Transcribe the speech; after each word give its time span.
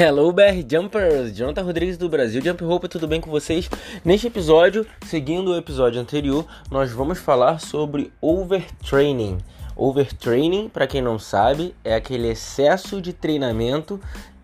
Hello 0.00 0.30
BR 0.30 0.64
Jumpers, 0.64 1.36
Jonathan 1.36 1.64
Rodrigues 1.64 1.98
do 1.98 2.08
Brasil 2.08 2.40
Jump 2.40 2.62
Rope, 2.62 2.86
tudo 2.86 3.08
bem 3.08 3.20
com 3.20 3.32
vocês? 3.32 3.68
Neste 4.04 4.28
episódio, 4.28 4.86
seguindo 5.04 5.48
o 5.50 5.56
episódio 5.56 6.00
anterior, 6.00 6.46
nós 6.70 6.92
vamos 6.92 7.18
falar 7.18 7.58
sobre 7.58 8.12
overtraining. 8.20 9.38
Overtraining, 9.74 10.68
para 10.68 10.86
quem 10.86 11.02
não 11.02 11.18
sabe, 11.18 11.74
é 11.82 11.96
aquele 11.96 12.28
excesso 12.28 13.02
de 13.02 13.12
treinamento 13.12 14.00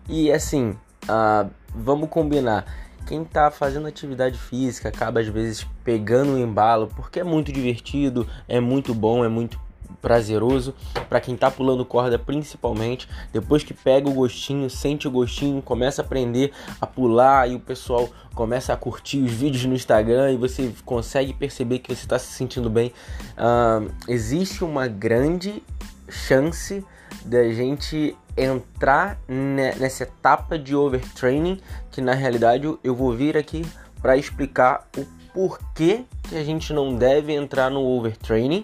e 0.09 0.29
assim, 0.29 0.75
uh, 1.05 1.49
vamos 1.73 2.09
combinar. 2.09 2.65
Quem 3.07 3.21
está 3.21 3.49
fazendo 3.49 3.87
atividade 3.87 4.37
física 4.37 4.89
acaba 4.89 5.21
às 5.21 5.27
vezes 5.29 5.65
pegando 5.85 6.33
o 6.33 6.37
embalo 6.37 6.91
porque 6.97 7.21
é 7.21 7.23
muito 7.23 7.53
divertido, 7.53 8.27
é 8.45 8.59
muito 8.59 8.93
bom, 8.93 9.23
é 9.23 9.29
muito 9.29 9.57
prazeroso 10.05 10.75
para 11.09 11.19
quem 11.19 11.35
tá 11.35 11.49
pulando 11.49 11.83
corda 11.83 12.19
principalmente. 12.19 13.09
Depois 13.33 13.63
que 13.63 13.73
pega 13.73 14.07
o 14.07 14.13
gostinho, 14.13 14.69
sente 14.69 15.07
o 15.07 15.11
gostinho, 15.11 15.63
começa 15.63 16.03
a 16.03 16.05
aprender 16.05 16.51
a 16.79 16.85
pular 16.85 17.49
e 17.49 17.55
o 17.55 17.59
pessoal 17.59 18.07
começa 18.35 18.71
a 18.71 18.77
curtir 18.77 19.23
os 19.23 19.31
vídeos 19.31 19.65
no 19.65 19.73
Instagram 19.73 20.31
e 20.31 20.37
você 20.37 20.71
consegue 20.85 21.33
perceber 21.33 21.79
que 21.79 21.89
você 21.89 22.05
está 22.05 22.19
se 22.19 22.31
sentindo 22.33 22.69
bem. 22.69 22.93
Uh, 23.35 23.91
existe 24.07 24.63
uma 24.63 24.87
grande 24.87 25.63
chance 26.07 26.85
da 27.25 27.49
gente 27.49 28.15
entrar 28.37 29.17
nessa 29.27 30.03
etapa 30.03 30.59
de 30.59 30.75
overtraining 30.75 31.59
que 31.89 31.99
na 31.99 32.13
realidade 32.13 32.71
eu 32.83 32.95
vou 32.95 33.11
vir 33.11 33.35
aqui 33.35 33.65
para 34.03 34.15
explicar 34.15 34.87
o 34.95 35.03
porquê 35.33 36.05
que 36.29 36.35
a 36.35 36.43
gente 36.43 36.71
não 36.73 36.95
deve 36.95 37.33
entrar 37.33 37.71
no 37.71 37.81
overtraining 37.81 38.63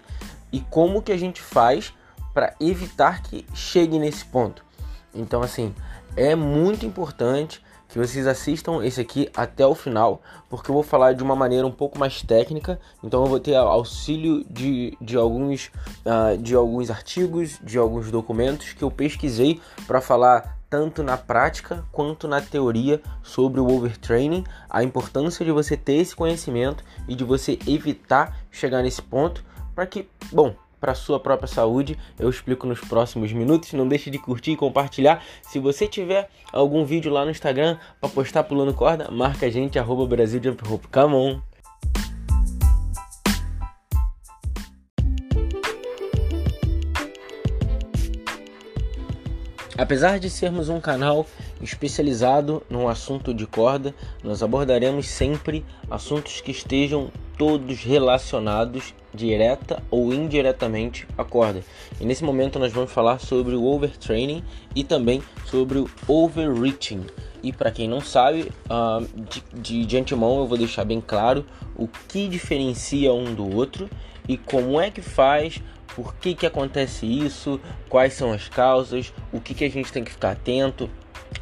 e 0.51 0.59
como 0.59 1.01
que 1.01 1.11
a 1.11 1.17
gente 1.17 1.41
faz 1.41 1.93
para 2.33 2.55
evitar 2.59 3.21
que 3.21 3.45
chegue 3.53 3.99
nesse 3.99 4.25
ponto. 4.25 4.63
Então, 5.13 5.41
assim, 5.41 5.73
é 6.15 6.35
muito 6.35 6.85
importante 6.85 7.61
que 7.89 7.97
vocês 7.97 8.25
assistam 8.25 8.85
esse 8.85 9.01
aqui 9.01 9.29
até 9.35 9.65
o 9.65 9.75
final, 9.75 10.21
porque 10.49 10.71
eu 10.71 10.73
vou 10.73 10.83
falar 10.83 11.11
de 11.13 11.21
uma 11.21 11.35
maneira 11.35 11.67
um 11.67 11.71
pouco 11.71 11.99
mais 11.99 12.21
técnica. 12.21 12.79
Então, 13.03 13.23
eu 13.23 13.27
vou 13.27 13.39
ter 13.39 13.55
auxílio 13.55 14.45
de, 14.49 14.97
de, 15.01 15.17
alguns, 15.17 15.69
uh, 16.05 16.37
de 16.37 16.55
alguns 16.55 16.89
artigos, 16.89 17.59
de 17.61 17.77
alguns 17.77 18.09
documentos 18.09 18.71
que 18.71 18.81
eu 18.81 18.89
pesquisei 18.89 19.59
para 19.85 19.99
falar 19.99 20.57
tanto 20.69 21.03
na 21.03 21.17
prática 21.17 21.83
quanto 21.91 22.29
na 22.29 22.39
teoria 22.39 23.01
sobre 23.21 23.59
o 23.59 23.69
overtraining, 23.69 24.45
a 24.69 24.81
importância 24.81 25.43
de 25.43 25.51
você 25.51 25.75
ter 25.75 25.95
esse 25.95 26.15
conhecimento 26.15 26.81
e 27.09 27.13
de 27.13 27.25
você 27.25 27.59
evitar 27.67 28.37
chegar 28.49 28.81
nesse 28.81 29.01
ponto 29.01 29.43
para 29.75 29.85
que, 29.85 30.07
bom, 30.31 30.55
para 30.81 30.95
sua 30.95 31.19
própria 31.19 31.47
saúde. 31.47 31.97
Eu 32.17 32.29
explico 32.29 32.65
nos 32.65 32.79
próximos 32.79 33.31
minutos. 33.31 33.71
Não 33.73 33.87
deixe 33.87 34.09
de 34.09 34.17
curtir 34.17 34.51
e 34.51 34.57
compartilhar. 34.57 35.23
Se 35.43 35.59
você 35.59 35.87
tiver 35.87 36.27
algum 36.51 36.83
vídeo 36.83 37.11
lá 37.11 37.23
no 37.23 37.31
Instagram 37.31 37.77
para 38.01 38.09
postar 38.09 38.43
pulando 38.43 38.73
corda, 38.73 39.09
marca 39.11 39.45
a 39.45 39.49
gente 39.49 39.77
arroba 39.77 40.07
Brasil 40.07 40.41
Jump 40.43 40.67
Rope. 40.67 40.87
Come 40.87 41.15
on! 41.15 41.41
Apesar 49.77 50.19
de 50.19 50.29
sermos 50.29 50.69
um 50.69 50.79
canal 50.79 51.25
especializado 51.59 52.61
no 52.69 52.87
assunto 52.87 53.33
de 53.33 53.47
corda, 53.47 53.95
nós 54.23 54.43
abordaremos 54.43 55.07
sempre 55.07 55.65
assuntos 55.89 56.39
que 56.39 56.51
estejam 56.51 57.11
todos 57.35 57.79
relacionados 57.83 58.93
direta 59.13 59.81
ou 59.89 60.13
indiretamente 60.13 61.07
à 61.17 61.23
corda. 61.23 61.63
E 61.99 62.05
nesse 62.05 62.23
momento 62.23 62.59
nós 62.59 62.71
vamos 62.71 62.91
falar 62.91 63.19
sobre 63.19 63.55
o 63.55 63.63
overtraining 63.65 64.43
e 64.75 64.83
também 64.83 65.21
sobre 65.45 65.79
o 65.79 65.89
overreaching. 66.07 67.05
E 67.43 67.51
para 67.51 67.71
quem 67.71 67.87
não 67.87 68.01
sabe, 68.01 68.51
uh, 68.69 69.05
de, 69.29 69.43
de, 69.53 69.85
de 69.85 69.97
antemão 69.97 70.39
eu 70.39 70.47
vou 70.47 70.57
deixar 70.57 70.85
bem 70.85 71.01
claro 71.01 71.45
o 71.75 71.87
que 72.07 72.27
diferencia 72.27 73.11
um 73.13 73.33
do 73.33 73.55
outro 73.55 73.89
e 74.27 74.37
como 74.37 74.79
é 74.79 74.91
que 74.91 75.01
faz, 75.01 75.61
por 75.95 76.15
que, 76.15 76.35
que 76.35 76.45
acontece 76.45 77.05
isso, 77.05 77.59
quais 77.89 78.13
são 78.13 78.31
as 78.31 78.47
causas, 78.47 79.11
o 79.33 79.41
que, 79.41 79.53
que 79.53 79.65
a 79.65 79.69
gente 79.69 79.91
tem 79.91 80.03
que 80.03 80.11
ficar 80.11 80.31
atento, 80.31 80.89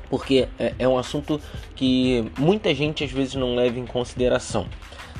porque 0.09 0.47
é, 0.58 0.74
é 0.79 0.88
um 0.88 0.97
assunto 0.97 1.40
que 1.75 2.31
muita 2.38 2.74
gente 2.74 3.03
às 3.03 3.12
vezes 3.12 3.35
não 3.35 3.56
leva 3.56 3.78
em 3.78 3.85
consideração 3.85 4.66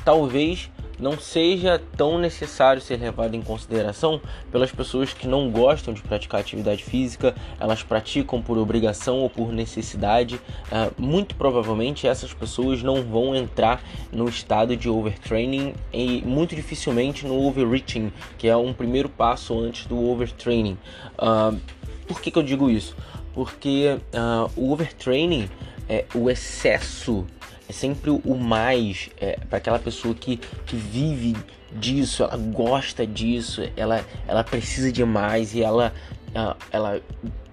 talvez 0.04 0.70
não 1.00 1.18
seja 1.18 1.80
tão 1.96 2.18
necessário 2.18 2.80
ser 2.80 2.98
levado 2.98 3.34
em 3.34 3.42
consideração 3.42 4.20
pelas 4.50 4.70
pessoas 4.70 5.12
que 5.12 5.26
não 5.26 5.50
gostam 5.50 5.94
de 5.94 6.02
praticar 6.02 6.40
atividade 6.40 6.84
física, 6.84 7.34
elas 7.58 7.82
praticam 7.82 8.42
por 8.42 8.58
obrigação 8.58 9.18
ou 9.18 9.30
por 9.30 9.52
necessidade. 9.52 10.36
Uh, 10.36 10.92
muito 10.98 11.34
provavelmente 11.34 12.06
essas 12.06 12.32
pessoas 12.32 12.82
não 12.82 13.02
vão 13.02 13.34
entrar 13.34 13.82
no 14.12 14.28
estado 14.28 14.76
de 14.76 14.88
overtraining 14.88 15.74
e 15.92 16.22
muito 16.22 16.54
dificilmente 16.54 17.26
no 17.26 17.46
overreaching, 17.46 18.12
que 18.38 18.48
é 18.48 18.56
um 18.56 18.72
primeiro 18.72 19.08
passo 19.08 19.58
antes 19.58 19.86
do 19.86 19.98
overtraining. 20.10 20.78
Uh, 21.18 21.58
por 22.06 22.20
que, 22.20 22.30
que 22.30 22.38
eu 22.38 22.42
digo 22.42 22.68
isso? 22.68 22.96
Porque 23.32 23.96
uh, 24.12 24.50
o 24.56 24.72
overtraining 24.72 25.48
é 25.88 26.04
o 26.14 26.28
excesso 26.28 27.26
é 27.70 27.72
sempre 27.72 28.10
o 28.10 28.34
mais 28.34 29.10
é, 29.20 29.38
para 29.48 29.58
aquela 29.58 29.78
pessoa 29.78 30.12
que, 30.12 30.38
que 30.66 30.74
vive 30.74 31.36
disso, 31.70 32.24
ela 32.24 32.36
gosta 32.36 33.06
disso, 33.06 33.62
ela, 33.76 34.04
ela 34.26 34.42
precisa 34.42 34.90
de 34.90 35.04
mais 35.04 35.54
e 35.54 35.62
ela, 35.62 35.94
ela, 36.34 36.56
ela 36.72 37.00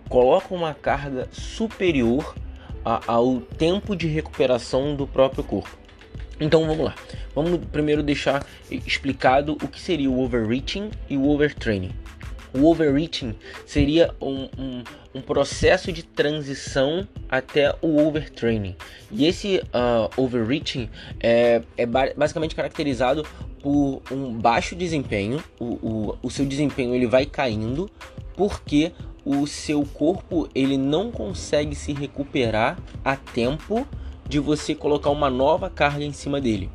coloca 0.10 0.56
uma 0.56 0.74
carga 0.74 1.28
superior 1.32 2.36
a, 2.84 3.00
ao 3.06 3.40
tempo 3.40 3.96
de 3.96 4.08
recuperação 4.08 4.96
do 4.96 5.06
próprio 5.06 5.44
corpo. 5.44 5.78
Então 6.40 6.66
vamos 6.66 6.84
lá, 6.84 6.96
vamos 7.36 7.60
primeiro 7.72 8.02
deixar 8.02 8.44
explicado 8.72 9.54
o 9.54 9.68
que 9.68 9.80
seria 9.80 10.10
o 10.10 10.20
overreaching 10.20 10.90
e 11.08 11.16
o 11.16 11.30
overtraining. 11.30 11.92
O 12.58 12.66
overreaching 12.66 13.36
seria 13.66 14.14
um, 14.20 14.50
um, 14.58 14.84
um, 15.14 15.22
processo 15.22 15.92
de 15.92 16.02
transição 16.02 17.08
até 17.30 17.76
o 17.82 18.02
overtraining. 18.04 18.76
E 19.12 19.28
esse 19.28 19.58
uh, 19.58 20.10
overreaching 20.20 20.90
é, 21.20 21.62
é 21.78 21.86
basicamente 21.86 22.56
caracterizado 22.56 23.24
por 23.62 24.02
um 24.12 24.34
baixo 24.34 24.76
desempenho. 24.76 25.44
O, 25.60 25.66
o, 25.66 26.18
o 26.24 26.32
seu 26.32 26.46
desempenho 26.46 26.96
ele 26.96 27.06
vai 27.06 27.28
caindo 27.28 27.90
porque 28.36 28.92
o 29.24 29.46
seu 29.46 29.86
corpo 29.86 30.50
ele 30.56 30.78
não 30.78 31.12
consegue 31.12 31.76
se 31.76 31.94
recuperar 31.94 32.80
a 33.06 33.16
tempo 33.16 33.88
de 34.28 34.40
você 34.40 34.74
colocar 34.74 35.10
uma 35.10 35.30
nova 35.30 35.70
carga 35.70 36.04
em 36.04 36.12
cima 36.12 36.42
dele. 36.42 36.70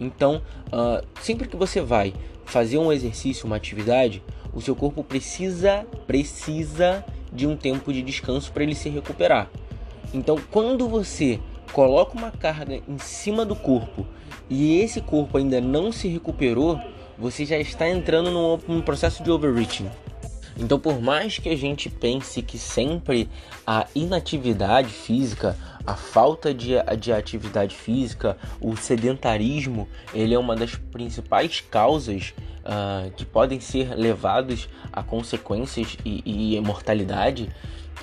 Então, 0.00 0.42
uh, 0.68 1.06
sempre 1.20 1.46
que 1.46 1.56
você 1.56 1.80
vai 1.80 2.14
fazer 2.44 2.78
um 2.78 2.90
exercício, 2.90 3.46
uma 3.46 3.56
atividade, 3.56 4.22
o 4.52 4.60
seu 4.60 4.74
corpo 4.74 5.04
precisa 5.04 5.86
precisa 6.06 7.04
de 7.32 7.46
um 7.46 7.56
tempo 7.56 7.92
de 7.92 8.02
descanso 8.02 8.50
para 8.50 8.62
ele 8.62 8.74
se 8.74 8.88
recuperar. 8.88 9.48
Então, 10.12 10.36
quando 10.50 10.88
você 10.88 11.38
coloca 11.72 12.18
uma 12.18 12.30
carga 12.30 12.80
em 12.88 12.98
cima 12.98 13.44
do 13.44 13.54
corpo 13.54 14.04
e 14.48 14.80
esse 14.80 15.00
corpo 15.00 15.38
ainda 15.38 15.60
não 15.60 15.92
se 15.92 16.08
recuperou, 16.08 16.80
você 17.16 17.44
já 17.44 17.58
está 17.58 17.88
entrando 17.88 18.30
num, 18.30 18.58
num 18.66 18.82
processo 18.82 19.22
de 19.22 19.30
overreaching. 19.30 19.88
Então, 20.58 20.78
por 20.78 21.00
mais 21.00 21.38
que 21.38 21.48
a 21.48 21.56
gente 21.56 21.88
pense 21.88 22.42
que 22.42 22.58
sempre 22.58 23.28
a 23.66 23.86
inatividade 23.94 24.88
física, 24.88 25.56
a 25.86 25.94
falta 25.94 26.52
de, 26.52 26.72
de 26.98 27.12
atividade 27.12 27.74
física, 27.74 28.36
o 28.60 28.76
sedentarismo, 28.76 29.88
ele 30.12 30.34
é 30.34 30.38
uma 30.38 30.54
das 30.54 30.74
principais 30.74 31.60
causas 31.60 32.34
uh, 32.60 33.10
que 33.12 33.24
podem 33.24 33.60
ser 33.60 33.94
levados 33.94 34.68
a 34.92 35.02
consequências 35.02 35.96
e, 36.04 36.56
e 36.56 36.60
mortalidade, 36.60 37.50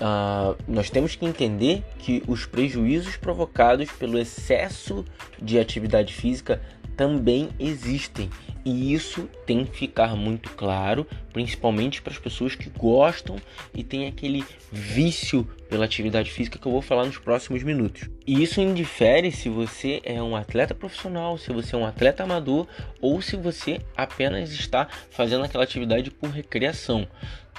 uh, 0.02 0.56
nós 0.68 0.90
temos 0.90 1.16
que 1.16 1.26
entender 1.26 1.84
que 2.00 2.24
os 2.28 2.46
prejuízos 2.46 3.16
provocados 3.16 3.92
pelo 3.92 4.18
excesso 4.18 5.06
de 5.42 5.60
atividade 5.60 6.14
física 6.14 6.62
também 6.96 7.50
existem 7.60 8.30
e 8.70 8.94
isso 8.94 9.30
tem 9.46 9.64
que 9.64 9.78
ficar 9.78 10.14
muito 10.14 10.50
claro, 10.50 11.08
principalmente 11.32 12.02
para 12.02 12.12
as 12.12 12.20
pessoas 12.20 12.54
que 12.54 12.70
gostam 12.70 13.38
e 13.74 13.82
têm 13.82 14.08
aquele 14.08 14.44
vício 14.70 15.46
pela 15.70 15.86
atividade 15.86 16.30
física 16.30 16.60
que 16.60 16.68
eu 16.68 16.72
vou 16.74 16.82
falar 16.82 17.06
nos 17.06 17.18
próximos 17.18 17.64
minutos. 17.64 18.10
E 18.26 18.44
isso 18.44 18.60
indifere 18.60 19.32
se 19.32 19.48
você 19.48 20.02
é 20.04 20.22
um 20.22 20.36
atleta 20.36 20.76
profissional, 20.76 21.38
se 21.38 21.54
você 21.54 21.76
é 21.76 21.78
um 21.78 21.86
atleta 21.86 22.24
amador 22.24 22.68
ou 23.00 23.22
se 23.22 23.38
você 23.38 23.80
apenas 23.96 24.52
está 24.52 24.90
fazendo 25.12 25.46
aquela 25.46 25.64
atividade 25.64 26.12
por 26.12 26.30
recreação. 26.30 27.08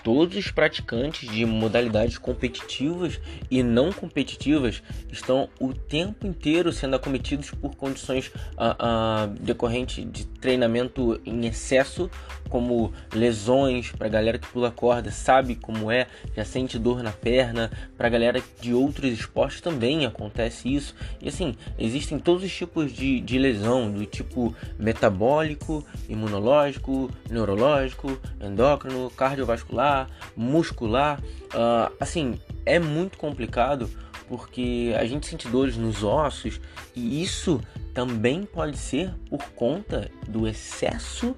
Todos 0.03 0.37
os 0.37 0.51
praticantes 0.51 1.31
de 1.31 1.45
modalidades 1.45 2.19
competitivas 2.19 3.21
e 3.51 3.63
não 3.63 3.93
competitivas 3.93 4.83
estão 5.11 5.49
o 5.61 5.73
tempo 5.73 6.27
inteiro 6.27 6.73
sendo 6.73 6.97
acometidos 6.97 7.51
por 7.51 7.75
condições 7.75 8.29
uh, 8.29 9.29
uh, 9.29 9.29
decorrentes 9.41 10.05
de 10.11 10.27
treinamento 10.27 11.21
em 11.25 11.47
excesso, 11.47 12.11
como 12.49 12.93
lesões, 13.13 13.93
para 13.93 14.09
galera 14.09 14.39
que 14.39 14.49
pula 14.49 14.71
corda 14.71 15.11
sabe 15.11 15.55
como 15.55 15.91
é, 15.91 16.07
já 16.35 16.45
sente 16.45 16.79
dor 16.79 17.03
na 17.03 17.13
perna, 17.13 17.71
para 17.97 18.09
galera 18.09 18.43
de 18.61 18.73
outros 18.73 19.13
esportes 19.13 19.61
também 19.61 20.07
acontece 20.07 20.73
isso. 20.73 20.95
E 21.21 21.29
assim, 21.29 21.55
existem 21.79 22.19
todos 22.19 22.43
os 22.43 22.55
tipos 22.55 22.93
de, 22.93 23.21
de 23.21 23.39
lesão, 23.39 23.91
do 23.91 24.07
tipo 24.07 24.55
metabólico, 24.79 25.85
imunológico, 26.09 27.11
neurológico, 27.31 28.19
endócrino, 28.41 29.11
cardiovascular, 29.11 29.98
muscular. 30.37 31.21
Uh, 31.47 31.93
assim, 31.99 32.39
é 32.67 32.79
muito 32.79 33.17
complicado 33.17 33.91
porque 34.29 34.95
a 34.99 35.07
gente 35.07 35.27
sente 35.27 35.49
dores 35.49 35.77
nos 35.77 36.05
ossos 36.05 36.61
e 36.95 37.23
isso 37.23 37.61
também 37.95 38.45
pode 38.45 38.77
ser 38.77 39.13
por 39.31 39.43
conta 39.57 40.11
do 40.29 40.47
excesso 40.47 41.35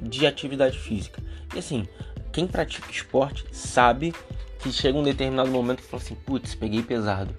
de 0.00 0.26
atividade 0.26 0.78
física. 0.78 1.22
E 1.54 1.58
assim, 1.58 1.88
quem 2.30 2.46
pratica 2.46 2.90
esporte 2.90 3.44
sabe 3.50 4.14
que 4.58 4.72
chega 4.72 4.98
um 4.98 5.02
determinado 5.02 5.50
momento 5.50 5.82
que 5.82 5.88
fala 5.88 6.02
assim: 6.02 6.14
putz, 6.14 6.54
peguei 6.54 6.82
pesado. 6.82 7.34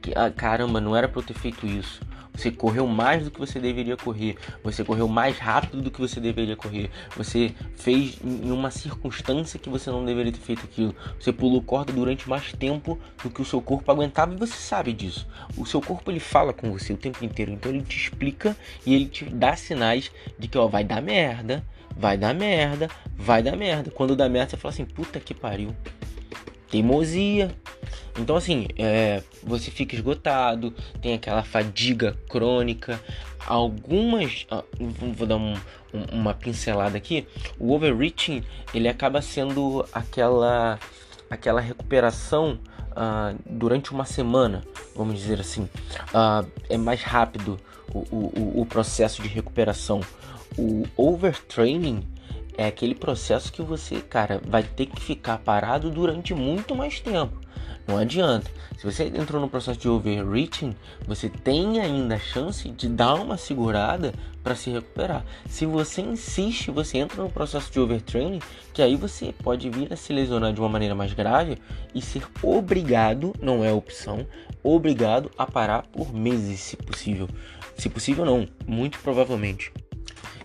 Que, 0.00 0.12
ah, 0.16 0.30
caramba, 0.30 0.80
não 0.80 0.96
era 0.96 1.08
para 1.08 1.20
eu 1.20 1.24
ter 1.24 1.34
feito 1.34 1.66
isso. 1.66 2.00
Você 2.34 2.50
correu 2.50 2.86
mais 2.86 3.24
do 3.24 3.30
que 3.30 3.38
você 3.38 3.58
deveria 3.60 3.96
correr. 3.96 4.36
Você 4.62 4.84
correu 4.84 5.08
mais 5.08 5.38
rápido 5.38 5.82
do 5.82 5.90
que 5.90 6.00
você 6.00 6.20
deveria 6.20 6.56
correr. 6.56 6.90
Você 7.16 7.54
fez 7.76 8.18
em 8.24 8.50
uma 8.50 8.70
circunstância 8.70 9.58
que 9.58 9.68
você 9.68 9.90
não 9.90 10.04
deveria 10.04 10.32
ter 10.32 10.40
feito 10.40 10.64
aquilo. 10.64 10.94
Você 11.18 11.32
pulou 11.32 11.62
corda 11.62 11.92
durante 11.92 12.28
mais 12.28 12.52
tempo 12.52 12.98
do 13.22 13.30
que 13.30 13.42
o 13.42 13.44
seu 13.44 13.60
corpo 13.60 13.90
aguentava 13.90 14.34
e 14.34 14.36
você 14.36 14.54
sabe 14.54 14.92
disso. 14.92 15.26
O 15.56 15.66
seu 15.66 15.80
corpo 15.80 16.10
ele 16.10 16.20
fala 16.20 16.52
com 16.52 16.70
você 16.72 16.92
o 16.92 16.96
tempo 16.96 17.24
inteiro. 17.24 17.52
Então 17.52 17.70
ele 17.70 17.82
te 17.82 17.96
explica 17.96 18.56
e 18.86 18.94
ele 18.94 19.06
te 19.06 19.24
dá 19.24 19.56
sinais 19.56 20.10
de 20.38 20.48
que 20.48 20.56
ó, 20.58 20.66
vai 20.66 20.84
dar 20.84 21.02
merda, 21.02 21.64
vai 21.96 22.16
dar 22.16 22.34
merda, 22.34 22.88
vai 23.16 23.42
dar 23.42 23.56
merda. 23.56 23.90
Quando 23.90 24.16
dá 24.16 24.28
merda, 24.28 24.50
você 24.50 24.56
fala 24.56 24.72
assim: 24.72 24.84
puta 24.84 25.20
que 25.20 25.34
pariu. 25.34 25.74
Teimosia, 26.70 27.50
então, 28.18 28.36
assim, 28.36 28.66
é, 28.76 29.22
você 29.42 29.70
fica 29.70 29.94
esgotado, 29.94 30.74
tem 31.00 31.14
aquela 31.14 31.42
fadiga 31.42 32.16
crônica. 32.28 33.00
Algumas, 33.46 34.46
vou 35.16 35.26
dar 35.26 35.36
um, 35.36 35.54
uma 36.12 36.34
pincelada 36.34 36.96
aqui. 36.96 37.26
O 37.58 37.72
overreaching 37.72 38.42
ele 38.74 38.88
acaba 38.88 39.22
sendo 39.22 39.86
aquela, 39.92 40.78
aquela 41.30 41.60
recuperação 41.60 42.58
uh, 42.90 43.36
durante 43.46 43.92
uma 43.92 44.04
semana, 44.04 44.62
vamos 44.94 45.14
dizer 45.14 45.40
assim. 45.40 45.62
Uh, 45.62 46.46
é 46.68 46.76
mais 46.76 47.02
rápido 47.02 47.58
o, 47.92 47.98
o, 47.98 48.60
o 48.60 48.66
processo 48.66 49.22
de 49.22 49.28
recuperação. 49.28 50.00
O 50.58 50.84
overtraining 50.96 52.06
é 52.60 52.66
aquele 52.66 52.94
processo 52.94 53.50
que 53.50 53.62
você, 53.62 54.02
cara, 54.02 54.38
vai 54.46 54.62
ter 54.62 54.84
que 54.84 55.00
ficar 55.00 55.38
parado 55.38 55.90
durante 55.90 56.34
muito 56.34 56.76
mais 56.76 57.00
tempo. 57.00 57.40
Não 57.88 57.96
adianta. 57.96 58.50
Se 58.76 58.84
você 58.84 59.04
entrou 59.04 59.40
no 59.40 59.48
processo 59.48 59.80
de 59.80 59.88
overreaching, 59.88 60.76
você 61.06 61.30
tem 61.30 61.80
ainda 61.80 62.16
a 62.16 62.18
chance 62.18 62.68
de 62.68 62.86
dar 62.86 63.14
uma 63.14 63.38
segurada 63.38 64.12
para 64.44 64.54
se 64.54 64.68
recuperar. 64.68 65.24
Se 65.48 65.64
você 65.64 66.02
insiste, 66.02 66.70
você 66.70 66.98
entra 66.98 67.22
no 67.22 67.30
processo 67.30 67.72
de 67.72 67.80
overtraining, 67.80 68.40
que 68.74 68.82
aí 68.82 68.94
você 68.94 69.34
pode 69.42 69.70
vir 69.70 69.90
a 69.90 69.96
se 69.96 70.12
lesionar 70.12 70.52
de 70.52 70.60
uma 70.60 70.68
maneira 70.68 70.94
mais 70.94 71.14
grave 71.14 71.56
e 71.94 72.02
ser 72.02 72.26
obrigado, 72.42 73.34
não 73.40 73.64
é 73.64 73.72
opção, 73.72 74.26
obrigado 74.62 75.30
a 75.38 75.46
parar 75.46 75.86
por 75.86 76.12
meses, 76.12 76.60
se 76.60 76.76
possível. 76.76 77.26
Se 77.74 77.88
possível 77.88 78.26
não, 78.26 78.46
muito 78.66 78.98
provavelmente. 78.98 79.72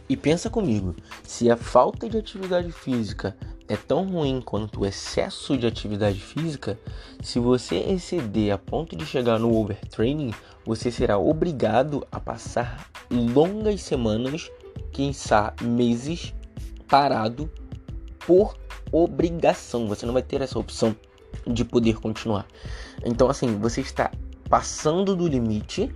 E 0.08 0.16
pensa 0.16 0.50
comigo, 0.50 0.96
se 1.24 1.50
a 1.50 1.58
falta 1.58 2.08
de 2.08 2.18
atividade 2.18 2.72
física 2.72 3.36
é 3.68 3.76
tão 3.76 4.06
ruim 4.06 4.40
quanto 4.40 4.82
o 4.82 4.86
excesso 4.86 5.58
de 5.58 5.66
atividade 5.66 6.20
física, 6.20 6.80
se 7.24 7.40
você 7.40 7.78
exceder 7.78 8.54
a 8.54 8.58
ponto 8.58 8.96
de 8.96 9.06
chegar 9.06 9.40
no 9.40 9.56
overtraining, 9.56 10.32
você 10.64 10.92
será 10.92 11.18
obrigado 11.18 12.06
a 12.12 12.20
passar 12.20 12.88
longas 13.10 13.82
semanas, 13.82 14.52
quem 14.92 15.12
sabe 15.12 15.64
meses, 15.64 16.34
parado 16.88 17.50
por 18.20 18.56
obrigação. 18.92 19.88
Você 19.88 20.06
não 20.06 20.14
vai 20.14 20.22
ter 20.22 20.42
essa 20.42 20.60
opção 20.60 20.96
de 21.48 21.66
poder 21.66 22.00
continuar. 22.00 22.46
Então, 23.04 23.30
assim, 23.30 23.58
você 23.58 23.82
está 23.82 24.12
passando 24.48 25.16
do 25.16 25.28
limite 25.28 25.92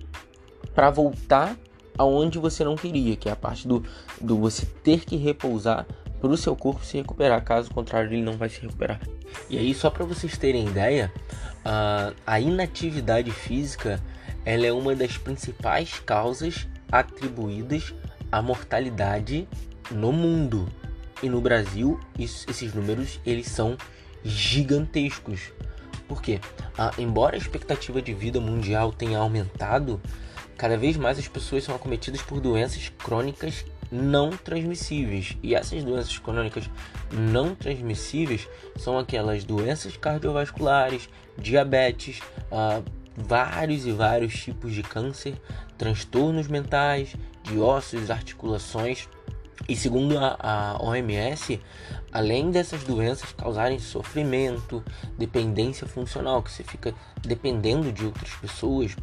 para 0.74 0.90
voltar 0.90 1.56
aonde 2.00 2.40
você 2.40 2.64
não 2.64 2.78
queria, 2.78 3.18
que 3.18 3.28
é 3.28 3.32
a 3.34 3.36
parte 3.36 3.68
do, 3.68 3.84
do 4.22 4.38
você 4.38 4.66
ter 4.66 5.04
que 5.04 5.18
repousar 5.18 5.86
para 6.22 6.30
o 6.30 6.38
seu 6.38 6.56
corpo 6.56 6.84
se 6.84 6.98
recuperar, 6.98 7.44
caso 7.44 7.70
contrário 7.72 8.12
ele 8.12 8.22
não 8.22 8.38
vai 8.38 8.48
se 8.48 8.62
recuperar. 8.62 9.02
E 9.50 9.58
aí 9.58 9.74
só 9.74 9.90
para 9.90 10.06
vocês 10.06 10.38
terem 10.38 10.66
ideia, 10.66 11.12
a 12.26 12.40
inatividade 12.40 13.32
física 13.32 14.02
ela 14.46 14.66
é 14.66 14.72
uma 14.72 14.96
das 14.96 15.18
principais 15.18 16.00
causas 16.00 16.68
atribuídas 16.90 17.94
à 18.32 18.42
mortalidade 18.42 19.46
no 19.92 20.14
mundo. 20.14 20.70
E 21.22 21.28
no 21.28 21.42
Brasil 21.42 22.00
isso, 22.18 22.50
esses 22.50 22.74
números 22.74 23.20
eles 23.26 23.48
são 23.48 23.78
gigantescos. 24.24 25.52
Por 26.08 26.22
quê? 26.22 26.40
Uh, 26.78 27.02
embora 27.02 27.36
a 27.36 27.38
expectativa 27.38 28.02
de 28.02 28.14
vida 28.14 28.40
mundial 28.40 28.92
tenha 28.92 29.20
aumentado, 29.20 30.02
cada 30.60 30.78
vez 30.78 30.98
mais 30.98 31.18
as 31.18 31.28
pessoas 31.28 31.64
são 31.64 31.74
acometidas 31.74 32.22
por 32.22 32.42
doenças 32.42 32.90
crônicas 32.90 33.66
não 33.90 34.30
transmissíveis. 34.30 35.38
E 35.42 35.56
essas 35.56 35.86
doenças 35.86 36.18
crônicas 36.20 36.70
não 37.14 37.56
transmissíveis 37.56 38.46
são 38.76 39.00
aquelas 39.00 39.46
doenças 39.46 39.96
cardiovasculares, 39.96 41.10
diabetes, 41.38 42.20
uh, 42.52 42.84
vários 43.16 43.86
e 43.86 43.92
vários 43.94 44.34
tipos 44.34 44.74
de 44.74 44.84
câncer, 44.84 45.34
transtornos 45.78 46.50
mentais, 46.50 47.16
de 47.42 47.58
ossos, 47.58 48.12
articulações. 48.12 49.08
E 49.68 49.76
segundo 49.76 50.18
a, 50.18 50.38
a 50.40 50.84
OMS, 50.84 51.60
além 52.12 52.50
dessas 52.52 52.84
doenças 52.84 53.32
causarem 53.34 53.78
sofrimento, 53.80 54.84
dependência 55.18 55.88
funcional, 55.88 56.42
que 56.42 56.52
você 56.52 56.64
fica 56.64 56.94
dependendo 57.22 57.92
de 57.92 58.06
outras 58.06 58.34
pessoas 58.36 58.96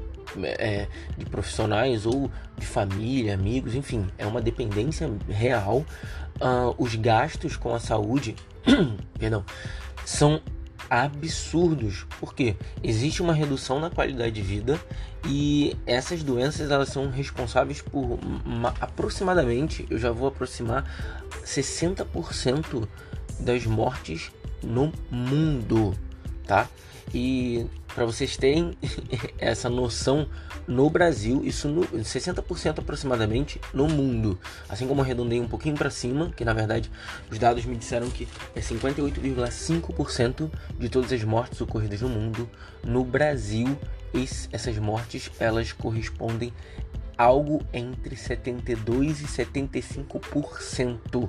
é, 0.42 0.88
de 1.16 1.24
profissionais 1.26 2.06
ou 2.06 2.30
de 2.56 2.66
família, 2.66 3.34
amigos, 3.34 3.74
enfim, 3.74 4.06
é 4.18 4.26
uma 4.26 4.40
dependência 4.40 5.10
real. 5.28 5.84
Uh, 6.36 6.74
os 6.76 6.94
gastos 6.94 7.56
com 7.56 7.74
a 7.74 7.80
saúde, 7.80 8.36
perdão, 9.18 9.44
são 10.04 10.42
absurdos, 10.90 12.06
porque 12.20 12.56
existe 12.82 13.22
uma 13.22 13.32
redução 13.32 13.80
na 13.80 13.90
qualidade 13.90 14.32
de 14.32 14.42
vida 14.42 14.80
e 15.26 15.76
essas 15.86 16.22
doenças 16.22 16.70
elas 16.70 16.88
são 16.88 17.10
responsáveis 17.10 17.80
por 17.82 18.18
uma, 18.44 18.74
aproximadamente, 18.80 19.86
eu 19.90 19.98
já 19.98 20.10
vou 20.10 20.28
aproximar 20.28 20.84
60% 21.44 22.86
das 23.40 23.66
mortes 23.66 24.30
no 24.62 24.92
mundo, 25.10 25.94
tá? 26.46 26.68
E 27.14 27.66
para 27.94 28.04
vocês 28.04 28.36
terem 28.36 28.76
essa 29.38 29.70
noção, 29.70 30.28
no 30.66 30.90
Brasil, 30.90 31.42
isso 31.44 31.68
no 31.68 31.82
60% 31.82 32.80
aproximadamente 32.80 33.60
no 33.72 33.86
mundo. 33.88 34.38
Assim 34.68 34.86
como 34.86 35.00
arredondei 35.00 35.40
um 35.40 35.48
pouquinho 35.48 35.76
para 35.76 35.88
cima, 35.90 36.30
que 36.36 36.44
na 36.44 36.52
verdade 36.52 36.90
os 37.30 37.38
dados 37.38 37.64
me 37.64 37.76
disseram 37.76 38.10
que 38.10 38.28
é 38.54 38.60
58,5% 38.60 40.50
de 40.78 40.88
todas 40.88 41.12
as 41.12 41.24
mortes 41.24 41.60
ocorridas 41.60 42.00
no 42.00 42.08
mundo. 42.08 42.48
No 42.84 43.04
Brasil, 43.04 43.78
essas 44.52 44.78
mortes 44.78 45.30
elas 45.38 45.72
correspondem 45.72 46.52
algo 47.16 47.64
entre 47.72 48.16
72 48.16 49.20
e 49.20 49.24
75%. 49.24 51.28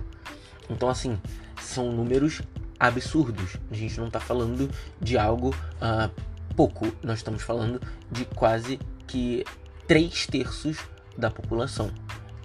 Então 0.70 0.90
assim, 0.90 1.18
são 1.62 1.92
números 1.92 2.42
absurdos. 2.80 3.58
A 3.70 3.76
gente 3.76 3.98
não 4.00 4.08
está 4.08 4.20
falando 4.20 4.70
de 5.02 5.18
algo 5.18 5.50
uh, 5.50 6.12
pouco, 6.56 6.92
nós 7.04 7.20
estamos 7.20 7.44
falando 7.44 7.82
de 8.12 8.26
quase 8.26 8.80
que 9.06 9.46
três 9.88 10.26
terços 10.26 10.78
da 11.18 11.30
população. 11.30 11.92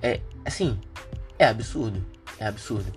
É 0.01 0.21
assim, 0.45 0.79
é 1.39 1.47
absurdo, 1.47 2.05
é 2.39 2.47
absurdo. 2.47 2.93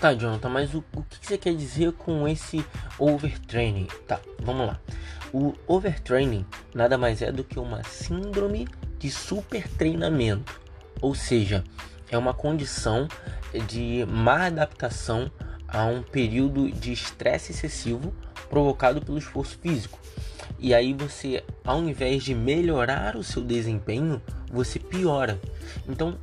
Tá, 0.00 0.14
Jonathan, 0.14 0.48
mas 0.48 0.74
o, 0.74 0.84
o 0.94 1.02
que 1.02 1.26
você 1.26 1.36
quer 1.36 1.54
dizer 1.54 1.92
com 1.92 2.28
esse 2.28 2.64
overtraining? 2.98 3.88
Tá, 4.06 4.20
vamos 4.40 4.66
lá. 4.66 4.80
O 5.32 5.54
overtraining 5.66 6.46
nada 6.72 6.96
mais 6.96 7.20
é 7.20 7.32
do 7.32 7.42
que 7.42 7.58
uma 7.58 7.82
síndrome 7.82 8.68
de 8.98 9.10
supertreinamento, 9.10 10.60
ou 11.00 11.14
seja, 11.14 11.64
é 12.10 12.16
uma 12.16 12.32
condição 12.32 13.08
de 13.66 14.06
má 14.08 14.46
adaptação 14.46 15.30
a 15.68 15.84
um 15.84 16.02
período 16.02 16.70
de 16.70 16.92
estresse 16.92 17.52
excessivo 17.52 18.12
provocado 18.48 19.00
pelo 19.00 19.18
esforço 19.18 19.58
físico. 19.58 19.98
E 20.58 20.74
aí 20.74 20.92
você, 20.92 21.44
ao 21.64 21.80
invés 21.82 22.24
de 22.24 22.34
melhorar 22.34 23.16
o 23.16 23.22
seu 23.22 23.44
desempenho, 23.44 24.20
você 24.50 24.78
piora. 24.78 25.38
Então, 25.88 26.18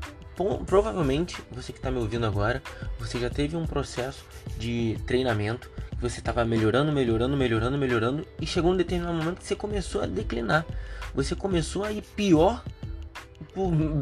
provavelmente 0.66 1.42
você 1.52 1.72
que 1.72 1.80
está 1.80 1.90
me 1.90 2.00
ouvindo 2.00 2.26
agora, 2.26 2.62
você 3.00 3.20
já 3.20 3.30
teve 3.30 3.56
um 3.56 3.66
processo 3.66 4.26
de 4.58 4.98
treinamento 5.06 5.70
que 5.92 6.02
você 6.02 6.20
estava 6.20 6.44
melhorando, 6.44 6.92
melhorando, 6.92 7.38
melhorando, 7.38 7.78
melhorando 7.78 8.28
e 8.42 8.46
chegou 8.46 8.72
um 8.72 8.76
determinado 8.76 9.18
momento 9.18 9.38
que 9.38 9.46
você 9.48 9.56
começou 9.56 10.02
a 10.02 10.06
declinar. 10.06 10.66
Você 11.14 11.36
começou 11.36 11.86
a 11.86 11.92
ir 11.92 12.02
pior 12.02 12.62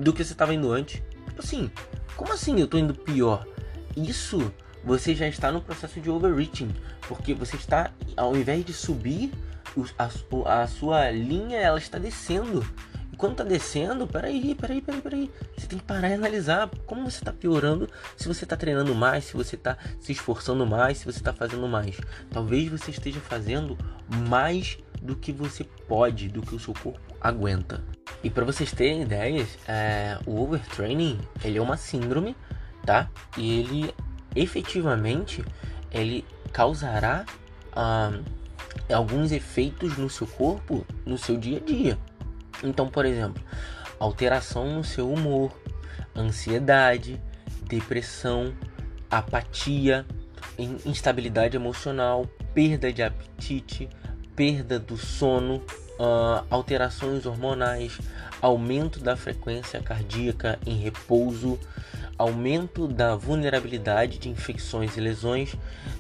do 0.01 0.12
que 0.13 0.23
você 0.23 0.31
estava 0.33 0.53
indo 0.53 0.71
antes. 0.71 1.01
Tipo 1.27 1.41
assim, 1.41 1.69
como 2.15 2.33
assim 2.33 2.57
eu 2.57 2.65
estou 2.65 2.79
indo 2.79 2.95
pior? 2.95 3.45
Isso 3.95 4.51
você 4.83 5.15
já 5.15 5.27
está 5.27 5.51
no 5.51 5.61
processo 5.61 5.99
de 5.99 6.09
overreaching, 6.09 6.73
porque 7.07 7.33
você 7.33 7.55
está, 7.55 7.91
ao 8.17 8.35
invés 8.35 8.65
de 8.65 8.73
subir, 8.73 9.31
a, 9.97 10.61
a 10.63 10.67
sua 10.67 11.09
linha 11.11 11.57
ela 11.57 11.77
está 11.77 11.97
descendo. 11.97 12.65
E 13.11 13.15
quando 13.15 13.33
está 13.33 13.43
descendo, 13.43 14.07
peraí, 14.07 14.55
peraí, 14.55 14.81
peraí, 14.81 15.01
peraí. 15.01 15.31
Você 15.55 15.67
tem 15.67 15.77
que 15.77 15.85
parar 15.85 16.09
e 16.09 16.13
analisar 16.13 16.69
como 16.85 17.09
você 17.09 17.17
está 17.17 17.31
piorando, 17.31 17.87
se 18.17 18.27
você 18.27 18.43
está 18.43 18.57
treinando 18.57 18.93
mais, 18.95 19.25
se 19.25 19.33
você 19.33 19.55
está 19.55 19.77
se 19.99 20.11
esforçando 20.11 20.65
mais, 20.65 20.97
se 20.97 21.05
você 21.05 21.19
está 21.19 21.31
fazendo 21.31 21.67
mais. 21.67 21.95
Talvez 22.31 22.69
você 22.69 22.91
esteja 22.91 23.19
fazendo 23.19 23.77
mais 24.27 24.79
do 25.01 25.15
que 25.15 25.31
você 25.31 25.63
pode, 25.63 26.29
do 26.29 26.41
que 26.41 26.55
o 26.55 26.59
seu 26.59 26.73
corpo 26.73 26.99
aguenta. 27.21 27.83
E 28.23 28.29
para 28.29 28.45
vocês 28.45 28.71
terem 28.71 29.03
ideias, 29.03 29.59
é, 29.67 30.17
o 30.25 30.41
overtraining 30.41 31.19
ele 31.43 31.57
é 31.57 31.61
uma 31.61 31.77
síndrome, 31.77 32.35
tá? 32.85 33.09
E 33.37 33.59
ele 33.59 33.93
efetivamente 34.35 35.43
ele 35.91 36.25
causará 36.51 37.25
ah, 37.71 38.11
alguns 38.91 39.31
efeitos 39.31 39.97
no 39.97 40.09
seu 40.09 40.27
corpo 40.27 40.85
no 41.05 41.17
seu 41.17 41.37
dia 41.37 41.57
a 41.57 41.61
dia. 41.61 41.97
Então, 42.63 42.87
por 42.87 43.05
exemplo, 43.05 43.43
alteração 43.99 44.75
no 44.75 44.83
seu 44.83 45.11
humor, 45.11 45.51
ansiedade, 46.15 47.19
depressão, 47.67 48.53
apatia, 49.09 50.05
instabilidade 50.85 51.55
emocional, 51.55 52.25
perda 52.53 52.91
de 52.91 53.01
apetite, 53.01 53.89
perda 54.35 54.79
do 54.79 54.97
sono, 54.97 55.61
alterações 56.49 57.25
hormonais, 57.25 57.97
aumento 58.41 58.99
da 58.99 59.15
frequência 59.15 59.81
cardíaca 59.81 60.59
em 60.65 60.77
repouso, 60.77 61.59
aumento 62.17 62.88
da 62.88 63.15
vulnerabilidade 63.15 64.17
de 64.17 64.29
infecções 64.29 64.96
e 64.98 65.01
lesões, 65.01 65.55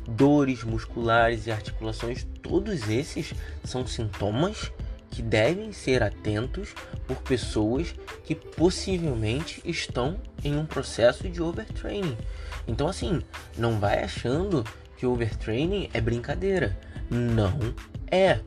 dores 0.07 0.63
musculares 0.63 1.47
e 1.47 1.51
articulações, 1.51 2.25
todos 2.41 2.89
esses 2.89 3.33
são 3.63 3.85
sintomas 3.85 4.71
que 5.09 5.21
devem 5.21 5.71
ser 5.71 6.01
atentos 6.01 6.73
por 7.07 7.17
pessoas 7.17 7.93
que 8.23 8.33
possivelmente 8.33 9.61
estão 9.63 10.19
em 10.43 10.57
um 10.57 10.65
processo 10.65 11.29
de 11.29 11.41
overtraining. 11.41 12.17
Então 12.67 12.87
assim, 12.87 13.21
não 13.57 13.79
vai 13.79 14.03
achando 14.03 14.63
que 14.97 15.05
overtraining 15.05 15.89
é 15.93 16.01
brincadeira. 16.01 16.77
Não 17.09 17.59
é. 18.09 18.39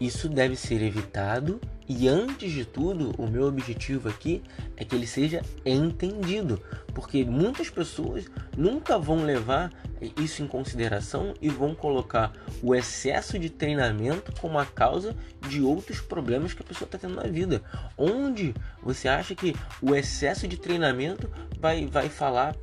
Isso 0.00 0.28
deve 0.28 0.56
ser 0.56 0.82
evitado 0.82 1.60
e 1.88 2.06
antes 2.06 2.52
de 2.52 2.66
tudo, 2.66 3.14
o 3.16 3.26
meu 3.26 3.46
objetivo 3.46 4.08
aqui 4.08 4.42
é 4.76 4.84
que 4.84 4.94
ele 4.94 5.06
seja 5.06 5.42
entendido, 5.64 6.62
porque 6.94 7.24
muitas 7.24 7.70
pessoas 7.70 8.26
nunca 8.56 8.98
vão 8.98 9.24
levar 9.24 9.72
isso 10.20 10.42
em 10.42 10.46
consideração 10.46 11.32
e 11.40 11.48
vão 11.48 11.74
colocar 11.74 12.32
o 12.62 12.74
excesso 12.74 13.38
de 13.38 13.48
treinamento 13.48 14.32
como 14.38 14.58
a 14.58 14.66
causa 14.66 15.16
de 15.48 15.62
outros 15.62 16.00
problemas 16.00 16.52
que 16.52 16.62
a 16.62 16.66
pessoa 16.66 16.86
está 16.86 16.98
tendo 16.98 17.16
na 17.16 17.24
vida. 17.24 17.62
Onde 17.96 18.54
você 18.82 19.08
acha 19.08 19.34
que 19.34 19.54
o 19.80 19.94
excesso 19.94 20.46
de 20.46 20.58
treinamento 20.58 21.30
vai, 21.58 21.86
vai 21.86 22.08
falar 22.08 22.54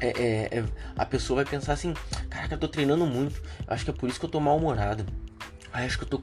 é, 0.00 0.08
é, 0.08 0.58
é, 0.58 0.64
a 0.96 1.04
pessoa 1.04 1.42
vai 1.42 1.50
pensar 1.50 1.74
assim: 1.74 1.92
caraca, 2.28 2.54
eu 2.54 2.58
tô 2.58 2.68
treinando 2.68 3.04
muito, 3.04 3.42
acho 3.66 3.84
que 3.84 3.90
é 3.90 3.94
por 3.94 4.08
isso 4.08 4.18
que 4.18 4.26
eu 4.26 4.30
tô 4.30 4.40
mal-humorado. 4.40 5.04
Acho 5.72 5.98
que 5.98 6.04
eu 6.04 6.08
tô 6.08 6.20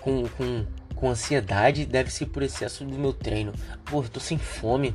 com, 0.00 0.26
com, 0.28 0.66
com 1.00 1.08
ansiedade, 1.08 1.86
deve 1.86 2.12
ser 2.12 2.26
por 2.26 2.42
excesso 2.42 2.84
do 2.84 2.98
meu 2.98 3.12
treino. 3.12 3.52
Pô, 3.86 4.02
eu 4.02 4.08
tô 4.08 4.20
sem 4.20 4.36
fome. 4.36 4.94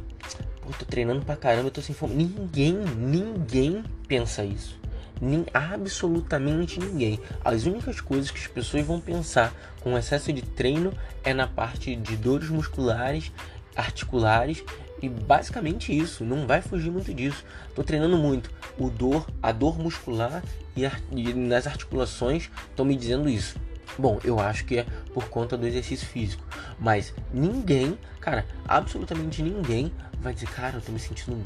Pô, 0.62 0.71
tô 0.77 0.85
treinando 0.85 1.25
pra 1.25 1.35
caramba, 1.35 1.67
eu 1.67 1.71
tô 1.71 1.81
sem 1.81 1.95
fome. 1.95 2.13
Ninguém, 2.13 2.74
ninguém 2.74 3.83
pensa 4.07 4.45
isso. 4.45 4.79
Nem, 5.19 5.45
absolutamente 5.53 6.79
ninguém. 6.79 7.19
As 7.43 7.65
únicas 7.65 8.00
coisas 8.00 8.29
que 8.29 8.39
as 8.39 8.47
pessoas 8.47 8.85
vão 8.85 9.00
pensar 9.00 9.53
com 9.81 9.97
excesso 9.97 10.31
de 10.31 10.43
treino 10.43 10.93
é 11.24 11.33
na 11.33 11.47
parte 11.47 11.95
de 11.95 12.15
dores 12.15 12.50
musculares, 12.50 13.31
articulares 13.75 14.63
e 15.01 15.09
basicamente 15.09 15.97
isso. 15.97 16.24
Não 16.24 16.45
vai 16.45 16.62
fugir 16.62 16.91
muito 16.91 17.13
disso. 17.13 17.43
Tô 17.74 17.83
treinando 17.83 18.17
muito. 18.17 18.51
O 18.77 18.89
dor, 18.89 19.25
a 19.41 19.51
dor 19.51 19.79
muscular 19.79 20.43
e, 20.75 20.83
e 21.12 21.33
nas 21.33 21.65
articulações 21.65 22.50
estão 22.69 22.85
me 22.85 22.95
dizendo 22.95 23.27
isso. 23.27 23.55
Bom, 23.97 24.19
eu 24.23 24.39
acho 24.39 24.65
que 24.65 24.77
é 24.79 24.85
por 25.13 25.29
conta 25.29 25.57
do 25.57 25.65
exercício 25.65 26.07
físico. 26.07 26.43
Mas 26.79 27.13
ninguém, 27.33 27.97
cara, 28.19 28.45
absolutamente 28.67 29.41
ninguém 29.41 29.91
vai 30.19 30.33
dizer, 30.33 30.49
cara, 30.49 30.77
eu 30.77 30.81
tô 30.81 30.91
me 30.91 30.99
sentindo 30.99 31.41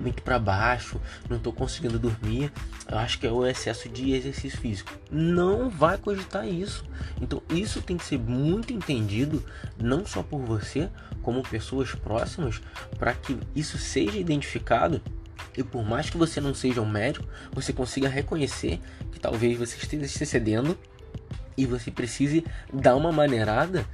muito 0.00 0.22
para 0.22 0.38
baixo, 0.38 1.00
não 1.28 1.38
tô 1.38 1.52
conseguindo 1.52 1.98
dormir. 1.98 2.52
Eu 2.88 2.98
acho 2.98 3.18
que 3.18 3.26
é 3.26 3.32
o 3.32 3.46
excesso 3.46 3.88
de 3.88 4.12
exercício 4.12 4.58
físico. 4.58 4.92
Não 5.10 5.68
vai 5.68 5.98
cogitar 5.98 6.46
isso. 6.46 6.84
Então, 7.20 7.42
isso 7.50 7.82
tem 7.82 7.96
que 7.96 8.04
ser 8.04 8.18
muito 8.18 8.72
entendido, 8.72 9.44
não 9.76 10.06
só 10.06 10.22
por 10.22 10.40
você, 10.40 10.88
como 11.22 11.42
pessoas 11.42 11.92
próximas, 11.94 12.60
para 12.98 13.12
que 13.12 13.38
isso 13.54 13.76
seja 13.76 14.18
identificado 14.18 15.02
e 15.56 15.62
por 15.62 15.84
mais 15.84 16.08
que 16.08 16.16
você 16.16 16.40
não 16.40 16.54
seja 16.54 16.80
um 16.80 16.88
médico, 16.88 17.26
você 17.52 17.72
consiga 17.72 18.08
reconhecer 18.08 18.80
que 19.10 19.18
talvez 19.18 19.58
você 19.58 19.76
esteja 19.76 20.06
se 20.06 20.22
excedendo 20.22 20.78
e 21.58 21.66
você 21.66 21.90
precise 21.90 22.44
dar 22.72 22.94
uma 22.94 23.10
maneirada 23.10 23.84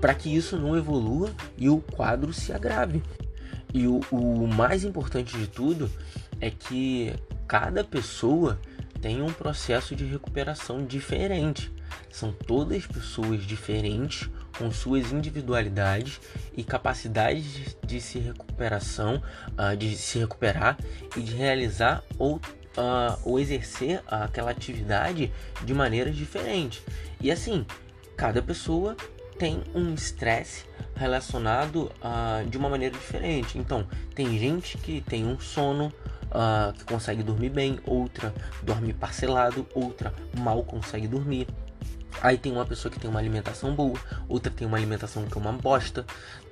para 0.00 0.12
que 0.12 0.34
isso 0.34 0.58
não 0.58 0.76
evolua 0.76 1.30
e 1.56 1.70
o 1.70 1.78
quadro 1.78 2.32
se 2.32 2.52
agrave. 2.52 3.00
E 3.72 3.86
o, 3.86 4.00
o 4.10 4.48
mais 4.48 4.84
importante 4.84 5.38
de 5.38 5.46
tudo 5.46 5.88
é 6.40 6.50
que 6.50 7.14
cada 7.46 7.84
pessoa 7.84 8.60
tem 9.00 9.22
um 9.22 9.32
processo 9.32 9.94
de 9.94 10.04
recuperação 10.04 10.84
diferente. 10.84 11.72
São 12.10 12.32
todas 12.32 12.86
pessoas 12.86 13.44
diferentes, 13.44 14.28
com 14.58 14.70
suas 14.72 15.12
individualidades 15.12 16.20
e 16.56 16.64
capacidades 16.64 17.76
de 17.86 18.00
se 18.00 18.18
recuperação, 18.18 19.22
uh, 19.52 19.76
de 19.76 19.96
se 19.96 20.18
recuperar 20.18 20.78
e 21.16 21.20
de 21.20 21.34
realizar 21.34 22.02
ou 22.18 22.40
uh, 22.76 23.18
ou 23.24 23.38
exercer 23.38 24.02
aquela 24.06 24.50
atividade 24.50 25.32
de 25.62 25.74
maneiras 25.74 26.14
diferentes. 26.14 26.82
E 27.20 27.30
assim, 27.30 27.66
cada 28.16 28.42
pessoa 28.42 28.96
tem 29.38 29.62
um 29.74 29.94
estresse 29.94 30.64
relacionado 30.94 31.90
uh, 32.00 32.48
de 32.48 32.56
uma 32.56 32.68
maneira 32.68 32.96
diferente. 32.96 33.58
Então, 33.58 33.86
tem 34.14 34.38
gente 34.38 34.78
que 34.78 35.00
tem 35.02 35.26
um 35.26 35.38
sono 35.38 35.92
uh, 36.26 36.72
que 36.72 36.84
consegue 36.84 37.22
dormir 37.22 37.50
bem, 37.50 37.78
outra 37.84 38.34
dorme 38.62 38.92
parcelado, 38.92 39.66
outra 39.74 40.12
mal 40.38 40.62
consegue 40.62 41.06
dormir. 41.06 41.46
Aí 42.22 42.38
tem 42.38 42.50
uma 42.50 42.64
pessoa 42.64 42.90
que 42.90 42.98
tem 42.98 43.10
uma 43.10 43.20
alimentação 43.20 43.74
boa, 43.74 43.98
outra 44.26 44.50
tem 44.50 44.66
uma 44.66 44.78
alimentação 44.78 45.26
que 45.26 45.36
é 45.36 45.40
uma 45.40 45.52
bosta, 45.52 46.06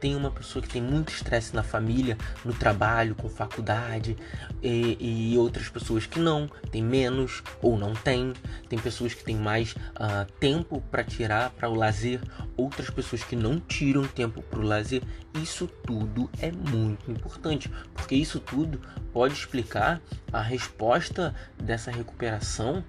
tem 0.05 0.15
uma 0.15 0.31
pessoa 0.31 0.63
que 0.63 0.69
tem 0.69 0.83
muito 0.83 1.15
estresse 1.15 1.55
na 1.55 1.63
família, 1.63 2.19
no 2.45 2.53
trabalho, 2.53 3.15
com 3.15 3.27
faculdade, 3.27 4.15
e, 4.63 5.33
e 5.33 5.39
outras 5.39 5.71
pessoas 5.71 6.05
que 6.05 6.19
não, 6.19 6.47
tem 6.71 6.83
menos 6.83 7.43
ou 7.63 7.79
não 7.79 7.95
tem. 7.95 8.35
Tem 8.69 8.79
pessoas 8.79 9.15
que 9.15 9.25
têm 9.25 9.35
mais 9.35 9.73
uh, 9.73 10.31
tempo 10.39 10.83
para 10.91 11.03
tirar 11.03 11.49
para 11.53 11.71
o 11.71 11.75
lazer, 11.75 12.21
outras 12.55 12.91
pessoas 12.91 13.25
que 13.25 13.35
não 13.35 13.59
tiram 13.59 14.07
tempo 14.07 14.43
para 14.43 14.59
o 14.59 14.63
lazer. 14.63 15.03
Isso 15.35 15.67
tudo 15.67 16.31
é 16.41 16.53
muito 16.53 17.11
importante, 17.11 17.69
porque 17.93 18.15
isso 18.15 18.39
tudo 18.39 18.81
pode 19.13 19.35
explicar 19.35 20.01
a 20.33 20.41
resposta 20.41 21.35
dessa 21.61 21.91
recuperação 21.91 22.85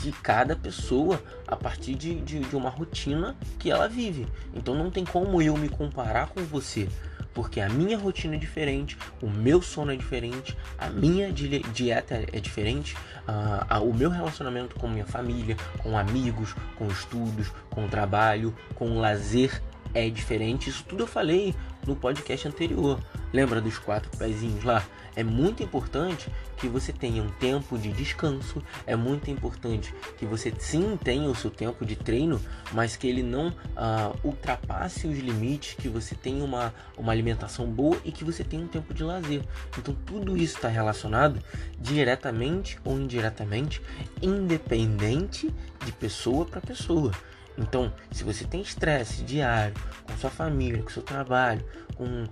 de 0.00 0.12
cada 0.12 0.54
pessoa 0.54 1.20
a 1.48 1.56
partir 1.56 1.96
de, 1.96 2.20
de, 2.20 2.40
de, 2.40 2.54
uma 2.54 2.70
rotina 2.70 3.36
que 3.58 3.72
ela 3.72 3.88
vive. 3.88 4.28
Então 4.54 4.74
não 4.74 4.88
tem 4.88 5.04
como 5.04 5.42
eu 5.42 5.56
me 5.56 5.68
comparar 5.68 6.28
com 6.28 6.44
você, 6.44 6.88
porque 7.34 7.60
a 7.60 7.68
minha 7.68 7.98
rotina 7.98 8.36
é 8.36 8.38
diferente, 8.38 8.96
o 9.20 9.28
meu 9.28 9.60
sono 9.60 9.92
é 9.92 9.96
diferente, 9.96 10.56
a 10.78 10.88
minha 10.88 11.32
dieta 11.32 12.24
é 12.32 12.38
diferente, 12.38 12.96
a, 13.26 13.76
a, 13.76 13.80
o 13.80 13.92
meu 13.92 14.10
relacionamento 14.10 14.76
com 14.76 14.86
minha 14.86 15.06
família, 15.06 15.56
com 15.78 15.98
amigos, 15.98 16.54
com 16.76 16.86
estudos, 16.86 17.48
com 17.68 17.88
trabalho, 17.88 18.54
com 18.76 19.00
lazer 19.00 19.60
é 19.94 20.08
diferente. 20.08 20.70
Isso 20.70 20.84
tudo 20.84 21.04
eu 21.04 21.06
falei 21.06 21.54
no 21.86 21.96
podcast 21.96 22.46
anterior. 22.46 23.00
Lembra 23.32 23.60
dos 23.60 23.78
quatro 23.78 24.10
pezinhos 24.16 24.64
lá? 24.64 24.84
É 25.16 25.24
muito 25.24 25.62
importante 25.62 26.30
que 26.56 26.68
você 26.68 26.92
tenha 26.92 27.22
um 27.22 27.30
tempo 27.30 27.76
de 27.78 27.90
descanso, 27.92 28.62
é 28.86 28.94
muito 28.94 29.30
importante 29.30 29.94
que 30.18 30.26
você 30.26 30.52
sim 30.58 30.96
tenha 30.96 31.28
o 31.28 31.34
seu 31.34 31.50
tempo 31.50 31.84
de 31.84 31.96
treino, 31.96 32.40
mas 32.72 32.96
que 32.96 33.08
ele 33.08 33.22
não 33.22 33.48
uh, 33.48 34.18
ultrapasse 34.22 35.06
os 35.06 35.18
limites, 35.18 35.74
que 35.74 35.88
você 35.88 36.14
tenha 36.14 36.44
uma, 36.44 36.72
uma 36.96 37.12
alimentação 37.12 37.66
boa 37.66 37.98
e 38.04 38.12
que 38.12 38.24
você 38.24 38.44
tenha 38.44 38.62
um 38.62 38.68
tempo 38.68 38.92
de 38.94 39.02
lazer. 39.02 39.42
Então 39.78 39.94
tudo 40.06 40.36
isso 40.36 40.56
está 40.56 40.68
relacionado 40.68 41.42
diretamente 41.78 42.78
ou 42.84 42.98
indiretamente, 42.98 43.82
independente 44.22 45.52
de 45.84 45.92
pessoa 45.92 46.44
para 46.44 46.60
pessoa. 46.60 47.12
Então, 47.58 47.92
se 48.10 48.24
você 48.24 48.44
tem 48.44 48.60
estresse 48.60 49.22
diário 49.22 49.74
com 50.04 50.16
sua 50.16 50.30
família, 50.30 50.82
com 50.82 50.90
seu 50.90 51.02
trabalho, 51.02 51.64
com 51.96 52.26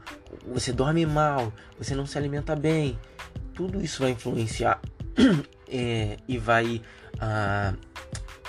você 0.46 0.72
dorme 0.72 1.04
mal, 1.04 1.52
você 1.76 1.94
não 1.94 2.06
se 2.06 2.16
alimenta 2.16 2.56
bem, 2.56 2.98
tudo 3.54 3.82
isso 3.82 4.02
vai 4.02 4.12
influenciar 4.12 4.80
é, 5.68 6.16
e 6.26 6.38
vai 6.38 6.80
ah, 7.20 7.74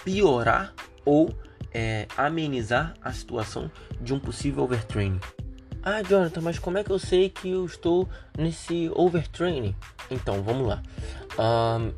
piorar 0.04 0.74
ou 1.04 1.34
é, 1.74 2.08
amenizar 2.16 2.94
a 3.02 3.12
situação 3.12 3.72
de 4.00 4.14
um 4.14 4.20
possível 4.20 4.64
overtraining. 4.64 5.20
Ah, 5.82 6.02
Jonathan, 6.02 6.42
mas 6.42 6.60
como 6.60 6.78
é 6.78 6.84
que 6.84 6.92
eu 6.92 7.00
sei 7.00 7.30
que 7.30 7.50
eu 7.50 7.66
estou 7.66 8.08
nesse 8.38 8.92
overtraining? 8.94 9.76
Então, 10.12 10.44
vamos 10.44 10.68
lá. 10.68 10.84
Um, 11.38 11.92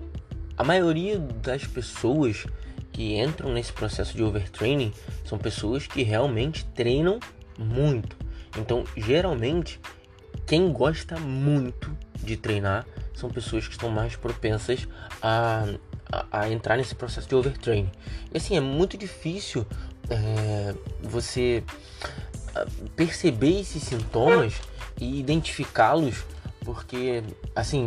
a 0.58 0.64
maioria 0.64 1.18
das 1.18 1.66
pessoas 1.66 2.46
que 2.92 3.20
entram 3.20 3.52
nesse 3.54 3.72
processo 3.72 4.16
de 4.16 4.24
overtraining 4.24 4.94
são 5.24 5.38
pessoas 5.38 5.88
que 5.88 6.04
realmente 6.04 6.66
treinam 6.76 7.20
muito. 7.58 8.16
Então, 8.58 8.84
geralmente, 8.98 9.80
quem 10.46 10.72
gosta 10.72 11.20
muito 11.20 11.96
de 12.16 12.36
treinar 12.36 12.86
são 13.14 13.30
pessoas 13.30 13.68
que 13.68 13.74
estão 13.74 13.90
mais 13.90 14.16
propensas 14.16 14.88
a, 15.22 15.66
a, 16.12 16.42
a 16.42 16.50
entrar 16.50 16.78
nesse 16.78 16.96
processo 16.96 17.28
de 17.28 17.36
overtraining. 17.36 17.92
E 18.34 18.38
assim, 18.38 18.58
é 18.58 18.62
muito 18.62 18.98
difícil 18.98 19.66
é, 20.10 20.76
você 21.02 21.64
ah, 22.56 22.66
perceber 22.96 23.62
esses 23.62 23.84
sintomas 23.84 24.56
e 25.00 25.20
identificá-los 25.20 26.26
porque 26.64 27.24
assim 27.56 27.86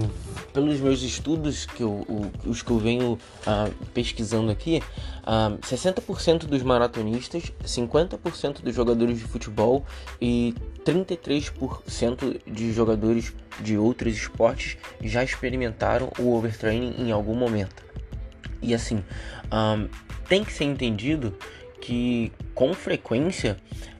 pelos 0.52 0.80
meus 0.80 1.02
estudos 1.02 1.64
que 1.64 1.82
eu, 1.82 2.04
os 2.44 2.62
que 2.62 2.70
eu 2.70 2.78
venho 2.78 3.12
uh, 3.12 3.72
pesquisando 3.92 4.50
aqui 4.50 4.82
uh, 5.22 5.54
ah, 5.54 5.58
60% 5.62 6.46
dos 6.46 6.62
maratonistas 6.62 7.52
50% 7.64 8.62
dos 8.62 8.74
jogadores 8.74 9.18
de 9.18 9.24
futebol 9.24 9.84
e 10.20 10.54
33% 10.84 12.40
de 12.46 12.72
jogadores 12.72 13.32
de 13.60 13.78
outros 13.78 14.14
esportes 14.14 14.76
já 15.02 15.22
experimentaram 15.22 16.10
o 16.18 16.34
overtraining 16.34 16.94
em 16.98 17.12
algum 17.12 17.34
momento. 17.34 17.84
E 18.60 18.74
assim 18.74 19.04
ah, 19.50 19.86
tem 20.28 20.44
que 20.44 20.52
ser 20.52 20.64
entendido 20.64 21.36
que 21.80 22.32
com 22.54 22.72
frequência 22.72 23.56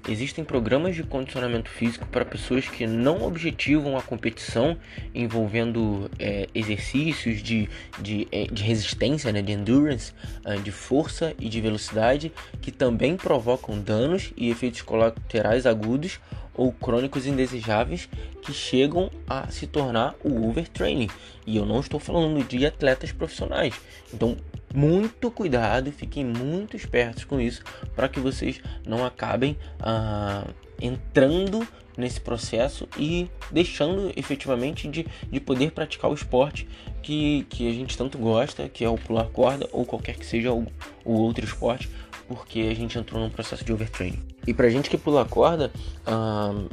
existem 0.09 0.45
programas 0.45 0.95
de 0.95 1.03
condicionamento 1.03 1.71
físico 1.71 2.07
para 2.07 2.25
pessoas 2.25 2.69
que 2.69 2.87
não 2.87 3.23
objetivam 3.23 3.97
a 3.97 4.03
competição 4.03 4.77
envolvendo 5.15 6.11
é, 6.19 6.49
exercícios 6.55 7.43
de, 7.43 7.69
de, 8.01 8.29
é, 8.31 8.45
de 8.45 8.63
resistência, 8.63 9.33
né, 9.33 9.43
de 9.43 9.53
endurance, 9.53 10.13
é, 10.45 10.57
de 10.57 10.71
força 10.71 11.35
e 11.39 11.49
de 11.49 11.61
velocidade 11.61 12.33
que 12.61 12.71
também 12.71 13.17
provocam 13.17 13.81
danos 13.81 14.33
e 14.37 14.51
efeitos 14.51 14.83
colaterais 14.83 15.67
agudos 15.67 16.21
ou 16.55 16.73
crônicos 16.73 17.27
indesejáveis 17.27 18.09
que 18.43 18.53
chegam 18.53 19.11
a 19.27 19.49
se 19.51 19.67
tornar 19.67 20.15
o 20.23 20.49
overtraining. 20.49 21.09
E 21.47 21.57
eu 21.57 21.67
não 21.67 21.81
estou 21.81 21.99
falando 21.99 22.43
de 22.47 22.65
atletas 22.65 23.11
profissionais. 23.11 23.75
Então, 24.13 24.37
muito 24.75 25.31
cuidado, 25.31 25.93
fiquem 25.93 26.25
muito 26.25 26.77
espertos 26.77 27.25
com 27.25 27.41
isso 27.41 27.63
para 27.95 28.09
que 28.09 28.19
vocês 28.19 28.61
não 28.85 29.07
acabem 29.07 29.57
ah, 29.79 30.45
entrando 30.81 31.67
nesse 31.97 32.21
processo 32.21 32.89
e 32.99 33.31
deixando 33.53 34.13
efetivamente 34.17 34.89
de, 34.89 35.07
de 35.31 35.41
poder 35.41 35.71
praticar 35.71 36.11
o 36.11 36.15
esporte 36.15 36.67
que, 37.01 37.47
que 37.49 37.71
a 37.71 37.73
gente 37.73 37.97
tanto 37.97 38.19
gosta, 38.19 38.69
que 38.69 38.85
é 38.85 38.89
o 38.89 38.99
pular 38.99 39.27
corda 39.27 39.69
ou 39.71 39.85
qualquer 39.85 40.17
que 40.17 40.27
seja 40.27 40.53
o, 40.53 40.67
o 41.05 41.13
outro 41.13 41.45
esporte, 41.45 41.89
porque 42.27 42.69
a 42.71 42.75
gente 42.75 42.99
entrou 42.99 43.21
num 43.21 43.31
processo 43.31 43.65
de 43.65 43.73
overtraining. 43.73 44.23
E 44.47 44.53
pra 44.53 44.69
gente 44.69 44.91
que 44.91 44.99
pula 44.99 45.25
corda, 45.25 45.71
uh, 46.07 46.69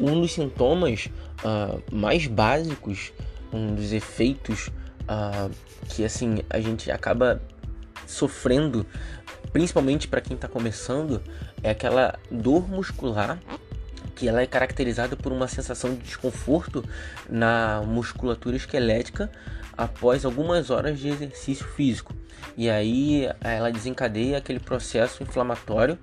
um 0.00 0.20
dos 0.20 0.32
sintomas 0.32 1.10
uh, 1.44 1.82
mais 1.94 2.26
básicos, 2.26 3.12
um 3.52 3.74
dos 3.74 3.92
efeitos 3.92 4.70
uh, 5.08 5.50
que 5.88 6.04
assim 6.04 6.38
a 6.50 6.60
gente 6.60 6.90
acaba 6.90 7.40
sofrendo, 8.06 8.86
principalmente 9.52 10.08
para 10.08 10.20
quem 10.20 10.34
está 10.34 10.48
começando, 10.48 11.22
é 11.62 11.70
aquela 11.70 12.18
dor 12.30 12.68
muscular 12.68 13.38
que 14.14 14.28
ela 14.28 14.40
é 14.40 14.46
caracterizada 14.46 15.16
por 15.16 15.32
uma 15.32 15.48
sensação 15.48 15.94
de 15.94 16.02
desconforto 16.02 16.84
na 17.28 17.82
musculatura 17.82 18.56
esquelética 18.56 19.30
após 19.76 20.24
algumas 20.24 20.70
horas 20.70 20.98
de 20.98 21.08
exercício 21.08 21.66
físico. 21.66 22.14
E 22.56 22.70
aí 22.70 23.28
ela 23.40 23.72
desencadeia 23.72 24.38
aquele 24.38 24.60
processo 24.60 25.22
inflamatório 25.22 25.98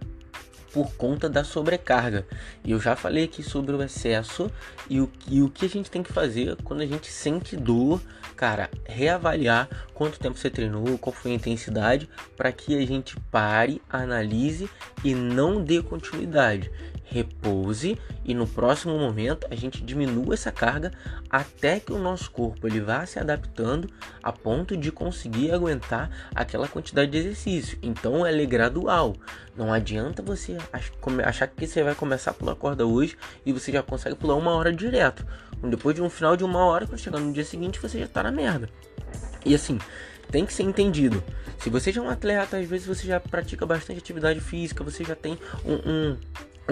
por 0.73 0.93
conta 0.95 1.29
da 1.29 1.43
sobrecarga. 1.43 2.25
E 2.63 2.71
eu 2.71 2.79
já 2.79 2.95
falei 2.95 3.25
aqui 3.25 3.43
sobre 3.43 3.75
o 3.75 3.83
excesso 3.83 4.51
e 4.89 4.99
o, 4.99 5.09
e 5.27 5.41
o 5.41 5.49
que 5.49 5.65
a 5.65 5.69
gente 5.69 5.91
tem 5.91 6.01
que 6.01 6.11
fazer 6.11 6.57
quando 6.63 6.81
a 6.81 6.85
gente 6.85 7.11
sente 7.11 7.55
dor, 7.55 8.01
cara, 8.41 8.71
reavaliar 8.87 9.69
quanto 9.93 10.17
tempo 10.17 10.35
você 10.35 10.49
treinou, 10.49 10.97
qual 10.97 11.13
foi 11.13 11.29
a 11.29 11.35
intensidade, 11.35 12.09
para 12.35 12.51
que 12.51 12.75
a 12.75 12.83
gente 12.87 13.15
pare, 13.29 13.79
analise 13.87 14.67
e 15.03 15.13
não 15.13 15.63
dê 15.63 15.79
continuidade 15.79 16.71
repouse 17.11 17.99
e 18.23 18.33
no 18.33 18.47
próximo 18.47 18.97
momento 18.97 19.45
a 19.51 19.55
gente 19.55 19.83
diminua 19.83 20.33
essa 20.33 20.51
carga 20.51 20.91
até 21.29 21.79
que 21.79 21.91
o 21.91 21.99
nosso 21.99 22.31
corpo 22.31 22.65
ele 22.65 22.79
vá 22.79 23.05
se 23.05 23.19
adaptando 23.19 23.89
a 24.23 24.31
ponto 24.31 24.77
de 24.77 24.91
conseguir 24.91 25.51
aguentar 25.51 26.09
aquela 26.33 26.67
quantidade 26.69 27.11
de 27.11 27.17
exercício. 27.17 27.77
Então 27.83 28.25
ela 28.25 28.41
é 28.41 28.45
gradual. 28.45 29.13
Não 29.55 29.73
adianta 29.73 30.23
você 30.23 30.57
achar 31.23 31.47
que 31.47 31.67
você 31.67 31.83
vai 31.83 31.93
começar 31.93 32.31
a 32.31 32.33
pular 32.33 32.55
corda 32.55 32.85
hoje 32.85 33.17
e 33.45 33.51
você 33.51 33.71
já 33.71 33.83
consegue 33.83 34.15
pular 34.15 34.35
uma 34.35 34.51
hora 34.51 34.71
direto. 34.71 35.25
Depois 35.63 35.95
de 35.95 36.01
um 36.01 36.09
final 36.09 36.35
de 36.35 36.43
uma 36.43 36.65
hora, 36.65 36.87
quando 36.87 36.99
chegar 36.99 37.19
no 37.19 37.31
dia 37.31 37.45
seguinte, 37.45 37.79
você 37.79 37.99
já 37.99 38.07
tá 38.07 38.23
na 38.23 38.31
merda. 38.31 38.69
E 39.45 39.53
assim, 39.53 39.77
tem 40.31 40.45
que 40.45 40.53
ser 40.53 40.63
entendido. 40.63 41.23
Se 41.59 41.69
você 41.69 41.91
já 41.91 42.01
é 42.01 42.03
um 42.03 42.09
atleta, 42.09 42.57
às 42.57 42.67
vezes 42.67 42.87
você 42.87 43.05
já 43.05 43.19
pratica 43.19 43.65
bastante 43.65 43.99
atividade 43.99 44.39
física, 44.39 44.83
você 44.83 45.03
já 45.03 45.15
tem 45.15 45.37
um, 45.63 45.73
um 45.89 46.17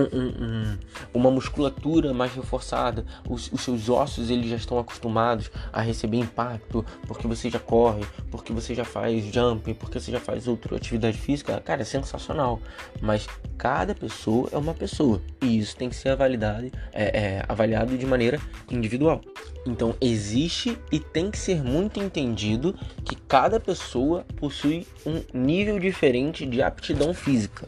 um, 0.01 0.27
um, 0.27 0.77
uma 1.13 1.31
musculatura 1.31 2.13
mais 2.13 2.33
reforçada, 2.33 3.05
os, 3.27 3.51
os, 3.51 3.61
seus 3.61 3.89
ossos 3.89 4.29
eles 4.29 4.49
já 4.49 4.55
estão 4.55 4.79
acostumados 4.79 5.51
a 5.71 5.81
receber 5.81 6.17
impacto, 6.17 6.85
porque 7.07 7.27
você 7.27 7.49
já 7.49 7.59
corre, 7.59 8.05
porque 8.31 8.53
você 8.53 8.73
já 8.73 8.85
faz 8.85 9.25
jump, 9.25 9.73
porque 9.75 9.99
você 9.99 10.11
já 10.11 10.19
faz 10.19 10.47
outra 10.47 10.75
atividade 10.75 11.17
física, 11.17 11.59
cara, 11.61 11.81
é 11.81 11.85
sensacional. 11.85 12.59
Mas 13.01 13.27
cada 13.57 13.93
pessoa 13.93 14.49
é 14.51 14.57
uma 14.57 14.73
pessoa 14.73 15.21
e 15.41 15.59
isso 15.59 15.75
tem 15.75 15.89
que 15.89 15.95
ser 15.95 16.09
avaliado, 16.09 16.71
é, 16.93 17.03
é, 17.03 17.45
avaliado 17.47 17.97
de 17.97 18.05
maneira 18.05 18.39
individual. 18.69 19.21
Então 19.65 19.95
existe 19.99 20.77
e 20.91 20.99
tem 20.99 21.29
que 21.29 21.37
ser 21.37 21.63
muito 21.63 21.99
entendido 21.99 22.75
que 23.03 23.15
cada 23.15 23.59
pessoa 23.59 24.25
possui 24.37 24.87
um 25.05 25.21
nível 25.33 25.79
diferente 25.79 26.45
de 26.45 26.61
aptidão 26.61 27.13
física. 27.13 27.67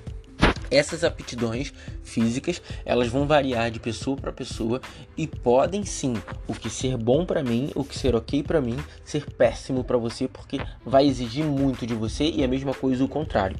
Essas 0.71 1.03
aptidões 1.03 1.73
físicas, 2.01 2.61
elas 2.85 3.09
vão 3.09 3.27
variar 3.27 3.69
de 3.69 3.79
pessoa 3.79 4.15
para 4.15 4.31
pessoa 4.31 4.79
e 5.17 5.27
podem 5.27 5.83
sim, 5.83 6.13
o 6.47 6.53
que 6.53 6.69
ser 6.69 6.95
bom 6.95 7.25
para 7.25 7.43
mim, 7.43 7.69
o 7.75 7.83
que 7.83 7.97
ser 7.97 8.15
OK 8.15 8.41
para 8.41 8.61
mim, 8.61 8.77
ser 9.03 9.29
péssimo 9.33 9.83
para 9.83 9.97
você, 9.97 10.29
porque 10.29 10.61
vai 10.85 11.05
exigir 11.05 11.43
muito 11.43 11.85
de 11.85 11.93
você 11.93 12.23
e 12.23 12.41
a 12.41 12.47
mesma 12.47 12.73
coisa 12.73 13.03
o 13.03 13.07
contrário 13.07 13.57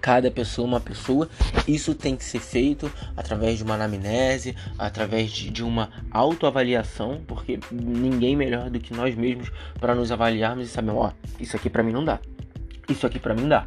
cada 0.00 0.30
pessoa 0.30 0.66
uma 0.66 0.80
pessoa. 0.80 1.28
Isso 1.68 1.94
tem 1.94 2.16
que 2.16 2.24
ser 2.24 2.40
feito 2.40 2.90
através 3.14 3.58
de 3.58 3.64
uma 3.64 3.74
anamnese, 3.74 4.56
através 4.78 5.30
de, 5.30 5.50
de 5.50 5.62
uma 5.62 5.90
autoavaliação, 6.10 7.20
porque 7.26 7.60
ninguém 7.70 8.34
melhor 8.34 8.70
do 8.70 8.80
que 8.80 8.94
nós 8.94 9.14
mesmos 9.14 9.52
para 9.78 9.94
nos 9.94 10.10
avaliarmos 10.10 10.68
e 10.68 10.70
saber, 10.70 10.92
ó, 10.92 11.12
isso 11.38 11.54
aqui 11.54 11.68
para 11.68 11.82
mim 11.82 11.92
não 11.92 12.02
dá. 12.02 12.18
Isso 12.88 13.06
aqui 13.06 13.18
para 13.18 13.34
mim 13.34 13.46
dá. 13.46 13.66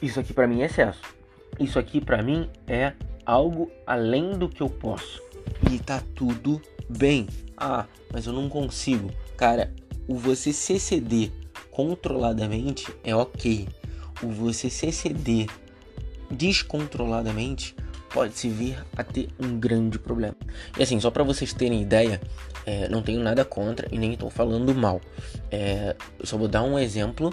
Isso 0.00 0.18
aqui 0.18 0.32
para 0.32 0.46
mim 0.46 0.62
é 0.62 0.64
excesso 0.64 1.21
isso 1.58 1.78
aqui 1.78 2.00
para 2.00 2.22
mim 2.22 2.48
é 2.66 2.92
algo 3.24 3.70
além 3.86 4.38
do 4.38 4.48
que 4.48 4.62
eu 4.62 4.68
posso. 4.68 5.22
E 5.70 5.78
tá 5.78 6.02
tudo 6.14 6.60
bem. 6.88 7.26
Ah, 7.56 7.86
mas 8.12 8.26
eu 8.26 8.32
não 8.32 8.48
consigo. 8.48 9.10
Cara, 9.36 9.72
o 10.08 10.16
você 10.16 10.52
se 10.52 10.74
exceder 10.74 11.30
controladamente 11.70 12.92
é 13.04 13.14
ok. 13.14 13.68
O 14.22 14.28
você 14.28 14.68
se 14.68 14.86
exceder 14.86 15.46
descontroladamente 16.30 17.74
pode 18.12 18.34
se 18.34 18.48
vir 18.48 18.78
a 18.96 19.02
ter 19.02 19.28
um 19.38 19.58
grande 19.58 19.98
problema. 19.98 20.36
E 20.78 20.82
assim, 20.82 21.00
só 21.00 21.10
para 21.10 21.24
vocês 21.24 21.52
terem 21.52 21.82
ideia, 21.82 22.20
é, 22.66 22.88
não 22.88 23.02
tenho 23.02 23.20
nada 23.20 23.44
contra 23.44 23.88
e 23.90 23.98
nem 23.98 24.12
estou 24.12 24.30
falando 24.30 24.74
mal. 24.74 25.00
É, 25.50 25.96
eu 26.18 26.26
só 26.26 26.36
vou 26.36 26.48
dar 26.48 26.62
um 26.62 26.78
exemplo 26.78 27.32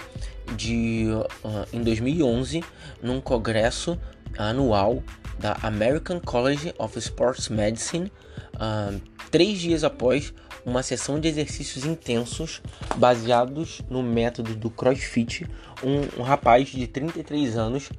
de 0.56 1.08
uh, 1.44 1.68
em 1.72 1.84
2011, 1.84 2.63
num 3.02 3.22
congresso 3.22 4.00
anual 4.38 5.04
da 5.38 5.58
American 5.63 6.20
College 6.20 6.74
of 6.78 6.98
Sports 6.98 7.50
Medicine, 7.50 8.12
uh, 8.56 9.00
três 9.30 9.60
dias 9.60 9.84
após 9.84 10.34
uma 10.65 10.84
sessão 10.84 11.20
de 11.20 11.28
exercícios 11.28 11.86
intensos 11.86 12.62
baseados 12.98 13.82
no 13.89 14.04
método 14.04 14.56
do 14.56 14.70
CrossFit, 14.70 15.48
um, 15.84 16.22
um 16.22 16.24
rapaz 16.24 16.70
de 16.70 16.86
33 16.88 17.58
anos 17.58 17.89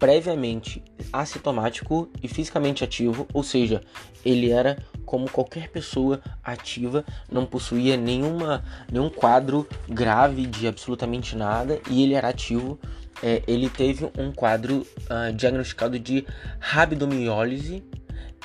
previamente 0.00 0.82
assintomático 1.12 2.10
e 2.22 2.26
fisicamente 2.26 2.82
ativo, 2.82 3.28
ou 3.34 3.44
seja, 3.44 3.82
ele 4.24 4.50
era 4.50 4.78
como 5.04 5.30
qualquer 5.30 5.68
pessoa 5.68 6.20
ativa, 6.42 7.04
não 7.30 7.44
possuía 7.44 7.98
nenhuma, 7.98 8.64
nenhum 8.90 9.10
quadro 9.10 9.68
grave 9.86 10.46
de 10.46 10.66
absolutamente 10.66 11.36
nada 11.36 11.78
e 11.88 12.02
ele 12.02 12.14
era 12.14 12.28
ativo. 12.28 12.80
É, 13.22 13.42
ele 13.46 13.68
teve 13.68 14.10
um 14.16 14.32
quadro 14.32 14.86
uh, 15.10 15.30
diagnosticado 15.34 15.98
de 15.98 16.24
rabdomiólise 16.58 17.84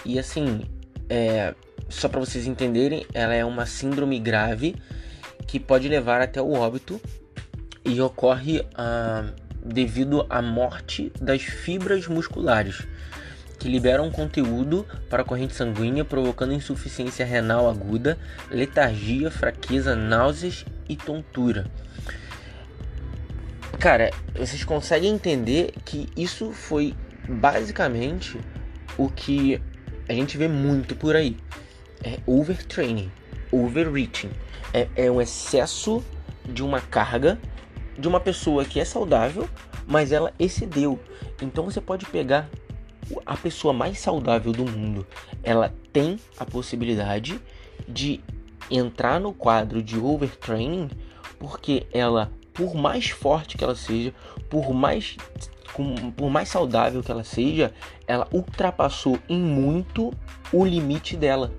e 0.04 0.20
assim, 0.20 0.64
é, 1.10 1.56
só 1.88 2.10
para 2.10 2.20
vocês 2.20 2.46
entenderem, 2.46 3.06
ela 3.14 3.34
é 3.34 3.46
uma 3.46 3.66
síndrome 3.66 4.20
grave 4.20 4.76
que 5.48 5.58
pode 5.58 5.88
levar 5.88 6.20
até 6.20 6.42
o 6.42 6.52
óbito 6.52 7.00
e 7.86 8.02
ocorre 8.02 8.60
uh, 8.60 9.45
devido 9.66 10.26
à 10.30 10.42
morte 10.42 11.12
das 11.20 11.42
fibras 11.42 12.08
musculares 12.08 12.88
que 13.60 13.68
liberam 13.68 14.12
conteúdo 14.12 14.86
para 15.10 15.24
a 15.24 15.26
corrente 15.26 15.56
sanguínea, 15.56 16.06
provocando 16.06 16.54
insuficiência 16.54 17.26
renal 17.26 17.70
aguda, 17.70 18.18
letargia, 18.52 19.32
fraqueza, 19.32 19.96
náuseas 19.96 20.66
e 20.88 20.96
tontura. 20.96 21.66
Cara, 23.80 24.12
vocês 24.38 24.64
conseguem 24.64 25.14
entender 25.14 25.74
que 25.84 26.08
isso 26.16 26.52
foi 26.52 26.94
basicamente 27.28 28.40
o 28.98 29.10
que 29.10 29.60
a 30.08 30.14
gente 30.14 30.38
vê 30.38 30.48
muito 30.48 30.96
por 30.96 31.16
aí 31.16 31.38
é 32.06 32.20
overtraining, 32.28 33.12
overreaching. 33.52 34.30
É, 34.72 34.88
é 34.96 35.12
um 35.12 35.20
excesso 35.20 36.04
de 36.48 36.64
uma 36.64 36.80
carga 36.80 37.40
de 37.98 38.08
uma 38.08 38.20
pessoa 38.20 38.66
que 38.66 38.80
é 38.80 38.86
saudável, 38.86 39.48
mas 39.88 40.12
ela 40.12 40.34
excedeu. 40.40 41.00
Então 41.42 41.66
você 41.66 41.82
pode 41.82 42.06
pegar 42.06 42.50
a 43.26 43.38
pessoa 43.38 43.74
mais 43.74 44.00
saudável 44.00 44.52
do 44.52 44.66
mundo, 44.66 45.06
ela 45.44 45.74
tem 45.94 46.18
a 46.40 46.46
possibilidade 46.46 47.40
de 47.88 48.20
entrar 48.70 49.20
no 49.20 49.32
quadro 49.32 49.84
de 49.84 50.00
overtraining, 50.00 50.90
porque 51.38 51.86
ela, 51.94 52.32
por 52.52 52.74
mais 52.74 53.10
forte 53.10 53.58
que 53.58 53.64
ela 53.64 53.76
seja, 53.76 54.14
por 54.50 54.74
mais 54.74 55.18
por 56.16 56.30
mais 56.30 56.48
saudável 56.48 57.04
que 57.04 57.12
ela 57.12 57.24
seja, 57.24 57.74
ela 58.08 58.26
ultrapassou 58.32 59.20
em 59.28 59.38
muito 59.38 60.14
o 60.54 60.64
limite 60.64 61.18
dela 61.18 61.52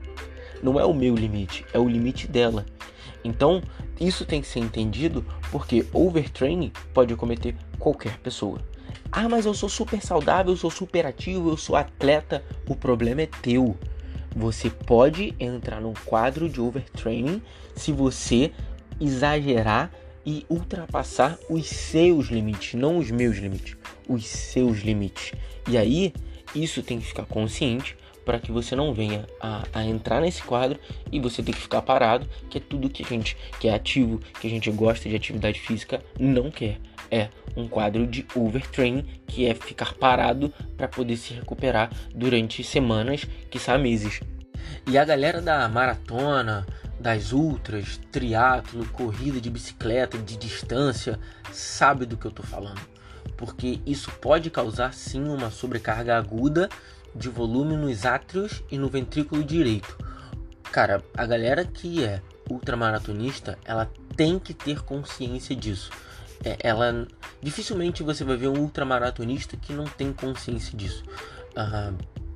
não 0.63 0.81
é 0.81 0.85
o 0.85 0.95
meu 0.95 1.15
limite, 1.15 1.65
é 1.73 1.79
o 1.79 1.89
limite 1.89 2.27
dela. 2.27 2.65
Então, 3.27 3.63
isso 4.01 4.25
tem 4.25 4.41
que 4.41 4.47
ser 4.47 4.61
entendido 4.61 5.25
porque 5.51 5.87
overtraining 5.93 6.73
pode 6.95 7.15
cometer 7.17 7.57
qualquer 7.79 8.19
pessoa. 8.19 8.61
Ah, 9.11 9.29
mas 9.29 9.47
eu 9.47 9.55
sou 9.55 9.69
super 9.69 10.01
saudável, 10.03 10.53
eu 10.53 10.57
sou 10.57 10.71
super 10.71 11.07
ativo, 11.07 11.51
eu 11.51 11.57
sou 11.57 11.77
atleta. 11.77 12.45
O 12.69 12.75
problema 12.75 13.23
é 13.23 13.27
teu. 13.27 13.77
Você 14.35 14.69
pode 14.69 15.35
entrar 15.41 15.81
num 15.81 15.95
quadro 16.05 16.49
de 16.49 16.61
overtraining 16.61 17.43
se 17.75 17.93
você 17.93 18.53
exagerar 19.01 19.91
e 20.25 20.45
ultrapassar 20.51 21.39
os 21.49 21.67
seus 21.67 22.27
limites, 22.27 22.75
não 22.75 22.99
os 22.99 23.11
meus 23.11 23.37
limites, 23.37 23.77
os 24.09 24.27
seus 24.27 24.79
limites. 24.79 25.33
E 25.69 25.79
aí, 25.79 26.13
isso 26.55 26.83
tem 26.83 26.99
que 26.99 27.07
ficar 27.07 27.25
consciente 27.27 27.97
para 28.27 28.41
que 28.41 28.51
você 28.51 28.75
não 28.75 28.93
venha 28.93 29.25
a, 29.41 29.63
a, 29.73 29.85
entrar 29.85 30.21
nesse 30.21 30.43
quadro 30.43 30.79
e 31.13 31.21
você 31.21 31.45
ter 31.45 31.53
que 31.53 31.61
ficar 31.61 31.81
parado, 31.81 32.29
que 32.51 32.59
é 32.59 32.61
tudo 32.61 32.91
que 32.91 33.05
a 33.05 33.07
gente 33.07 33.37
que 33.61 33.69
é 33.69 33.75
ativo, 33.75 34.21
que 34.41 34.49
a 34.49 34.51
gente 34.51 34.69
gosta 34.73 35.09
de 35.09 35.15
atividade 35.15 35.61
física, 35.61 36.03
não 36.19 36.51
quer. 36.51 36.79
É 37.09 37.29
um 37.57 37.69
quadro 37.69 38.05
de 38.05 38.27
overtraining, 38.35 39.07
que 39.29 39.47
é 39.47 39.55
ficar 39.55 39.95
parado 39.95 40.53
para 40.77 40.89
poder 40.89 41.17
se 41.17 41.33
recuperar 41.35 41.89
durante 42.13 42.65
semanas, 42.65 43.25
quiçá 43.49 43.79
meses. 43.79 44.21
E 44.89 44.99
a 44.99 45.05
galera 45.05 45.41
da 45.41 45.69
maratona, 45.69 46.67
das 46.99 47.33
ultras, 47.33 48.01
triatlo, 48.11 48.85
corrida 48.89 49.41
de 49.41 49.49
bicicleta, 49.49 50.19
de 50.19 50.37
distância, 50.37 51.21
sabe 51.53 52.05
do 52.05 52.17
que 52.17 52.27
eu 52.27 52.33
tô 52.33 52.43
falando. 52.43 52.81
Porque 53.37 53.79
isso 53.87 54.11
pode 54.21 54.51
causar 54.51 54.93
sim 54.93 55.23
uma 55.23 55.51
sobrecarga 55.51 56.17
aguda 56.17 56.69
de 57.17 57.29
volume 57.29 57.77
nos 57.77 58.05
átrios 58.05 58.63
e 58.71 58.79
no 58.79 58.89
ventrículo 58.89 59.43
direito. 59.43 59.97
Cara, 60.71 61.03
a 61.17 61.25
galera 61.27 61.65
que 61.65 62.05
é 62.05 62.21
ultramaratonista, 62.51 63.59
ela 63.65 63.91
tem 64.17 64.39
que 64.39 64.55
ter 64.55 64.83
consciência 64.83 65.55
disso. 65.55 65.91
É, 66.45 66.59
ela 66.61 67.07
dificilmente 67.43 68.03
você 68.03 68.23
vai 68.23 68.37
ver 68.37 68.49
um 68.49 68.61
ultramaratonista 68.61 69.57
que 69.57 69.73
não 69.73 69.85
tem 69.85 70.13
consciência 70.13 70.77
disso, 70.77 71.03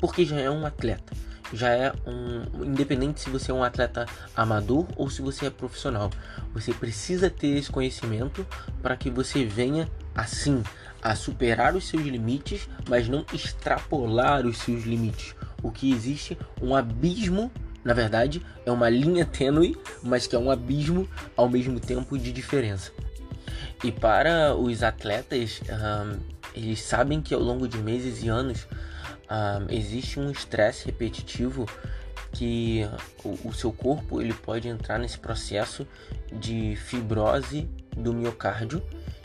porque 0.00 0.24
já 0.24 0.36
é 0.36 0.50
um 0.50 0.64
atleta. 0.64 1.12
Já 1.52 1.70
é 1.70 1.92
um. 2.06 2.64
Independente 2.64 3.20
se 3.20 3.28
você 3.28 3.50
é 3.50 3.54
um 3.54 3.64
atleta 3.64 4.06
amador 4.36 4.86
ou 4.96 5.10
se 5.10 5.20
você 5.20 5.46
é 5.46 5.50
profissional. 5.50 6.08
Você 6.54 6.72
precisa 6.72 7.28
ter 7.28 7.48
esse 7.48 7.70
conhecimento 7.70 8.46
para 8.80 8.96
que 8.96 9.10
você 9.10 9.44
venha 9.44 9.88
assim 10.14 10.62
a 11.02 11.14
superar 11.14 11.74
os 11.74 11.88
seus 11.88 12.02
limites, 12.02 12.68
mas 12.88 13.08
não 13.08 13.24
extrapolar 13.32 14.46
os 14.46 14.58
seus 14.58 14.84
limites. 14.84 15.34
O 15.62 15.70
que 15.70 15.92
existe 15.92 16.36
um 16.60 16.74
abismo, 16.74 17.50
na 17.84 17.94
verdade, 17.94 18.42
é 18.64 18.70
uma 18.70 18.88
linha 18.88 19.24
tênue, 19.24 19.76
mas 20.02 20.26
que 20.26 20.36
é 20.36 20.38
um 20.38 20.50
abismo 20.50 21.08
ao 21.36 21.48
mesmo 21.48 21.80
tempo 21.80 22.18
de 22.18 22.32
diferença. 22.32 22.92
E 23.82 23.90
para 23.90 24.54
os 24.54 24.82
atletas, 24.82 25.60
um, 25.70 26.18
eles 26.54 26.82
sabem 26.82 27.20
que 27.22 27.34
ao 27.34 27.40
longo 27.40 27.66
de 27.66 27.78
meses 27.78 28.22
e 28.22 28.28
anos 28.28 28.66
um, 29.30 29.72
existe 29.74 30.20
um 30.20 30.30
estresse 30.30 30.86
repetitivo 30.86 31.66
que 32.32 32.88
o, 33.24 33.48
o, 33.48 33.52
seu 33.52 33.72
corpo 33.72 34.20
ele 34.20 34.32
pode 34.32 34.68
entrar 34.68 34.98
nesse 34.98 35.18
processo 35.18 35.86
de 36.32 36.76
fibrose 36.76 37.68
do 37.96 38.12
miocárdio 38.12 38.82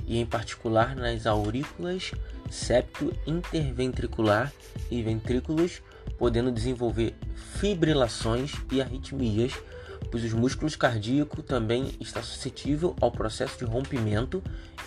e 0.08 0.20
em 0.20 0.26
particular 0.26 0.96
nas 0.96 1.26
aurículas, 1.26 2.12
septo 2.50 3.13
interventricular 3.26 4.52
e 4.89 5.02
ventrículos, 5.02 5.82
podendo 6.18 6.52
desenvolver 6.52 7.15
fibrilações 7.60 8.54
e 8.72 8.82
arritmias, 8.82 9.54
pois 10.12 10.24
os 10.24 10.34
músculos 10.34 10.76
cardíacos 10.76 11.44
também 11.44 11.91
está 12.00 12.22
suscetível 12.22 12.96
ao 13.02 13.12
processo 13.12 13.58
de 13.58 13.65
rompimento 13.65 14.44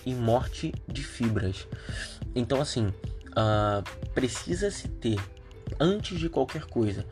e 0.07 0.14
morte 0.14 0.72
de 0.87 1.02
fibras. 1.02 1.66
Então, 2.35 2.61
assim, 2.61 2.87
uh, 2.87 3.83
precisa-se 4.14 4.88
ter, 4.88 5.18
antes 5.78 6.18
de 6.18 6.28
qualquer 6.28 6.64
coisa, 6.64 7.04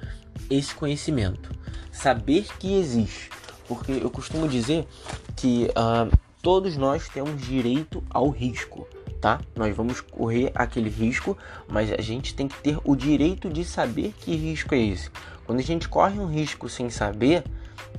esse 0.48 0.74
conhecimento, 0.74 1.50
saber 1.90 2.46
que 2.58 2.74
existe, 2.74 3.30
porque 3.66 3.92
eu 3.92 4.10
costumo 4.10 4.48
dizer 4.48 4.86
que 5.34 5.68
uh, 5.70 6.25
todos 6.46 6.76
nós 6.76 7.08
temos 7.08 7.42
direito 7.42 8.04
ao 8.08 8.28
risco, 8.30 8.86
tá? 9.20 9.40
Nós 9.56 9.74
vamos 9.74 10.00
correr 10.00 10.52
aquele 10.54 10.88
risco, 10.88 11.36
mas 11.66 11.90
a 11.90 12.00
gente 12.00 12.36
tem 12.36 12.46
que 12.46 12.56
ter 12.62 12.78
o 12.84 12.94
direito 12.94 13.50
de 13.50 13.64
saber 13.64 14.14
que 14.20 14.36
risco 14.36 14.72
é 14.72 14.78
esse. 14.78 15.10
Quando 15.44 15.58
a 15.58 15.62
gente 15.64 15.88
corre 15.88 16.20
um 16.20 16.26
risco 16.28 16.68
sem 16.68 16.88
saber, 16.88 17.42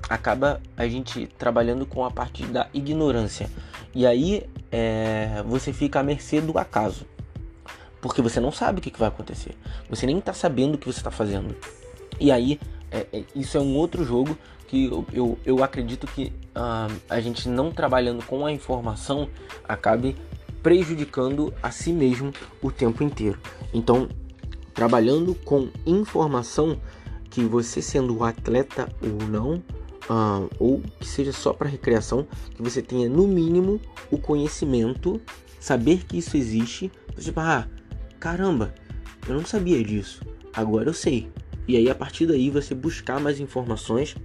acaba 0.07 0.61
a 0.77 0.87
gente 0.87 1.27
trabalhando 1.37 1.85
com 1.85 2.05
a 2.05 2.09
parte 2.09 2.45
da 2.45 2.69
ignorância. 2.73 3.49
E 3.93 4.07
aí 4.07 4.49
é, 4.71 5.43
você 5.45 5.73
fica 5.73 5.99
à 5.99 6.03
mercê 6.03 6.39
do 6.39 6.57
acaso. 6.57 7.05
Porque 7.99 8.21
você 8.21 8.39
não 8.39 8.53
sabe 8.53 8.79
o 8.79 8.81
que, 8.81 8.97
vai 8.97 9.09
acontecer. 9.09 9.57
Você 9.89 10.05
nem 10.05 10.19
está 10.19 10.31
sabendo 10.31 10.75
o 10.75 10.77
que 10.77 10.85
você 10.85 10.99
está 10.99 11.11
fazendo. 11.11 11.53
E 12.17 12.31
aí, 12.31 12.61
é, 12.89 13.07
é, 13.11 13.23
isso 13.35 13.57
é 13.57 13.59
um 13.59 13.75
outro 13.75 14.05
jogo 14.05 14.37
que 14.67 14.85
eu, 14.85 15.05
eu, 15.13 15.39
eu 15.45 15.63
acredito 15.63 16.05
que 16.05 16.33
uh, 16.55 16.93
a 17.09 17.19
gente 17.21 17.47
não 17.47 17.71
trabalhando 17.71 18.23
com 18.25 18.45
a 18.45 18.51
informação 18.51 19.29
acabe 19.67 20.15
prejudicando 20.61 21.53
a 21.63 21.71
si 21.71 21.93
mesmo 21.93 22.33
o 22.61 22.71
tempo 22.71 23.03
inteiro. 23.03 23.39
Então, 23.73 24.09
trabalhando 24.73 25.33
com 25.33 25.69
informação 25.85 26.79
que 27.29 27.41
você 27.41 27.81
sendo 27.81 28.23
atleta 28.23 28.89
ou 29.01 29.27
não, 29.27 29.63
uh, 30.09 30.49
ou 30.59 30.81
que 30.99 31.07
seja 31.07 31.31
só 31.31 31.53
para 31.53 31.69
recreação, 31.69 32.27
que 32.55 32.61
você 32.61 32.81
tenha 32.81 33.07
no 33.07 33.27
mínimo 33.27 33.79
o 34.11 34.17
conhecimento, 34.17 35.21
saber 35.59 36.05
que 36.05 36.17
isso 36.17 36.35
existe. 36.35 36.91
Tipo, 37.17 37.39
ah, 37.39 37.67
caramba, 38.19 38.73
eu 39.27 39.35
não 39.35 39.45
sabia 39.45 39.83
disso. 39.83 40.21
agora 40.53 40.89
eu 40.89 40.93
sei. 40.93 41.29
E 41.67 41.75
aí 41.75 41.89
a 41.89 41.95
partir 41.95 42.25
daí 42.25 42.49
você 42.49 42.73
buscar 42.73 43.19
mais 43.19 43.39
informações, 43.39 44.15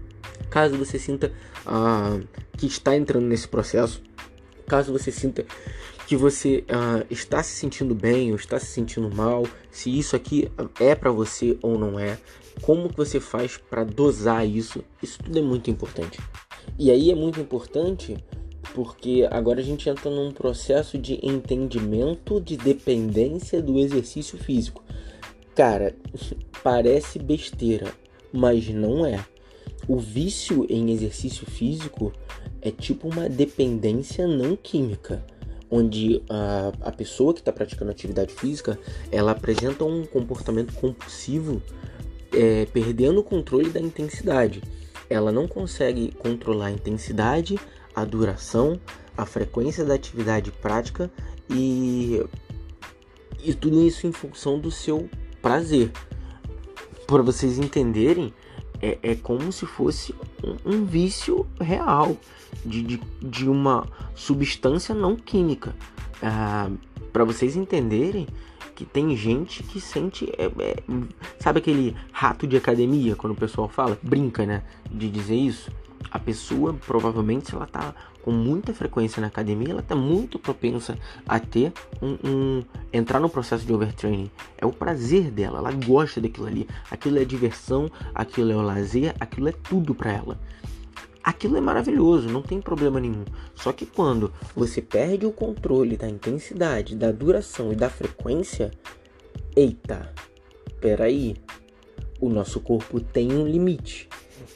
caso 0.52 0.76
você 0.76 0.98
sinta 0.98 1.32
ah, 1.64 2.20
que 2.58 2.66
está 2.66 2.94
entrando 2.94 3.24
nesse 3.24 3.48
processo, 3.48 4.02
caso 4.66 4.92
você 4.92 5.10
sinta 5.10 5.46
que 6.06 6.14
você 6.14 6.62
ah, 6.68 7.06
está 7.10 7.42
se 7.42 7.52
sentindo 7.52 7.94
bem 7.94 8.32
ou 8.32 8.36
está 8.36 8.58
se 8.58 8.66
sentindo 8.66 9.10
mal, 9.10 9.44
se 9.70 9.98
isso 9.98 10.14
aqui 10.14 10.52
é 10.78 10.94
para 10.94 11.10
você 11.10 11.58
ou 11.62 11.78
não 11.78 11.98
é, 11.98 12.18
como 12.60 12.90
que 12.90 12.96
você 12.98 13.18
faz 13.18 13.56
para 13.56 13.82
dosar 13.82 14.46
isso, 14.46 14.84
isso 15.02 15.18
tudo 15.22 15.38
é 15.38 15.42
muito 15.42 15.70
importante. 15.70 16.20
E 16.78 16.90
aí 16.90 17.10
é 17.10 17.14
muito 17.14 17.40
importante 17.40 18.22
porque 18.74 19.26
agora 19.30 19.60
a 19.60 19.64
gente 19.64 19.88
entra 19.88 20.10
num 20.10 20.32
processo 20.32 20.98
de 20.98 21.18
entendimento 21.26 22.38
de 22.42 22.58
dependência 22.58 23.62
do 23.62 23.78
exercício 23.78 24.36
físico. 24.36 24.84
Cara, 25.54 25.96
parece 26.62 27.18
besteira, 27.18 27.90
mas 28.30 28.68
não 28.68 29.06
é. 29.06 29.31
O 29.88 29.98
vício 29.98 30.64
em 30.68 30.90
exercício 30.90 31.44
físico 31.44 32.12
é 32.60 32.70
tipo 32.70 33.08
uma 33.08 33.28
dependência 33.28 34.26
não 34.26 34.54
química, 34.54 35.24
onde 35.70 36.22
a, 36.28 36.72
a 36.82 36.92
pessoa 36.92 37.34
que 37.34 37.40
está 37.40 37.52
praticando 37.52 37.90
atividade 37.90 38.32
física 38.32 38.78
ela 39.10 39.32
apresenta 39.32 39.84
um 39.84 40.04
comportamento 40.04 40.72
compulsivo, 40.74 41.60
é, 42.32 42.66
perdendo 42.66 43.20
o 43.20 43.24
controle 43.24 43.70
da 43.70 43.80
intensidade. 43.80 44.62
Ela 45.10 45.32
não 45.32 45.48
consegue 45.48 46.12
controlar 46.12 46.66
a 46.66 46.70
intensidade, 46.70 47.58
a 47.94 48.04
duração, 48.04 48.80
a 49.16 49.26
frequência 49.26 49.84
da 49.84 49.94
atividade 49.94 50.50
prática 50.50 51.10
e, 51.50 52.22
e 53.42 53.52
tudo 53.52 53.82
isso 53.82 54.06
em 54.06 54.12
função 54.12 54.58
do 54.58 54.70
seu 54.70 55.08
prazer. 55.40 55.90
Para 57.06 57.22
vocês 57.22 57.58
entenderem, 57.58 58.32
é, 58.82 58.98
é 59.02 59.14
como 59.14 59.52
se 59.52 59.64
fosse 59.64 60.14
um, 60.42 60.74
um 60.74 60.84
vício 60.84 61.46
real 61.60 62.16
de, 62.66 62.82
de, 62.82 63.00
de, 63.22 63.48
uma 63.48 63.86
substância 64.14 64.94
não 64.94 65.16
química. 65.16 65.74
Ah, 66.20 66.68
Para 67.12 67.24
vocês 67.24 67.56
entenderem 67.56 68.26
que 68.74 68.84
tem 68.84 69.16
gente 69.16 69.62
que 69.62 69.80
sente. 69.80 70.30
É, 70.36 70.46
é, 70.46 70.76
sabe 71.38 71.60
aquele 71.60 71.96
rato 72.10 72.46
de 72.46 72.56
academia, 72.56 73.14
quando 73.14 73.32
o 73.32 73.36
pessoal 73.36 73.68
fala? 73.68 73.98
Brinca, 74.02 74.44
né? 74.44 74.64
De 74.90 75.08
dizer 75.08 75.36
isso 75.36 75.70
a 76.10 76.18
pessoa 76.18 76.74
provavelmente 76.74 77.48
se 77.48 77.54
ela 77.54 77.64
está 77.64 77.94
com 78.22 78.30
muita 78.30 78.72
frequência 78.72 79.20
na 79.20 79.26
academia, 79.26 79.70
ela 79.70 79.80
está 79.80 79.94
muito 79.94 80.38
propensa 80.38 80.96
a 81.26 81.38
ter 81.38 81.72
um, 82.00 82.16
um, 82.24 82.64
entrar 82.92 83.20
no 83.20 83.28
processo 83.28 83.66
de 83.66 83.72
overtraining. 83.72 84.30
É 84.56 84.64
o 84.64 84.72
prazer 84.72 85.30
dela, 85.30 85.58
ela 85.58 85.72
gosta 85.72 86.20
daquilo 86.20 86.46
ali. 86.46 86.68
Aquilo 86.90 87.18
é 87.18 87.24
diversão, 87.24 87.90
aquilo 88.14 88.52
é 88.52 88.56
o 88.56 88.62
lazer, 88.62 89.14
aquilo 89.18 89.48
é 89.48 89.52
tudo 89.52 89.94
para 89.94 90.12
ela. 90.12 90.38
Aquilo 91.22 91.56
é 91.56 91.60
maravilhoso, 91.60 92.28
não 92.28 92.42
tem 92.42 92.60
problema 92.60 92.98
nenhum. 92.98 93.24
Só 93.54 93.72
que 93.72 93.86
quando 93.86 94.32
você 94.56 94.82
perde 94.82 95.24
o 95.26 95.32
controle 95.32 95.96
da 95.96 96.08
intensidade, 96.08 96.96
da 96.96 97.12
duração 97.12 97.72
e 97.72 97.76
da 97.76 97.88
frequência, 97.88 98.72
eita, 99.54 100.12
peraí, 100.80 101.36
o 102.20 102.28
nosso 102.28 102.60
corpo 102.60 103.00
tem 103.00 103.32
um 103.32 103.46
limite. 103.46 104.08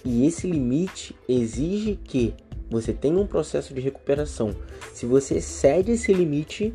E 0.05 0.27
esse 0.27 0.49
limite 0.49 1.15
exige 1.29 1.97
que 1.97 2.35
você 2.71 2.93
tenha 2.93 3.19
um 3.19 3.27
processo 3.27 3.73
de 3.73 3.81
recuperação. 3.81 4.55
Se 4.93 5.07
você 5.07 5.41
cede 5.41 5.93
esse 5.93 6.13
limite 6.13 6.75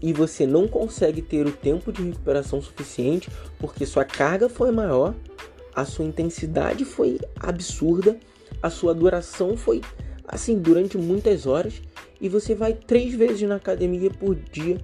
e 0.00 0.12
você 0.12 0.46
não 0.46 0.66
consegue 0.66 1.22
ter 1.22 1.46
o 1.46 1.52
tempo 1.52 1.92
de 1.92 2.02
recuperação 2.02 2.60
suficiente 2.60 3.30
porque 3.58 3.84
sua 3.84 4.04
carga 4.04 4.48
foi 4.48 4.70
maior, 4.70 5.14
a 5.74 5.84
sua 5.84 6.04
intensidade 6.04 6.84
foi 6.84 7.18
absurda, 7.38 8.18
a 8.62 8.70
sua 8.70 8.94
duração 8.94 9.56
foi 9.56 9.80
assim 10.26 10.58
durante 10.58 10.96
muitas 10.96 11.46
horas 11.46 11.82
e 12.20 12.28
você 12.28 12.54
vai 12.54 12.72
três 12.72 13.14
vezes 13.14 13.42
na 13.42 13.56
academia 13.56 14.10
por 14.10 14.34
dia. 14.34 14.78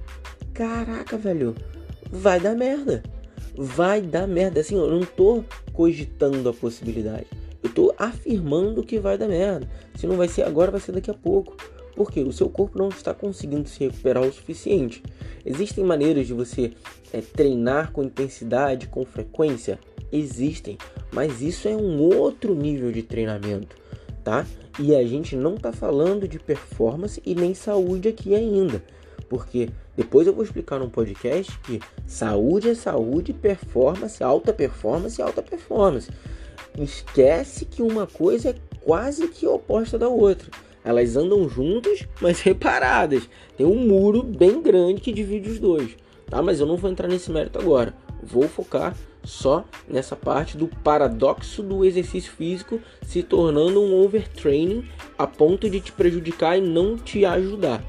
Caraca, 0.53 1.17
velho, 1.17 1.55
vai 2.11 2.39
dar 2.39 2.55
merda. 2.55 3.03
Vai 3.55 4.03
dar 4.03 4.27
merda. 4.27 4.61
Assim, 4.61 4.77
eu 4.77 4.91
não 4.91 5.05
tô 5.05 5.43
cogitando 5.73 6.49
a 6.49 6.53
possibilidade. 6.53 7.27
Eu 7.63 7.73
tô 7.73 7.95
afirmando 7.97 8.83
que 8.83 8.99
vai 8.99 9.17
dar 9.17 9.29
merda. 9.29 9.69
Se 9.95 10.07
não 10.07 10.17
vai 10.17 10.29
ser 10.29 10.43
agora, 10.43 10.71
vai 10.71 10.81
ser 10.81 10.93
daqui 10.93 11.11
a 11.11 11.15
pouco. 11.15 11.57
Porque 11.95 12.21
o 12.21 12.33
seu 12.33 12.49
corpo 12.49 12.79
não 12.79 12.89
está 12.89 13.13
conseguindo 13.15 13.69
se 13.69 13.85
recuperar 13.85 14.25
o 14.25 14.33
suficiente. 14.33 15.03
Existem 15.45 15.85
maneiras 15.85 16.27
de 16.27 16.33
você 16.33 16.73
é, 17.13 17.21
treinar 17.21 17.93
com 17.93 18.03
intensidade, 18.03 18.89
com 18.89 19.05
frequência? 19.05 19.79
Existem, 20.11 20.77
mas 21.11 21.41
isso 21.41 21.69
é 21.69 21.75
um 21.75 22.01
outro 22.01 22.55
nível 22.55 22.93
de 22.93 23.03
treinamento, 23.03 23.75
tá? 24.23 24.47
E 24.79 24.95
a 24.95 25.03
gente 25.05 25.35
não 25.35 25.55
está 25.55 25.73
falando 25.73 26.29
de 26.29 26.39
performance 26.39 27.23
e 27.25 27.35
nem 27.35 27.55
saúde 27.55 28.09
aqui 28.09 28.35
ainda, 28.35 28.83
porque 29.27 29.71
depois 29.97 30.27
eu 30.27 30.35
vou 30.35 30.45
explicar 30.45 30.79
num 30.79 30.91
podcast 30.91 31.59
que 31.61 31.81
saúde 32.07 32.69
é 32.69 32.75
saúde, 32.75 33.33
performance, 33.33 34.23
alta 34.23 34.53
performance, 34.53 35.21
alta 35.21 35.43
performance 35.43 36.11
esquece 36.79 37.65
que 37.65 37.83
uma 37.83 38.07
coisa 38.07 38.51
é 38.51 38.55
quase 38.81 39.29
que 39.29 39.47
oposta 39.47 39.99
da 39.99 40.09
outra. 40.09 40.51
Elas 40.85 41.17
andam 41.17 41.49
juntas, 41.49 42.07
mas 42.21 42.39
separadas. 42.39 43.29
Tem 43.57 43.67
um 43.67 43.87
muro 43.87 44.23
bem 44.23 44.61
grande 44.61 45.01
que 45.01 45.13
divide 45.13 45.51
os 45.51 45.59
dois, 45.59 45.97
tá? 46.29 46.43
Mas 46.43 46.61
eu 46.61 46.67
não 46.67 46.77
vou 46.77 46.91
entrar 46.91 47.09
nesse 47.09 47.31
mérito 47.31 47.59
agora. 47.59 47.95
Vou 48.23 48.49
focar 48.49 48.97
só 49.25 49.65
nessa 49.89 50.17
parte 50.17 50.57
do 50.57 50.67
paradoxo 50.67 51.63
do 51.63 51.85
exercício 51.85 52.33
físico 52.33 52.81
se 53.07 53.23
tornando 53.23 53.81
um 53.81 54.03
overtraining 54.03 54.85
a 55.17 55.27
ponto 55.27 55.71
de 55.71 55.81
te 55.81 55.93
prejudicar 55.93 56.59
e 56.59 56.61
não 56.61 56.97
te 56.97 57.25
ajudar. 57.25 57.83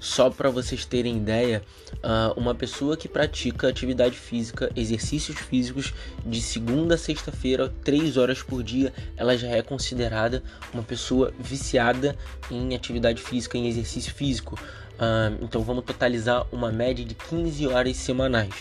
Só 0.00 0.30
para 0.30 0.48
vocês 0.48 0.86
terem 0.86 1.18
ideia, 1.18 1.62
uh, 1.96 2.40
uma 2.40 2.54
pessoa 2.54 2.96
que 2.96 3.06
pratica 3.06 3.68
atividade 3.68 4.16
física, 4.16 4.72
exercícios 4.74 5.38
físicos 5.38 5.92
de 6.24 6.40
segunda 6.40 6.94
a 6.94 6.98
sexta-feira, 6.98 7.70
três 7.84 8.16
horas 8.16 8.42
por 8.42 8.62
dia, 8.62 8.94
ela 9.14 9.36
já 9.36 9.48
é 9.48 9.60
considerada 9.60 10.42
uma 10.72 10.82
pessoa 10.82 11.34
viciada 11.38 12.16
em 12.50 12.74
atividade 12.74 13.20
física, 13.20 13.58
em 13.58 13.68
exercício 13.68 14.14
físico. 14.14 14.58
Uh, 14.94 15.44
então 15.44 15.62
vamos 15.62 15.84
totalizar 15.84 16.46
uma 16.50 16.72
média 16.72 17.04
de 17.04 17.14
15 17.14 17.66
horas 17.66 17.96
semanais. 17.98 18.54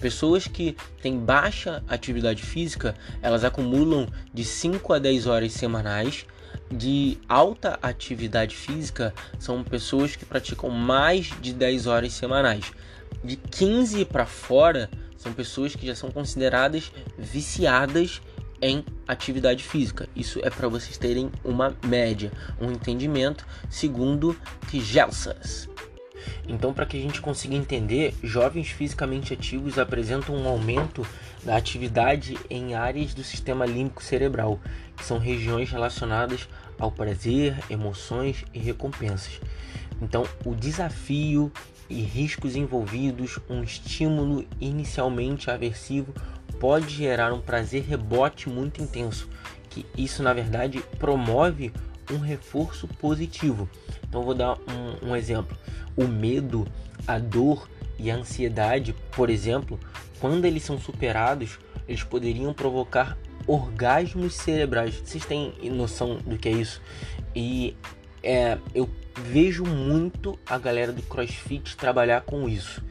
Pessoas 0.00 0.46
que 0.46 0.76
têm 1.02 1.18
baixa 1.18 1.82
atividade 1.88 2.42
física, 2.42 2.94
elas 3.20 3.44
acumulam 3.44 4.08
de 4.32 4.44
5 4.44 4.94
a 4.94 4.98
10 4.98 5.26
horas 5.26 5.52
semanais 5.52 6.26
de 6.70 7.18
alta 7.28 7.78
atividade 7.82 8.56
física 8.56 9.14
são 9.38 9.62
pessoas 9.62 10.16
que 10.16 10.24
praticam 10.24 10.70
mais 10.70 11.32
de 11.40 11.52
10 11.52 11.86
horas 11.86 12.12
semanais. 12.12 12.72
De 13.22 13.36
15 13.36 14.04
para 14.06 14.26
fora 14.26 14.90
são 15.16 15.32
pessoas 15.32 15.74
que 15.74 15.86
já 15.86 15.94
são 15.94 16.10
consideradas 16.10 16.92
viciadas 17.18 18.20
em 18.60 18.84
atividade 19.06 19.62
física. 19.62 20.08
Isso 20.14 20.40
é 20.42 20.50
para 20.50 20.68
vocês 20.68 20.96
terem 20.96 21.30
uma 21.44 21.76
média, 21.84 22.32
um 22.60 22.70
entendimento 22.70 23.46
segundo 23.68 24.36
Tigelsas. 24.70 25.68
Então, 26.48 26.72
para 26.72 26.86
que 26.86 26.96
a 26.96 27.00
gente 27.00 27.20
consiga 27.20 27.54
entender, 27.54 28.14
jovens 28.22 28.68
fisicamente 28.68 29.32
ativos 29.32 29.78
apresentam 29.78 30.34
um 30.34 30.46
aumento 30.46 31.06
da 31.44 31.56
atividade 31.56 32.36
em 32.48 32.74
áreas 32.74 33.14
do 33.14 33.24
sistema 33.24 33.66
límbico 33.66 34.02
cerebral, 34.02 34.60
que 34.96 35.04
são 35.04 35.18
regiões 35.18 35.70
relacionadas 35.70 36.48
ao 36.78 36.90
prazer, 36.90 37.56
emoções 37.70 38.44
e 38.52 38.58
recompensas. 38.58 39.40
Então, 40.00 40.24
o 40.44 40.54
desafio 40.54 41.50
e 41.88 42.02
riscos 42.02 42.56
envolvidos, 42.56 43.38
um 43.48 43.62
estímulo 43.62 44.44
inicialmente 44.60 45.50
aversivo 45.50 46.12
pode 46.58 46.88
gerar 46.88 47.32
um 47.32 47.40
prazer 47.40 47.84
rebote 47.84 48.48
muito 48.48 48.82
intenso, 48.82 49.28
que 49.70 49.86
isso 49.96 50.22
na 50.22 50.32
verdade 50.32 50.82
promove 50.98 51.72
um 52.12 52.18
reforço 52.18 52.86
positivo. 52.86 53.68
Então 54.08 54.22
vou 54.22 54.34
dar 54.34 54.56
um, 54.58 55.10
um 55.10 55.16
exemplo. 55.16 55.56
O 55.96 56.06
medo, 56.06 56.66
a 57.06 57.18
dor 57.18 57.68
e 57.98 58.10
a 58.10 58.16
ansiedade, 58.16 58.94
por 59.12 59.30
exemplo, 59.30 59.78
quando 60.20 60.44
eles 60.44 60.62
são 60.62 60.78
superados, 60.78 61.58
eles 61.88 62.02
poderiam 62.02 62.52
provocar 62.52 63.16
orgasmos 63.46 64.34
cerebrais. 64.34 64.94
Vocês 64.94 65.24
têm 65.24 65.52
noção 65.70 66.16
do 66.16 66.36
que 66.36 66.48
é 66.48 66.52
isso? 66.52 66.82
E 67.34 67.76
é, 68.22 68.58
eu 68.74 68.88
vejo 69.14 69.64
muito 69.64 70.38
a 70.46 70.58
galera 70.58 70.92
do 70.92 71.02
CrossFit 71.02 71.76
trabalhar 71.76 72.22
com 72.22 72.48
isso. 72.48 72.82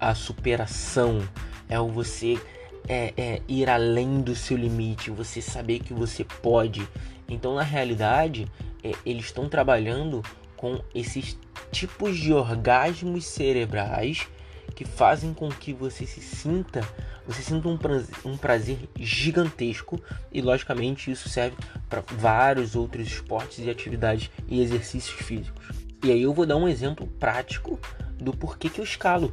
A 0.00 0.14
superação 0.14 1.20
é 1.68 1.78
o 1.78 1.88
você 1.88 2.40
é, 2.88 3.12
é, 3.16 3.42
ir 3.46 3.68
além 3.68 4.20
do 4.22 4.34
seu 4.34 4.56
limite, 4.56 5.10
você 5.10 5.42
saber 5.42 5.80
que 5.80 5.92
você 5.92 6.24
pode. 6.24 6.88
Então, 7.28 7.54
na 7.54 7.62
realidade, 7.62 8.46
é, 8.82 8.92
eles 9.04 9.26
estão 9.26 9.48
trabalhando 9.48 10.22
com 10.56 10.80
esses 10.94 11.38
tipos 11.70 12.16
de 12.16 12.32
orgasmos 12.32 13.24
cerebrais 13.26 14.26
que 14.74 14.84
fazem 14.84 15.34
com 15.34 15.48
que 15.48 15.72
você 15.72 16.06
se 16.06 16.20
sinta, 16.20 16.80
você 17.26 17.42
sinta 17.42 17.68
um 17.68 17.76
prazer, 17.76 18.14
um 18.24 18.36
prazer 18.36 18.78
gigantesco 18.96 20.00
e 20.32 20.40
logicamente 20.40 21.10
isso 21.10 21.28
serve 21.28 21.56
para 21.88 22.00
vários 22.00 22.76
outros 22.76 23.06
esportes 23.06 23.58
e 23.58 23.70
atividades 23.70 24.30
e 24.46 24.60
exercícios 24.60 25.20
físicos. 25.20 25.68
E 26.04 26.12
aí 26.12 26.22
eu 26.22 26.32
vou 26.32 26.46
dar 26.46 26.56
um 26.56 26.68
exemplo 26.68 27.06
prático 27.18 27.78
do 28.20 28.32
porquê 28.32 28.68
que 28.68 28.80
eu 28.80 28.84
escalo. 28.84 29.32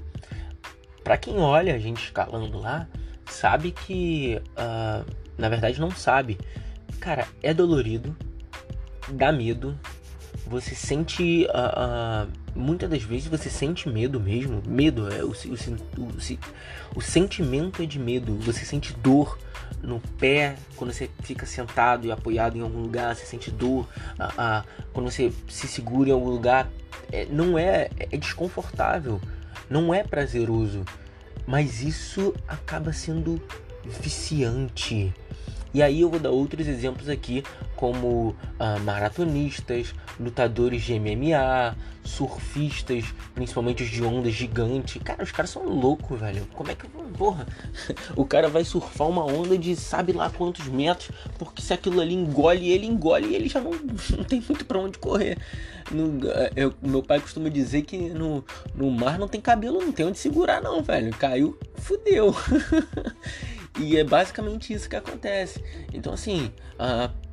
Para 1.04 1.18
quem 1.18 1.38
olha 1.38 1.76
a 1.76 1.78
gente 1.78 2.04
escalando 2.04 2.58
lá, 2.58 2.88
sabe 3.28 3.72
que, 3.72 4.42
uh, 4.58 5.06
na 5.38 5.48
verdade 5.48 5.80
não 5.80 5.92
sabe, 5.92 6.40
cara, 7.00 7.28
é 7.42 7.54
dolorido, 7.54 8.16
dá 9.10 9.32
medo, 9.32 9.78
você 10.46 10.76
sente. 10.76 11.46
Uh, 11.46 12.28
uh, 12.28 12.32
muitas 12.56 12.90
das 12.90 13.02
vezes 13.04 13.28
você 13.28 13.50
sente 13.50 13.90
medo 13.90 14.20
mesmo. 14.20 14.62
Medo 14.66 15.12
é 15.12 15.24
o, 15.24 15.30
o, 15.30 16.02
o, 16.02 16.12
o, 16.96 17.02
sentimento 17.02 17.82
é 17.82 17.86
de 17.86 18.00
medo. 18.00 18.36
Você 18.40 18.64
sente 18.64 18.94
dor 18.94 19.38
no 19.82 20.00
pé 20.20 20.56
quando 20.76 20.94
você 20.94 21.10
fica 21.22 21.46
sentado 21.46 22.06
e 22.06 22.12
apoiado 22.12 22.58
em 22.58 22.62
algum 22.62 22.82
lugar. 22.82 23.16
Você 23.16 23.26
sente 23.26 23.50
dor 23.50 23.88
uh, 24.20 24.68
quando 24.94 25.10
você 25.10 25.32
se 25.48 25.68
segura 25.68 26.10
em 26.10 26.14
algum 26.14 26.30
lugar. 26.30 26.70
É, 27.12 27.26
não 27.26 27.58
é, 27.58 27.90
é 27.98 28.18
desconfortável. 28.18 29.20
Não 29.70 29.94
é 29.94 30.04
prazeroso. 30.04 30.84
Mas 31.48 31.82
isso 31.82 32.34
acaba 32.48 32.94
sendo 32.94 33.42
viciante. 34.02 35.14
E 35.76 35.84
aí 35.84 36.00
eu 36.00 36.10
vou 36.10 36.22
dar 36.22 36.30
outros 36.30 36.70
exemplos 36.70 37.10
aqui, 37.10 37.44
como 37.76 38.30
uh, 38.30 38.80
maratonistas, 38.86 39.94
lutadores 40.18 40.84
de 40.84 40.98
MMA, 40.98 41.76
surfistas, 42.02 43.04
principalmente 43.34 43.84
os 43.84 43.90
de 43.90 44.02
onda 44.02 44.32
gigante. 44.32 45.00
Cara, 45.00 45.22
os 45.22 45.34
caras 45.34 45.50
são 45.50 45.68
loucos, 45.68 46.18
velho. 46.18 46.48
Como 46.54 46.72
é 46.72 46.76
que. 46.76 46.88
Porra, 47.18 47.46
o 48.16 48.24
cara 48.26 48.48
vai 48.48 48.64
surfar 48.64 49.10
uma 49.10 49.26
onda 49.26 49.58
de 49.58 49.76
sabe 49.76 50.14
lá 50.14 50.30
quantos 50.30 50.66
metros, 50.70 51.12
porque 51.38 51.62
se 51.62 51.74
aquilo 51.74 52.00
ali 52.00 52.14
engole, 52.14 52.72
ele 52.72 52.86
engole 52.86 53.28
e 53.28 53.36
ele 53.36 53.50
já 53.50 53.60
não, 53.60 53.72
não 54.16 54.24
tem 54.24 54.42
muito 54.48 54.64
para 54.64 54.80
onde 54.80 54.98
correr. 54.98 55.38
No, 55.92 56.26
eh, 56.26 56.54
eu, 56.56 56.74
meu 56.82 57.04
pai 57.04 57.20
costuma 57.20 57.50
dizer 57.50 57.82
que 57.82 57.98
no, 57.98 58.46
no 58.74 58.90
mar 58.90 59.20
não 59.20 59.28
tem 59.28 59.42
cabelo, 59.42 59.82
não 59.82 59.92
tem 59.92 60.06
onde 60.06 60.20
segurar, 60.20 60.62
não, 60.62 60.82
velho. 60.82 61.14
Caiu, 61.18 61.60
fudeu. 61.76 62.34
E 63.78 63.98
é 63.98 64.04
basicamente 64.04 64.74
isso 64.74 64.90
que 64.90 64.96
acontece. 64.96 65.64
Então, 65.94 66.14
assim, 66.14 66.52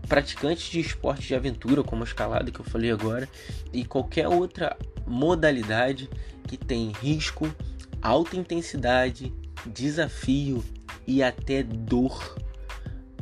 praticantes 0.09 0.71
de 0.71 0.81
esportes 0.81 1.27
de 1.27 1.35
aventura, 1.35 1.83
como 1.85 2.03
a 2.03 2.07
escalada 2.07 2.51
que 2.51 2.61
eu 2.61 2.65
falei 2.65 2.91
agora, 2.91 3.29
e 3.73 3.85
qualquer 3.85 4.29
outra 4.29 4.77
modalidade 5.07 6.11
que 6.49 6.57
tem 6.57 6.93
risco, 7.01 7.55
alta 8.01 8.37
intensidade, 8.37 9.33
desafio 9.67 10.65
e 11.07 11.23
até 11.23 11.63
dor, 11.63 12.37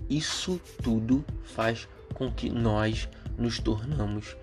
isso 0.08 0.60
tudo 0.82 1.24
faz 1.44 1.86
com 2.14 2.30
que 2.30 2.48
nós 2.48 3.08
nos 3.36 3.58
tornamos 3.58 4.36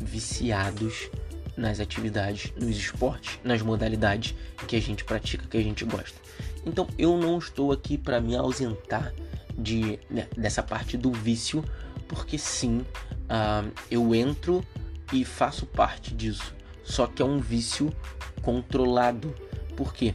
viciados 0.00 1.10
nas 1.56 1.80
atividades, 1.80 2.52
nos 2.56 2.76
esportes, 2.76 3.38
nas 3.42 3.62
modalidades 3.62 4.34
que 4.68 4.76
a 4.76 4.80
gente 4.80 5.02
pratica, 5.04 5.46
que 5.48 5.56
a 5.56 5.62
gente 5.62 5.84
gosta. 5.84 6.16
Então 6.68 6.86
eu 6.98 7.16
não 7.16 7.38
estou 7.38 7.72
aqui 7.72 7.96
para 7.96 8.20
me 8.20 8.36
ausentar 8.36 9.12
de, 9.56 9.98
né, 10.10 10.28
dessa 10.36 10.62
parte 10.62 10.96
do 10.96 11.10
vício, 11.10 11.64
porque 12.06 12.36
sim, 12.36 12.78
uh, 12.78 13.72
eu 13.90 14.14
entro 14.14 14.62
e 15.12 15.24
faço 15.24 15.66
parte 15.66 16.14
disso. 16.14 16.54
Só 16.84 17.06
que 17.06 17.22
é 17.22 17.24
um 17.24 17.38
vício 17.38 17.92
controlado. 18.42 19.34
Por 19.74 19.94
quê? 19.94 20.14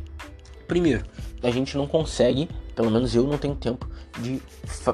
Primeiro, 0.68 1.06
a 1.42 1.50
gente 1.50 1.76
não 1.76 1.88
consegue, 1.88 2.48
pelo 2.76 2.92
menos 2.92 3.16
eu 3.16 3.24
não 3.26 3.38
tenho 3.38 3.56
tempo 3.56 3.90
de 4.22 4.42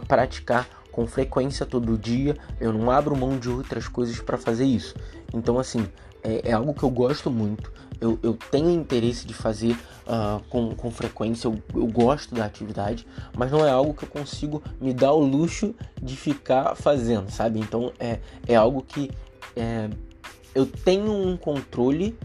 praticar 0.08 0.68
com 1.00 1.08
frequência 1.08 1.66
todo 1.66 1.98
dia. 1.98 2.36
Eu 2.60 2.74
não 2.74 2.92
abro 2.92 3.16
mão 3.16 3.40
de 3.40 3.48
outras 3.48 3.88
coisas 3.88 4.20
para 4.20 4.38
fazer 4.38 4.66
isso. 4.66 4.94
Então, 5.34 5.58
assim, 5.58 5.88
é, 6.22 6.50
é, 6.50 6.52
algo 6.52 6.74
que 6.74 6.84
eu 6.84 6.90
gosto 6.90 7.32
muito. 7.32 7.72
Eu, 8.02 8.20
eu 8.22 8.38
tenho 8.52 8.70
interesse 8.70 9.26
de 9.26 9.34
fazer 9.34 9.72
uh, 10.06 10.44
com, 10.50 10.76
com 10.76 10.92
frequência, 10.92 11.48
eu, 11.48 11.58
eu 11.74 11.88
gosto 11.88 12.36
da 12.36 12.44
atividade, 12.44 13.08
mas 13.38 13.50
não 13.50 13.66
é 13.66 13.72
algo 13.72 13.94
que 13.94 14.04
eu 14.04 14.10
consigo 14.10 14.62
me 14.80 14.94
dar 14.94 15.14
o 15.14 15.20
luxo 15.20 15.74
de 16.02 16.18
ficar 16.18 16.76
fazendo, 16.76 17.30
sabe? 17.30 17.60
Então 17.60 17.94
é, 17.98 18.20
é 18.46 18.56
algo 18.56 18.82
que 18.82 19.10
é, 19.56 19.90
eu 20.54 20.66
tenho 20.66 21.12
um 21.12 21.38
controle 21.38 22.18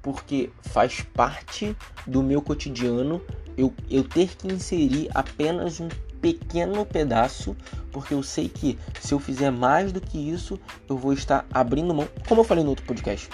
porque 0.00 0.50
faz 0.62 1.00
parte 1.00 1.76
do 2.06 2.22
meu 2.22 2.40
cotidiano 2.40 3.20
eu, 3.58 3.74
eu 3.90 4.04
ter 4.04 4.34
que 4.36 4.46
inserir 4.46 5.10
apenas 5.12 5.80
um 5.80 5.88
pequeno 6.20 6.84
pedaço, 6.84 7.56
porque 7.92 8.14
eu 8.14 8.22
sei 8.22 8.48
que 8.48 8.78
se 9.00 9.12
eu 9.12 9.18
fizer 9.18 9.50
mais 9.50 9.92
do 9.92 10.00
que 10.00 10.18
isso, 10.18 10.58
eu 10.88 10.96
vou 10.96 11.12
estar 11.12 11.46
abrindo 11.52 11.94
mão, 11.94 12.08
como 12.28 12.40
eu 12.40 12.44
falei 12.44 12.64
no 12.64 12.70
outro 12.70 12.84
podcast, 12.84 13.28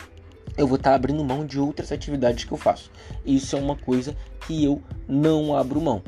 eu 0.56 0.66
vou 0.66 0.76
estar 0.76 0.94
abrindo 0.94 1.24
mão 1.24 1.44
de 1.44 1.58
outras 1.58 1.90
atividades 1.90 2.44
que 2.44 2.52
eu 2.52 2.58
faço. 2.58 2.90
Isso 3.24 3.56
é 3.56 3.58
uma 3.58 3.76
coisa 3.76 4.16
que 4.46 4.64
eu 4.64 4.82
não 5.08 5.56
abro 5.56 5.80
mão. 5.80 6.02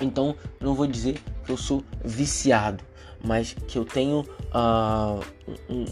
Então, 0.00 0.34
não 0.60 0.74
vou 0.74 0.86
dizer 0.86 1.20
que 1.44 1.52
eu 1.52 1.56
sou 1.56 1.84
viciado, 2.04 2.82
mas 3.22 3.54
que 3.68 3.78
eu 3.78 3.84
tenho 3.84 4.20
uh, 4.20 5.24
um, 5.68 5.84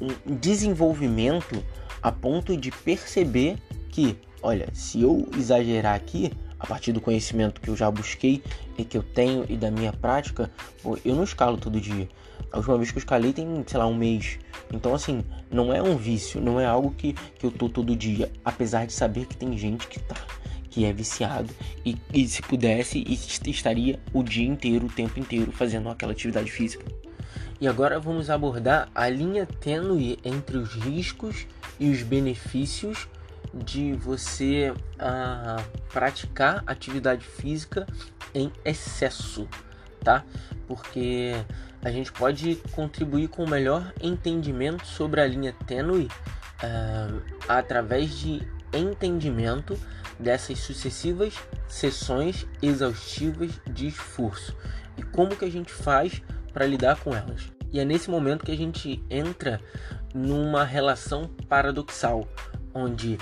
um 0.00 0.36
desenvolvimento 0.36 1.62
a 2.02 2.12
ponto 2.12 2.56
de 2.56 2.70
perceber 2.70 3.58
que, 3.90 4.16
olha, 4.42 4.68
se 4.72 5.02
eu 5.02 5.28
exagerar 5.36 5.94
aqui, 5.94 6.32
a 6.60 6.66
partir 6.66 6.92
do 6.92 7.00
conhecimento 7.00 7.60
que 7.60 7.68
eu 7.68 7.74
já 7.74 7.90
busquei 7.90 8.42
e 8.76 8.84
que 8.84 8.96
eu 8.96 9.02
tenho 9.02 9.46
e 9.48 9.56
da 9.56 9.70
minha 9.70 9.92
prática, 9.92 10.50
pô, 10.82 10.98
eu 11.04 11.16
não 11.16 11.24
escalo 11.24 11.56
todo 11.56 11.80
dia. 11.80 12.08
A 12.52 12.58
última 12.58 12.76
vez 12.76 12.90
que 12.90 12.98
eu 12.98 13.00
escalei 13.00 13.32
tem, 13.32 13.64
sei 13.66 13.78
lá, 13.78 13.86
um 13.86 13.94
mês. 13.94 14.38
Então, 14.72 14.94
assim, 14.94 15.24
não 15.50 15.72
é 15.72 15.82
um 15.82 15.96
vício, 15.96 16.40
não 16.40 16.60
é 16.60 16.66
algo 16.66 16.90
que, 16.92 17.14
que 17.38 17.46
eu 17.46 17.50
tô 17.50 17.68
todo 17.68 17.96
dia. 17.96 18.30
Apesar 18.44 18.86
de 18.86 18.92
saber 18.92 19.26
que 19.26 19.36
tem 19.36 19.56
gente 19.56 19.86
que 19.86 19.98
tá, 20.00 20.16
que 20.68 20.84
é 20.84 20.92
viciado 20.92 21.52
e, 21.84 21.96
e 22.12 22.28
se 22.28 22.42
pudesse, 22.42 23.02
estaria 23.46 23.98
o 24.12 24.22
dia 24.22 24.46
inteiro, 24.46 24.86
o 24.86 24.92
tempo 24.92 25.18
inteiro 25.18 25.50
fazendo 25.52 25.88
aquela 25.88 26.12
atividade 26.12 26.50
física. 26.50 26.84
E 27.60 27.68
agora 27.68 27.98
vamos 27.98 28.30
abordar 28.30 28.88
a 28.94 29.08
linha 29.08 29.46
tênue 29.46 30.18
entre 30.24 30.56
os 30.56 30.74
riscos 30.74 31.46
e 31.78 31.90
os 31.90 32.02
benefícios 32.02 33.06
de 33.52 33.92
você 33.94 34.70
uh, 34.70 35.62
praticar 35.92 36.62
atividade 36.66 37.24
física 37.24 37.86
em 38.34 38.52
excesso, 38.64 39.48
tá? 40.02 40.24
Porque 40.66 41.32
a 41.82 41.90
gente 41.90 42.12
pode 42.12 42.56
contribuir 42.72 43.28
com 43.28 43.44
o 43.44 43.50
melhor 43.50 43.92
entendimento 44.00 44.86
sobre 44.86 45.20
a 45.20 45.26
linha 45.26 45.54
tênue 45.66 46.08
uh, 46.62 47.22
através 47.48 48.18
de 48.18 48.42
entendimento 48.72 49.78
dessas 50.18 50.58
sucessivas 50.58 51.34
sessões 51.66 52.46
exaustivas 52.60 53.52
de 53.70 53.86
esforço 53.86 54.54
e 54.96 55.02
como 55.02 55.36
que 55.36 55.44
a 55.44 55.50
gente 55.50 55.72
faz 55.72 56.20
para 56.52 56.66
lidar 56.66 57.00
com 57.00 57.14
elas. 57.14 57.50
E 57.72 57.78
é 57.78 57.84
nesse 57.84 58.10
momento 58.10 58.44
que 58.44 58.52
a 58.52 58.56
gente 58.56 59.02
entra 59.08 59.60
numa 60.12 60.64
relação 60.64 61.28
paradoxal, 61.48 62.28
onde 62.74 63.18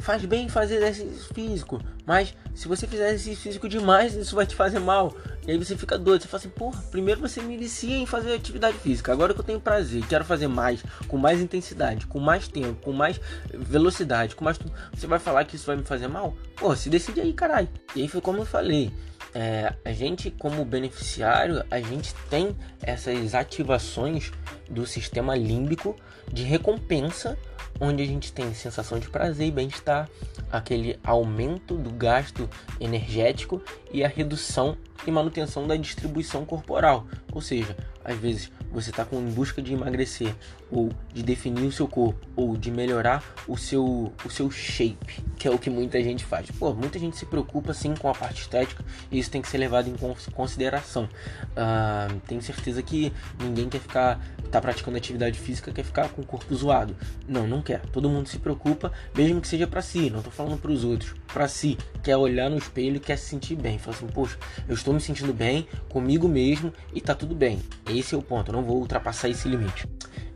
faz 0.00 0.24
bem 0.24 0.48
fazer 0.48 0.76
exercício 0.76 1.34
físico, 1.34 1.80
mas 2.06 2.34
se 2.54 2.66
você 2.66 2.86
fizer 2.86 3.08
exercício 3.08 3.42
físico 3.42 3.68
demais, 3.68 4.14
isso 4.14 4.34
vai 4.34 4.46
te 4.46 4.54
fazer 4.54 4.78
mal. 4.78 5.14
E 5.46 5.50
aí 5.50 5.58
você 5.58 5.76
fica 5.76 5.98
doido, 5.98 6.22
você 6.22 6.28
fala 6.28 6.40
assim, 6.40 6.48
porra, 6.48 6.82
primeiro 6.90 7.20
você 7.20 7.40
me 7.40 7.54
inicia 7.54 7.96
em 7.96 8.06
fazer 8.06 8.34
atividade 8.34 8.76
física, 8.78 9.12
agora 9.12 9.34
que 9.34 9.40
eu 9.40 9.44
tenho 9.44 9.60
prazer, 9.60 10.04
quero 10.06 10.24
fazer 10.24 10.48
mais, 10.48 10.82
com 11.06 11.16
mais 11.16 11.40
intensidade, 11.40 12.06
com 12.06 12.18
mais 12.18 12.48
tempo, 12.48 12.82
com 12.82 12.92
mais 12.92 13.20
velocidade, 13.52 14.34
com 14.34 14.44
mais 14.44 14.58
tudo, 14.58 14.72
você 14.94 15.06
vai 15.06 15.18
falar 15.18 15.44
que 15.44 15.56
isso 15.56 15.66
vai 15.66 15.76
me 15.76 15.84
fazer 15.84 16.08
mal? 16.08 16.34
Pô, 16.56 16.74
se 16.74 16.88
decide 16.88 17.20
aí, 17.20 17.32
caralho. 17.32 17.68
E 17.94 18.02
aí 18.02 18.08
foi 18.08 18.20
como 18.20 18.38
eu 18.38 18.46
falei, 18.46 18.92
é, 19.34 19.72
a 19.84 19.92
gente 19.92 20.30
como 20.30 20.64
beneficiário, 20.64 21.64
a 21.70 21.80
gente 21.80 22.14
tem 22.28 22.56
essas 22.82 23.34
ativações 23.34 24.32
do 24.68 24.86
sistema 24.86 25.36
límbico 25.36 25.96
de 26.32 26.42
recompensa 26.42 27.38
onde 27.78 28.02
a 28.02 28.06
gente 28.06 28.32
tem 28.32 28.52
sensação 28.54 28.98
de 28.98 29.08
prazer 29.08 29.48
e 29.48 29.50
bem-estar, 29.50 30.08
aquele 30.50 30.98
aumento 31.04 31.76
do 31.76 31.90
gasto 31.90 32.48
energético 32.80 33.62
e 33.92 34.04
a 34.04 34.08
redução 34.08 34.76
e 35.06 35.10
manutenção 35.10 35.66
da 35.66 35.76
distribuição 35.76 36.44
corporal. 36.44 37.06
Ou 37.32 37.40
seja, 37.40 37.76
às 38.04 38.16
vezes 38.16 38.50
você 38.72 38.90
está 38.90 39.06
em 39.12 39.30
busca 39.30 39.62
de 39.62 39.72
emagrecer, 39.72 40.34
ou 40.70 40.90
de 41.12 41.22
definir 41.22 41.66
o 41.66 41.72
seu 41.72 41.88
corpo, 41.88 42.26
ou 42.36 42.56
de 42.56 42.70
melhorar 42.70 43.24
o 43.48 43.56
seu, 43.56 44.12
o 44.24 44.30
seu 44.30 44.50
shape, 44.50 45.22
que 45.36 45.48
é 45.48 45.50
o 45.50 45.58
que 45.58 45.68
muita 45.68 46.02
gente 46.02 46.24
faz. 46.24 46.50
Pô, 46.50 46.72
muita 46.72 46.98
gente 46.98 47.16
se 47.16 47.26
preocupa 47.26 47.74
sim 47.74 47.94
com 47.94 48.08
a 48.08 48.14
parte 48.14 48.42
estética 48.42 48.84
e 49.10 49.18
isso 49.18 49.30
tem 49.30 49.42
que 49.42 49.48
ser 49.48 49.58
levado 49.58 49.88
em 49.88 49.96
consideração. 50.32 51.04
Uh, 51.04 52.20
tenho 52.26 52.40
certeza 52.40 52.82
que 52.82 53.12
ninguém 53.40 53.68
quer 53.68 53.80
ficar, 53.80 54.20
tá 54.50 54.60
praticando 54.60 54.96
atividade 54.96 55.38
física, 55.38 55.72
quer 55.72 55.84
ficar 55.84 56.08
com 56.10 56.22
o 56.22 56.26
corpo 56.26 56.54
zoado. 56.54 56.96
Não, 57.28 57.46
não 57.46 57.62
quer. 57.62 57.80
Todo 57.86 58.08
mundo 58.08 58.28
se 58.28 58.38
preocupa, 58.38 58.92
mesmo 59.14 59.40
que 59.40 59.48
seja 59.48 59.66
para 59.66 59.82
si, 59.82 60.10
não 60.10 60.22
tô 60.22 60.30
falando 60.30 60.60
para 60.60 60.70
os 60.70 60.84
outros, 60.84 61.14
para 61.32 61.48
si, 61.48 61.76
quer 62.02 62.16
olhar 62.16 62.48
no 62.48 62.56
espelho 62.56 62.96
e 62.96 63.00
quer 63.00 63.16
se 63.16 63.26
sentir 63.26 63.56
bem. 63.56 63.78
Fala 63.78 63.96
assim, 63.96 64.06
poxa, 64.06 64.38
eu 64.68 64.74
estou 64.74 64.94
me 64.94 65.00
sentindo 65.00 65.32
bem 65.32 65.66
comigo 65.88 66.28
mesmo 66.28 66.72
e 66.92 67.00
tá 67.00 67.14
tudo 67.14 67.34
bem. 67.34 67.60
Esse 67.88 68.14
é 68.14 68.18
o 68.18 68.22
ponto, 68.22 68.50
eu 68.50 68.52
não 68.52 68.62
vou 68.62 68.78
ultrapassar 68.78 69.28
esse 69.28 69.48
limite. 69.48 69.88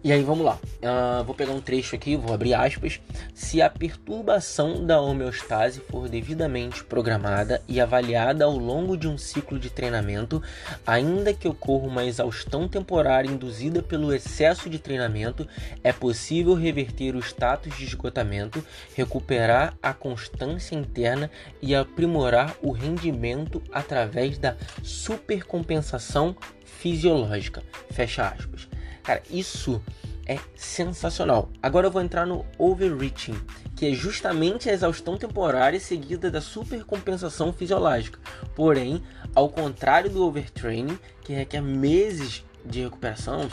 E 0.04 0.12
aí 0.12 0.22
vamos 0.22 0.44
lá. 0.44 0.58
Uh, 0.82 1.24
vou 1.24 1.34
pegar 1.34 1.54
um 1.54 1.62
trecho 1.62 1.96
aqui, 1.96 2.14
vou 2.14 2.34
abrir 2.34 2.52
aspas. 2.52 3.00
Se 3.32 3.62
a 3.62 3.70
perturbação 3.70 4.84
da 4.84 5.00
homeostase 5.00 5.80
for 5.80 6.10
devidamente 6.10 6.84
programada 6.84 7.62
e 7.66 7.80
avaliada 7.80 8.44
ao 8.44 8.54
longo 8.54 8.98
de 8.98 9.08
um 9.08 9.16
ciclo 9.16 9.58
de 9.58 9.70
treinamento, 9.70 10.42
ainda 10.86 11.32
que 11.32 11.48
ocorra 11.48 11.86
uma 11.86 12.04
exaustão 12.04 12.68
temporária 12.68 13.30
induzida 13.30 13.82
pelo 13.82 14.12
excesso 14.12 14.68
de 14.68 14.78
treinamento, 14.78 15.48
é 15.82 15.90
possível 15.90 16.52
reverter 16.52 17.16
o 17.16 17.20
status 17.20 17.74
de 17.74 17.84
esgotamento, 17.84 18.62
recuperar 18.94 19.74
a 19.82 19.94
constância 19.94 20.74
interna 20.74 21.30
e 21.62 21.74
aprimorar 21.74 22.54
o 22.60 22.72
rendimento 22.72 23.62
através 23.72 24.36
da 24.36 24.54
supercompensação 24.82 26.36
fisiológica. 26.62 27.62
Fecha 27.90 28.28
aspas. 28.28 28.73
Cara, 29.04 29.22
isso 29.30 29.80
é 30.26 30.38
sensacional. 30.56 31.50
Agora 31.62 31.86
eu 31.86 31.90
vou 31.90 32.00
entrar 32.00 32.26
no 32.26 32.44
overreaching, 32.58 33.38
que 33.76 33.86
é 33.86 33.92
justamente 33.92 34.68
a 34.68 34.72
exaustão 34.72 35.16
temporária 35.16 35.78
seguida 35.78 36.30
da 36.30 36.40
supercompensação 36.40 37.52
fisiológica. 37.52 38.18
Porém, 38.54 39.02
ao 39.34 39.48
contrário 39.48 40.10
do 40.10 40.24
overtraining, 40.24 40.98
que 41.22 41.34
requer 41.34 41.60
meses 41.60 42.42
de 42.64 42.80
recuperação, 42.80 43.46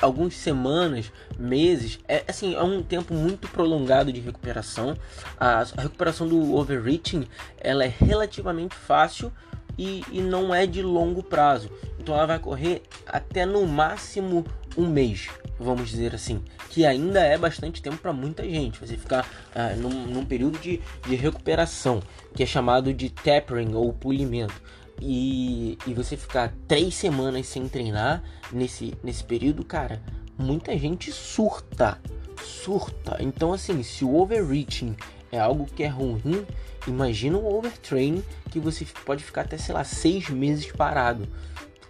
algumas 0.00 0.34
semanas, 0.34 1.10
meses, 1.36 1.98
é 2.06 2.22
assim, 2.28 2.54
é 2.54 2.62
um 2.62 2.80
tempo 2.80 3.12
muito 3.12 3.48
prolongado 3.48 4.12
de 4.12 4.20
recuperação. 4.20 4.96
A, 5.38 5.64
recuperação 5.76 6.28
do 6.28 6.54
overreaching, 6.54 7.26
ela 7.58 7.84
é 7.84 7.88
relativamente 7.88 8.76
fácil 8.76 9.32
e, 9.76 10.04
e 10.12 10.20
não 10.20 10.54
é 10.54 10.66
de 10.66 10.80
longo 10.80 11.22
prazo. 11.22 11.70
Então 11.98 12.14
ela 12.14 12.26
vai 12.26 12.38
correr 12.38 12.82
até 13.06 13.44
no 13.44 13.66
máximo 13.66 14.44
um 14.76 14.86
mês, 14.86 15.28
vamos 15.58 15.90
dizer 15.90 16.14
assim, 16.14 16.42
que 16.70 16.86
ainda 16.86 17.20
é 17.20 17.36
bastante 17.36 17.82
tempo 17.82 17.98
para 17.98 18.12
muita 18.12 18.42
gente. 18.44 18.80
Você 18.80 18.96
ficar 18.96 19.28
ah, 19.54 19.74
num, 19.76 20.06
num, 20.06 20.24
período 20.24 20.58
de, 20.58 20.80
de 21.06 21.14
recuperação, 21.14 22.02
que 22.34 22.42
é 22.42 22.46
chamado 22.46 22.92
de 22.92 23.10
tapering 23.10 23.74
ou 23.74 23.92
polimento. 23.92 24.60
E, 25.00 25.78
e 25.86 25.94
você 25.94 26.16
ficar 26.16 26.54
três 26.68 26.94
semanas 26.94 27.46
sem 27.46 27.68
treinar 27.68 28.22
nesse, 28.52 28.94
nesse 29.02 29.24
período, 29.24 29.64
cara, 29.64 30.00
muita 30.38 30.76
gente 30.78 31.10
surta. 31.12 32.00
Surta. 32.42 33.16
Então, 33.20 33.52
assim, 33.52 33.82
se 33.82 34.04
o 34.04 34.14
overreaching 34.16 34.96
é 35.30 35.38
algo 35.38 35.66
que 35.66 35.82
é 35.82 35.88
ruim, 35.88 36.46
imagina 36.86 37.38
o 37.38 37.56
overtraining 37.56 38.22
que 38.50 38.60
você 38.60 38.86
pode 39.04 39.24
ficar 39.24 39.42
até, 39.42 39.56
sei 39.56 39.74
lá, 39.74 39.82
seis 39.82 40.28
meses 40.28 40.70
parado. 40.70 41.26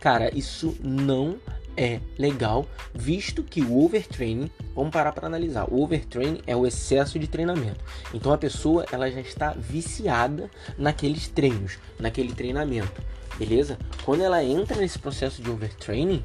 Cara, 0.00 0.36
isso 0.36 0.76
não 0.82 1.38
é 1.76 2.00
legal, 2.18 2.66
visto 2.94 3.42
que 3.42 3.62
o 3.62 3.84
overtraining, 3.84 4.50
vamos 4.74 4.90
parar 4.90 5.12
para 5.12 5.26
analisar, 5.26 5.66
o 5.72 5.82
overtraining 5.82 6.40
é 6.46 6.54
o 6.54 6.66
excesso 6.66 7.18
de 7.18 7.26
treinamento. 7.26 7.80
Então 8.12 8.32
a 8.32 8.38
pessoa 8.38 8.84
ela 8.92 9.10
já 9.10 9.20
está 9.20 9.52
viciada 9.52 10.50
naqueles 10.76 11.28
treinos, 11.28 11.78
naquele 11.98 12.32
treinamento, 12.32 13.02
beleza? 13.38 13.78
Quando 14.04 14.22
ela 14.22 14.42
entra 14.42 14.76
nesse 14.76 14.98
processo 14.98 15.42
de 15.42 15.50
overtraining, 15.50 16.24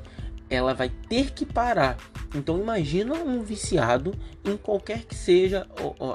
ela 0.50 0.74
vai 0.74 0.90
ter 0.90 1.32
que 1.32 1.46
parar. 1.46 1.98
Então 2.34 2.60
imagina 2.60 3.14
um 3.16 3.42
viciado 3.42 4.14
em 4.46 4.56
qualquer 4.56 5.04
que 5.04 5.16
seja 5.16 5.68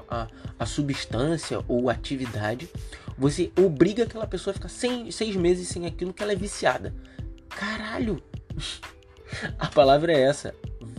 a, 0.09 0.23
a, 0.23 0.29
a 0.59 0.67
substância 0.67 1.63
ou 1.69 1.91
atividade, 1.91 2.69
você 3.17 3.53
obriga 3.59 4.05
aquela 4.05 4.27
pessoa 4.27 4.53
a 4.53 4.55
ficar 4.55 4.69
seis 4.69 5.37
meses 5.37 5.69
sem 5.69 5.87
aquilo 5.87 6.13
que 6.13 6.23
ela 6.23 6.33
é 6.33 6.37
viciada. 6.37 6.95
Caralho! 7.49 8.23
A 9.59 9.69
palavra 9.69 10.13
é 10.13 10.21
essa. 10.21 10.55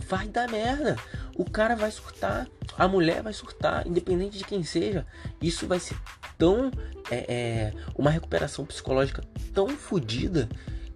Vai 0.08 0.28
dar 0.28 0.48
merda. 0.50 0.96
O 1.36 1.44
cara 1.44 1.74
vai 1.74 1.90
surtar, 1.90 2.48
a 2.78 2.86
mulher 2.86 3.22
vai 3.22 3.32
surtar, 3.32 3.86
independente 3.86 4.38
de 4.38 4.44
quem 4.44 4.62
seja. 4.62 5.06
Isso 5.40 5.66
vai 5.66 5.80
ser 5.80 5.96
tão. 6.38 6.70
É, 7.10 7.24
é 7.28 7.72
uma 7.96 8.10
recuperação 8.10 8.64
psicológica 8.64 9.22
tão 9.52 9.68
fodida 9.68 10.48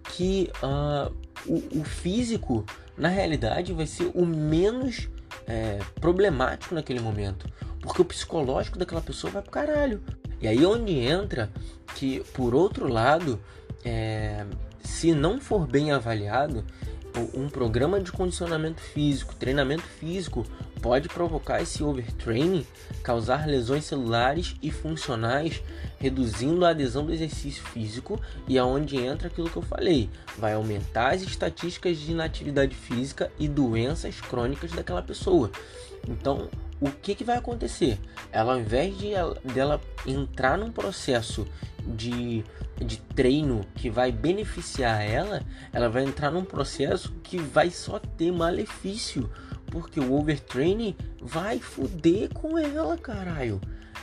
que 0.03 0.49
uh, 0.63 1.13
o, 1.45 1.79
o, 1.79 1.83
físico, 1.83 2.65
na 2.97 3.09
realidade, 3.09 3.73
vai 3.73 3.85
ser 3.85 4.11
o 4.13 4.25
menos 4.25 5.09
é, 5.47 5.79
problemático 5.99 6.73
naquele 6.73 6.99
momento. 6.99 7.47
Porque 7.81 8.01
o 8.01 8.05
psicológico 8.05 8.77
daquela 8.77 9.01
pessoa 9.01 9.31
vai 9.31 9.41
pro 9.41 9.51
caralho. 9.51 10.01
E 10.41 10.47
aí 10.47 10.65
onde 10.65 10.93
entra 10.93 11.49
que, 11.95 12.21
por 12.33 12.55
outro 12.55 12.87
lado, 12.87 13.39
é, 13.83 14.45
se 14.81 15.13
não 15.13 15.39
for 15.39 15.67
bem 15.67 15.91
avaliado, 15.91 16.65
um 17.33 17.49
programa 17.49 17.99
de 17.99 18.11
condicionamento 18.11 18.81
físico, 18.81 19.35
treinamento 19.35 19.83
físico, 19.83 20.45
pode 20.81 21.09
provocar 21.09 21.61
esse 21.61 21.83
overtraining, 21.83 22.65
causar 23.03 23.47
lesões 23.47 23.85
celulares 23.85 24.55
e 24.61 24.71
funcionais, 24.71 25.61
reduzindo 25.99 26.65
a 26.65 26.69
adesão 26.69 27.05
do 27.05 27.13
exercício 27.13 27.63
físico 27.63 28.19
e 28.47 28.57
aonde 28.57 28.97
entra 28.97 29.27
aquilo 29.27 29.49
que 29.49 29.57
eu 29.57 29.61
falei, 29.61 30.09
vai 30.37 30.53
aumentar 30.53 31.13
as 31.13 31.21
estatísticas 31.21 31.97
de 31.97 32.11
inatividade 32.11 32.75
física 32.75 33.31
e 33.37 33.47
doenças 33.47 34.19
crônicas 34.21 34.71
daquela 34.71 35.01
pessoa. 35.01 35.51
Então, 36.07 36.49
o 36.79 36.89
que, 36.89 37.13
que 37.13 37.23
vai 37.23 37.37
acontecer? 37.37 37.99
Ela, 38.31 38.53
ao 38.53 38.59
invés 38.59 38.97
de 38.97 39.13
ela, 39.13 39.37
dela 39.43 39.81
entrar 40.05 40.57
num 40.57 40.71
processo 40.71 41.45
de, 41.85 42.43
de 42.83 42.97
treino 42.97 43.65
que 43.75 43.89
vai 43.89 44.11
beneficiar 44.11 45.01
ela, 45.01 45.41
ela 45.71 45.89
vai 45.89 46.03
entrar 46.03 46.31
num 46.31 46.43
processo 46.43 47.13
que 47.23 47.37
vai 47.37 47.69
só 47.69 47.99
ter 47.99 48.31
malefício, 48.31 49.29
porque 49.67 49.99
o 49.99 50.13
overtraining 50.13 50.95
vai 51.21 51.59
foder 51.59 52.33
com 52.33 52.57
ela, 52.57 52.97
caralho. 52.97 53.59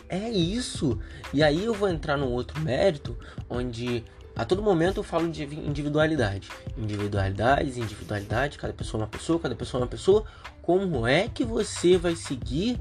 É 0.09 0.29
isso. 0.31 0.99
E 1.33 1.43
aí 1.43 1.64
eu 1.64 1.74
vou 1.74 1.89
entrar 1.89 2.16
num 2.16 2.31
outro 2.31 2.61
mérito 2.61 3.16
onde 3.49 4.05
a 4.37 4.45
todo 4.45 4.62
momento 4.62 4.99
eu 4.99 5.03
falo 5.03 5.29
de 5.31 5.45
individualidade. 5.45 6.51
Individualidades, 6.77 7.79
individualidade, 7.79 8.59
cada 8.59 8.72
pessoa 8.72 9.01
é 9.01 9.05
uma 9.05 9.11
pessoa, 9.11 9.41
cada 9.41 9.57
pessoa 9.57 9.81
é 9.81 9.83
uma 9.85 9.89
pessoa. 9.89 10.24
Como 10.61 11.07
é 11.07 11.29
que 11.29 11.45
você 11.45 11.97
vai 11.97 12.14
seguir 12.14 12.79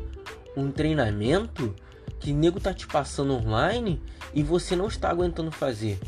um 0.58 0.70
treinamento 0.70 1.74
que 2.26 2.34
nego 2.34 2.60
tá 2.60 2.74
te 2.74 2.88
passando 2.88 3.36
online 3.36 4.02
e 4.34 4.42
você 4.42 4.76
não 4.76 4.88
está 4.88 5.12
aguentando 5.12 5.52
fazer? 5.52 6.00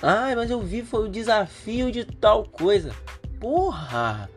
Ah, 0.00 0.32
mas 0.34 0.50
eu 0.50 0.62
vi 0.62 0.80
foi 0.80 1.04
o 1.04 1.10
desafio 1.10 1.92
de 1.92 2.06
tal 2.06 2.44
coisa. 2.44 2.94
Porra! 3.38 4.30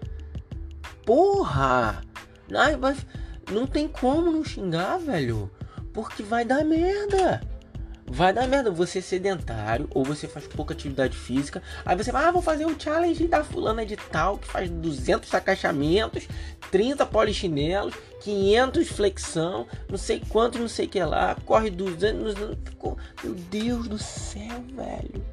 Porra! 1.05 2.01
Ai, 2.53 2.75
mas 2.75 3.05
não 3.49 3.65
tem 3.65 3.87
como 3.87 4.29
não 4.29 4.43
xingar, 4.43 4.97
velho. 4.97 5.49
Porque 5.93 6.21
vai 6.21 6.43
dar 6.43 6.65
merda 6.65 7.39
vai 8.09 8.33
dar 8.33 8.47
merda. 8.47 8.71
Você 8.71 8.99
é 8.99 9.01
sedentário 9.01 9.87
ou 9.91 10.03
você 10.03 10.27
faz 10.27 10.47
pouca 10.47 10.73
atividade 10.73 11.15
física. 11.15 11.61
Aí 11.85 11.95
você 11.95 12.11
vai, 12.11 12.25
ah, 12.25 12.31
vou 12.31 12.41
fazer 12.41 12.65
o 12.65 12.79
challenge 12.79 13.27
da 13.27 13.43
fulana 13.43 13.85
de 13.85 13.95
tal 13.95 14.37
que 14.37 14.47
faz 14.47 14.69
200 14.69 15.33
agachamentos, 15.33 16.27
30 16.71 17.05
polichinelos, 17.05 17.93
500 18.21 18.87
flexão, 18.89 19.67
não 19.89 19.97
sei 19.97 20.21
quanto, 20.29 20.59
não 20.59 20.67
sei 20.67 20.87
que 20.87 21.01
lá, 21.03 21.35
corre 21.45 21.69
200, 21.69 22.35
meu 22.35 23.33
Deus 23.49 23.87
do 23.87 23.97
céu, 23.97 24.63
velho. 24.75 25.23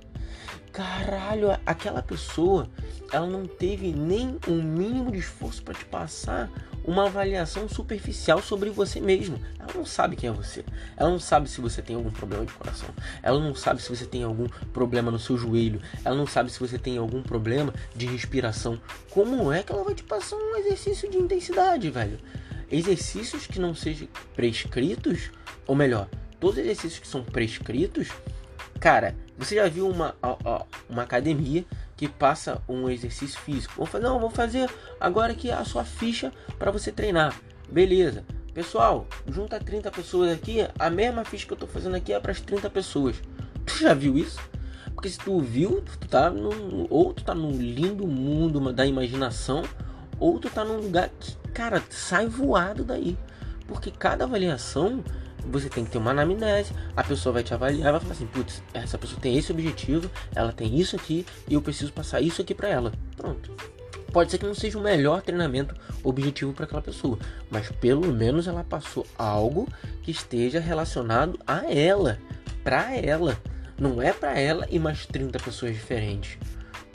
Caralho, 0.72 1.59
aquela 1.64 2.03
pessoa, 2.03 2.68
ela 3.11 3.27
não 3.27 3.47
teve 3.47 3.93
nem 3.93 4.39
um 4.47 4.62
mínimo 4.62 5.11
de 5.11 5.18
esforço 5.18 5.62
para 5.62 5.72
te 5.72 5.87
passar 5.87 6.51
uma 6.87 7.07
avaliação 7.07 7.68
superficial 7.68 8.41
sobre 8.41 8.70
você 8.70 9.01
mesmo. 9.01 9.41
Ela 9.59 9.72
não 9.74 9.84
sabe 9.84 10.16
quem 10.16 10.30
é 10.30 10.32
você. 10.32 10.64
Ela 10.97 11.11
não 11.11 11.18
sabe 11.18 11.49
se 11.51 11.61
você 11.61 11.82
tem 11.82 11.97
algum 11.97 12.11
problema 12.11 12.47
de 12.47 12.53
coração. 12.53 12.89
Ela 13.22 13.41
não 13.41 13.55
sabe 13.55 13.82
se 13.82 13.89
você 13.89 14.07
tem 14.07 14.22
algum 14.22 14.47
problema 14.72 15.11
no 15.11 15.18
seu 15.18 15.37
joelho. 15.37 15.80
Ela 16.05 16.14
não 16.14 16.26
sabe 16.26 16.51
se 16.51 16.61
você 16.61 16.78
tem 16.78 16.97
algum 16.97 17.22
problema 17.22 17.74
de 17.95 18.07
respiração. 18.07 18.80
Como 19.11 19.53
é 19.53 19.62
que 19.62 19.72
ela 19.72 19.84
vai 19.84 19.95
te 19.95 20.05
passar 20.05 20.37
um 20.37 20.57
exercício 20.57 21.11
de 21.11 21.18
intensidade, 21.18 21.91
velho? 21.91 22.18
Exercícios 22.70 23.47
que 23.47 23.59
não 23.59 23.74
sejam 23.74 24.09
prescritos, 24.34 25.30
ou 25.66 25.74
melhor, 25.74 26.09
todos 26.39 26.57
os 26.57 26.62
exercícios 26.62 26.99
que 26.99 27.09
são 27.09 27.22
prescritos 27.22 28.09
Cara, 28.80 29.16
você 29.39 29.57
já 29.57 29.68
viu 29.68 29.89
uma, 29.89 30.14
uma 30.89 31.03
academia 31.03 31.64
que 31.97 32.09
passa 32.09 32.61
um 32.68 32.88
exercício 32.90 33.38
físico. 33.40 33.74
Vou 33.76 33.86
fazer, 33.86 34.05
não, 34.05 34.20
vou 34.20 34.30
fazer 34.30 34.70
agora 35.01 35.32
aqui 35.32 35.51
a 35.51 35.64
sua 35.64 35.84
ficha 35.84 36.32
para 36.59 36.70
você 36.70 36.92
treinar. 36.92 37.34
Beleza. 37.68 38.24
Pessoal, 38.53 39.07
junta 39.28 39.59
30 39.59 39.90
pessoas 39.90 40.32
aqui, 40.32 40.66
a 40.78 40.90
mesma 40.90 41.24
ficha 41.24 41.47
que 41.47 41.53
eu 41.53 41.57
tô 41.57 41.66
fazendo 41.66 41.94
aqui 41.94 42.12
é 42.12 42.20
para 42.20 42.32
as 42.32 42.40
30 42.40 42.70
pessoas. 42.70 43.16
Tu 43.66 43.80
já 43.80 43.92
viu 43.92 44.16
isso? 44.16 44.38
Porque 44.94 45.11
se 45.11 45.18
tu 45.18 45.40
viu, 45.40 45.82
tu 45.82 46.09
tá 46.09 46.30
no, 46.30 46.86
ou 46.88 47.12
tu 47.12 47.24
tá 47.24 47.34
num 47.34 47.51
lindo 47.51 48.07
mundo 48.07 48.72
da 48.72 48.86
imaginação, 48.86 49.62
ou 50.18 50.38
tu 50.38 50.49
tá 50.49 50.64
num 50.64 50.80
lugar 50.80 51.11
que, 51.20 51.36
cara, 51.53 51.82
sai 51.90 52.28
voado 52.28 52.84
daí. 52.84 53.18
Porque 53.66 53.90
cada 53.90 54.24
avaliação 54.24 55.03
você 55.51 55.68
tem 55.68 55.84
que 55.84 55.90
ter 55.90 55.99
uma 55.99 56.11
anamnese, 56.11 56.72
a 56.97 57.03
pessoa 57.03 57.34
vai 57.34 57.42
te 57.42 57.55
avaliar, 57.55 57.92
vai 57.92 58.01
falar 58.01 58.12
assim, 58.12 58.26
putz, 58.26 58.62
essa 58.74 58.99
pessoa 58.99 59.20
tem 59.20 59.36
esse 59.36 59.53
objetivo, 59.53 60.11
ela 60.34 60.53
tem 60.53 60.78
isso 60.78 60.97
aqui 60.97 61.24
e 61.49 61.55
eu 61.55 61.62
preciso 61.62 61.92
passar 61.92 62.20
isso 62.20 62.42
aqui 62.42 62.55
para 62.55 62.68
ela. 62.68 62.92
Pronto. 63.16 63.53
Pode 64.12 64.30
ser 64.30 64.38
que 64.38 64.47
não 64.47 64.55
seja 64.55 64.78
o 64.78 64.82
melhor 64.82 65.20
treinamento 65.20 65.74
objetivo 66.03 66.53
para 66.53 66.64
aquela 66.64 66.80
pessoa, 66.80 67.18
mas 67.51 67.70
pelo 67.70 68.12
menos 68.12 68.47
ela 68.49 68.64
passou 68.64 69.07
algo 69.18 69.68
que 70.03 70.11
esteja 70.11 70.59
relacionado 70.59 71.38
a 71.47 71.70
ela, 71.70 72.18
para 72.64 72.97
ela. 72.97 73.36
Não 73.78 74.01
é 74.01 74.12
para 74.12 74.38
ela 74.38 74.66
e 74.70 74.78
mais 74.78 75.05
30 75.05 75.38
pessoas 75.38 75.74
diferentes. 75.74 76.38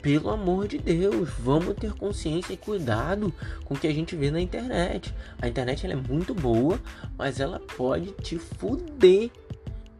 Pelo 0.02 0.30
amor 0.30 0.66
de 0.66 0.78
Deus, 0.78 1.30
vamos 1.38 1.76
ter 1.76 1.92
consciência 1.92 2.52
e 2.52 2.56
cuidado 2.56 3.32
com 3.64 3.74
o 3.74 3.78
que 3.78 3.86
a 3.86 3.94
gente 3.94 4.16
vê 4.16 4.32
na 4.32 4.40
internet. 4.40 5.14
A 5.40 5.46
internet 5.46 5.86
é 5.86 5.94
muito 5.94 6.34
boa, 6.34 6.80
mas 7.16 7.38
ela 7.38 7.60
pode 7.60 8.10
te 8.20 8.36
fuder. 8.36 9.30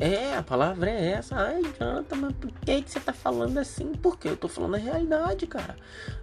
É, 0.00 0.36
a 0.36 0.42
palavra 0.42 0.90
é 0.90 1.12
essa. 1.12 1.36
Ai, 1.36 1.62
adianta, 1.64 2.16
mas 2.16 2.32
por 2.32 2.50
que, 2.50 2.82
que 2.82 2.90
você 2.90 2.98
tá 2.98 3.12
falando 3.12 3.56
assim? 3.58 3.92
Porque 3.92 4.26
eu 4.26 4.36
tô 4.36 4.48
falando 4.48 4.74
a 4.74 4.78
realidade, 4.78 5.46
cara. 5.46 5.76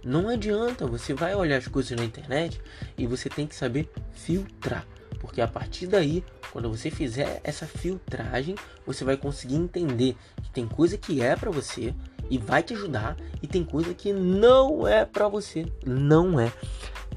Não 0.04 0.28
adianta, 0.28 0.86
você 0.86 1.14
vai 1.14 1.34
olhar 1.34 1.56
as 1.56 1.66
coisas 1.66 1.98
na 1.98 2.04
internet 2.04 2.60
e 2.98 3.06
você 3.06 3.30
tem 3.30 3.46
que 3.46 3.54
saber 3.54 3.90
filtrar. 4.12 4.86
Porque 5.18 5.40
a 5.40 5.48
partir 5.48 5.86
daí, 5.86 6.24
quando 6.52 6.70
você 6.70 6.90
fizer 6.90 7.40
essa 7.44 7.66
filtragem, 7.66 8.54
você 8.86 9.04
vai 9.04 9.16
conseguir 9.16 9.56
entender 9.56 10.16
que 10.42 10.50
tem 10.50 10.66
coisa 10.66 10.96
que 10.96 11.22
é 11.22 11.36
para 11.36 11.50
você 11.50 11.94
e 12.28 12.38
vai 12.38 12.62
te 12.62 12.74
ajudar 12.74 13.16
e 13.42 13.46
tem 13.46 13.64
coisa 13.64 13.92
que 13.92 14.12
não 14.12 14.86
é 14.86 15.04
para 15.04 15.28
você. 15.28 15.66
Não 15.84 16.38
é. 16.38 16.52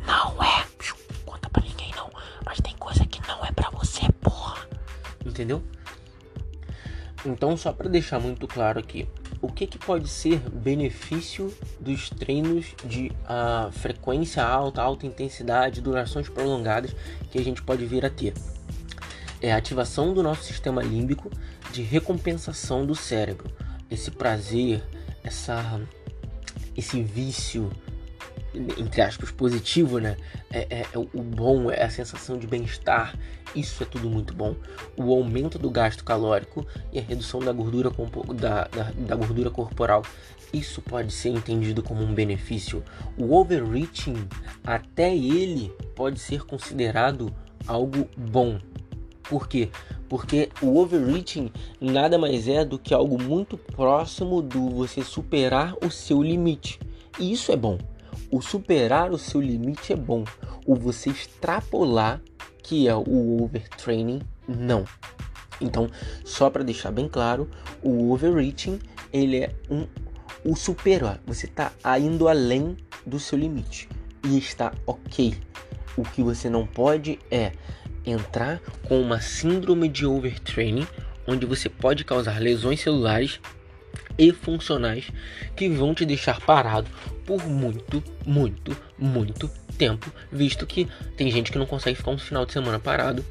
Não 0.05 0.43
é. 0.43 0.65
Conta 1.25 1.49
para 1.49 1.63
ninguém 1.63 1.91
não, 1.95 2.09
mas 2.45 2.59
tem 2.59 2.75
coisa 2.77 3.05
que 3.05 3.21
não 3.27 3.43
é 3.45 3.51
para 3.51 3.69
você, 3.69 4.01
porra. 4.21 4.67
Entendeu? 5.25 5.63
Então, 7.25 7.55
só 7.55 7.71
para 7.71 7.89
deixar 7.89 8.19
muito 8.19 8.47
claro 8.47 8.79
aqui, 8.79 9.07
o 9.41 9.47
que, 9.47 9.65
que 9.65 9.77
pode 9.77 10.09
ser 10.09 10.39
benefício 10.49 11.53
dos 11.79 12.09
treinos 12.09 12.73
de 12.83 13.11
uh, 13.23 13.71
frequência 13.71 14.43
alta, 14.43 14.81
alta 14.81 15.05
intensidade, 15.05 15.81
durações 15.81 16.27
prolongadas 16.27 16.93
que 17.31 17.39
a 17.39 17.43
gente 17.43 17.61
pode 17.61 17.85
vir 17.85 18.05
a 18.05 18.09
ter? 18.09 18.33
É 19.41 19.53
a 19.53 19.57
ativação 19.57 20.13
do 20.13 20.21
nosso 20.21 20.43
sistema 20.43 20.81
límbico 20.81 21.29
de 21.71 21.81
recompensação 21.81 22.85
do 22.85 22.95
cérebro. 22.95 23.49
Esse 23.89 24.11
prazer, 24.11 24.83
essa, 25.23 25.81
esse 26.75 27.01
vício, 27.01 27.71
entre 28.77 29.01
aspas, 29.01 29.31
positivo, 29.31 29.99
né? 29.99 30.17
É, 30.51 30.67
é, 30.69 30.79
é, 30.81 30.97
o 30.97 31.21
bom, 31.21 31.71
é 31.71 31.83
a 31.83 31.89
sensação 31.89 32.37
de 32.37 32.47
bem-estar. 32.47 33.17
Isso 33.55 33.83
é 33.83 33.85
tudo 33.85 34.09
muito 34.09 34.33
bom. 34.33 34.55
O 34.95 35.11
aumento 35.13 35.57
do 35.57 35.69
gasto 35.69 36.03
calórico 36.03 36.65
e 36.91 36.99
a 36.99 37.01
redução 37.01 37.39
da 37.39 37.51
gordura, 37.51 37.91
da, 38.35 38.65
da, 38.65 38.91
da 38.91 39.15
gordura 39.15 39.49
corporal. 39.49 40.03
Isso 40.53 40.81
pode 40.81 41.11
ser 41.11 41.29
entendido 41.29 41.81
como 41.81 42.03
um 42.03 42.13
benefício. 42.13 42.83
O 43.17 43.35
overreaching, 43.35 44.27
até 44.63 45.15
ele 45.15 45.71
pode 45.95 46.19
ser 46.19 46.43
considerado 46.43 47.33
algo 47.67 48.07
bom. 48.15 48.59
Por 49.23 49.47
quê? 49.47 49.69
Porque 50.07 50.49
o 50.61 50.77
overreaching 50.77 51.51
nada 51.81 52.19
mais 52.19 52.47
é 52.47 52.63
do 52.63 52.77
que 52.77 52.93
algo 52.93 53.21
muito 53.21 53.57
próximo 53.57 54.41
do 54.43 54.69
você 54.69 55.03
superar 55.03 55.75
o 55.83 55.89
seu 55.89 56.21
limite. 56.21 56.79
E 57.19 57.31
isso 57.31 57.51
é 57.51 57.55
bom. 57.55 57.79
O 58.31 58.41
superar 58.41 59.11
o 59.11 59.17
seu 59.17 59.41
limite 59.41 59.93
é 59.93 59.95
bom. 59.95 60.23
O 60.65 60.75
você 60.75 61.09
extrapolar, 61.09 62.21
que 62.61 62.87
é 62.87 62.95
o 62.95 63.43
overtraining, 63.43 64.21
não. 64.47 64.85
Então, 65.61 65.89
só 66.25 66.49
para 66.49 66.63
deixar 66.63 66.91
bem 66.91 67.07
claro, 67.07 67.49
o 67.81 68.11
overreaching 68.11 68.79
ele 69.11 69.37
é 69.43 69.55
um 69.69 69.87
o 70.45 70.55
superar. 70.55 71.19
Você 71.25 71.45
está 71.45 71.71
indo 71.99 72.27
além 72.27 72.75
do 73.05 73.19
seu 73.19 73.37
limite 73.37 73.87
e 74.25 74.37
está 74.37 74.73
ok. 74.85 75.35
O 75.95 76.03
que 76.03 76.21
você 76.21 76.49
não 76.49 76.65
pode 76.65 77.19
é 77.31 77.51
entrar 78.05 78.59
com 78.87 78.99
uma 78.99 79.21
síndrome 79.21 79.87
de 79.87 80.05
overtraining, 80.05 80.87
onde 81.27 81.45
você 81.45 81.69
pode 81.69 82.03
causar 82.03 82.41
lesões 82.41 82.81
celulares 82.81 83.39
e 84.17 84.31
funcionais 84.31 85.09
que 85.55 85.69
vão 85.69 85.93
te 85.93 86.05
deixar 86.05 86.39
parado 86.41 86.89
por 87.25 87.45
muito, 87.45 88.03
muito, 88.25 88.75
muito 88.97 89.49
tempo, 89.77 90.11
visto 90.31 90.65
que 90.65 90.87
tem 91.17 91.31
gente 91.31 91.51
que 91.51 91.57
não 91.57 91.65
consegue 91.65 91.97
ficar 91.97 92.11
um 92.11 92.17
final 92.17 92.45
de 92.45 92.53
semana 92.53 92.79
parado, 92.79 93.25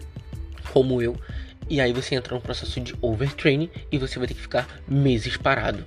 como 0.73 1.01
eu, 1.01 1.17
e 1.69 1.81
aí 1.81 1.93
você 1.93 2.15
entra 2.15 2.35
no 2.35 2.41
processo 2.41 2.81
de 2.81 2.95
overtraining 3.01 3.71
e 3.91 3.99
você 3.99 4.19
vai 4.19 4.27
ter 4.27 4.35
que 4.35 4.41
ficar 4.41 4.67
meses 4.89 5.37
parado. 5.37 5.85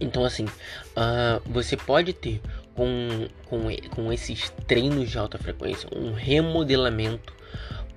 Então, 0.00 0.24
assim, 0.24 0.44
uh, 0.44 1.42
você 1.46 1.76
pode 1.76 2.12
ter 2.12 2.40
com, 2.74 3.28
com, 3.46 3.68
com 3.90 4.12
esses 4.12 4.50
treinos 4.66 5.10
de 5.10 5.18
alta 5.18 5.36
frequência 5.38 5.88
um 5.94 6.12
remodelamento 6.12 7.34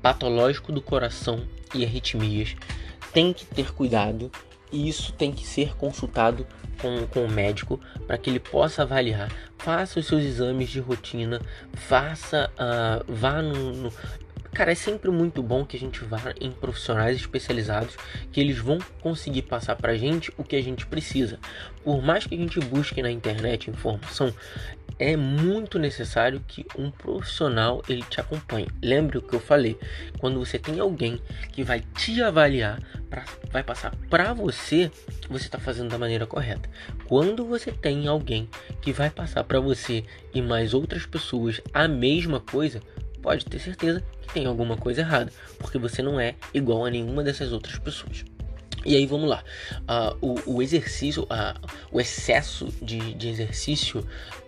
patológico 0.02 0.72
do 0.72 0.82
coração 0.82 1.44
e 1.74 1.86
arritmias, 1.86 2.56
tem 3.14 3.32
que 3.32 3.46
ter 3.46 3.72
cuidado 3.74 4.32
e 4.72 4.88
isso 4.88 5.13
tem 5.13 5.32
que 5.32 5.45
ser 5.45 5.76
consultado 5.76 6.45
com, 6.82 7.05
com 7.07 7.26
o 7.26 7.32
médico 7.32 7.80
para 8.07 8.17
que 8.17 8.30
ele 8.30 8.39
possa 8.39 8.82
avaliar. 8.82 9.32
Faça 9.57 9.99
os 9.99 10.07
seus 10.07 10.24
exames 10.24 10.69
de 10.69 10.80
rotina, 10.80 11.39
faça, 11.74 12.49
uh, 12.55 13.11
vá 13.13 13.41
no, 13.41 13.74
no 13.74 13.93
Cara, 14.54 14.74
é 14.74 14.76
sempre 14.76 15.10
muito 15.10 15.41
bom 15.41 15.66
que 15.66 15.78
a 15.78 15.80
gente 15.80 16.04
vá 16.04 16.20
em 16.39 16.52
profissionais 16.52 17.16
especializados 17.16 17.95
que 18.34 18.39
eles 18.39 18.58
vão 18.58 18.80
conseguir 18.99 19.43
passar 19.43 19.78
pra 19.78 19.95
gente 19.95 20.32
o 20.38 20.43
que 20.43 20.58
a 20.58 20.62
gente 20.62 20.86
precisa. 20.86 21.39
Por 21.84 22.02
mais 22.02 22.28
que 22.28 22.36
a 22.36 22.38
gente 22.38 22.60
busque 22.60 23.02
na 23.02 23.10
internet 23.10 23.70
informação, 23.70 24.34
é 24.99 25.16
muito 25.16 25.80
necessário 25.80 26.43
que 26.45 26.66
um 26.78 26.91
profissional 26.91 27.82
ele 27.88 28.04
te 28.04 28.20
acompanhe. 28.20 28.68
Lembre 28.84 29.18
o 29.18 29.22
que 29.22 29.34
eu 29.34 29.39
falei, 29.39 29.80
quando 30.20 30.38
você 30.38 30.60
tem 30.60 30.80
alguém 30.80 31.20
que 31.54 31.64
vai 31.64 31.80
te 31.80 32.22
avaliar, 32.22 32.80
pra, 33.10 33.24
vai 33.52 33.64
passar 33.64 33.95
para 34.10 34.34
você, 34.34 34.91
você 35.30 35.45
está 35.45 35.58
fazendo 35.58 35.89
da 35.89 35.97
maneira 35.97 36.28
correta. 36.28 36.70
Quando 37.06 37.45
você 37.45 37.72
tem 37.72 38.08
alguém 38.08 38.49
que 38.82 38.91
vai 38.91 39.10
passar 39.10 39.43
para 39.45 39.60
você 39.60 40.04
e 40.34 40.41
mais 40.41 40.74
outras 40.74 41.06
pessoas 41.06 41.62
a 41.74 41.88
mesma 41.88 42.39
coisa, 42.39 42.82
pode 43.22 43.45
ter 43.45 43.59
certeza 43.59 44.03
que 44.22 44.34
tem 44.34 44.45
alguma 44.45 44.78
coisa 44.78 45.01
errada, 45.01 45.32
porque 45.59 45.78
você 45.78 46.01
não 46.01 46.19
é 46.19 46.36
igual 46.53 46.86
a 46.86 46.89
nenhuma 46.89 47.24
dessas 47.24 47.51
outras 47.51 47.78
pessoas. 47.78 48.26
E 48.84 48.95
aí 48.95 49.05
vamos 49.05 49.30
lá. 49.30 49.43
Uh, 49.82 50.17
o, 50.47 50.55
o, 50.55 50.61
exercício, 50.61 51.24
uh, 51.24 51.69
o 51.91 52.01
excesso 52.01 52.67
de, 52.82 53.13
de, 53.13 53.30
exercício 53.30 54.03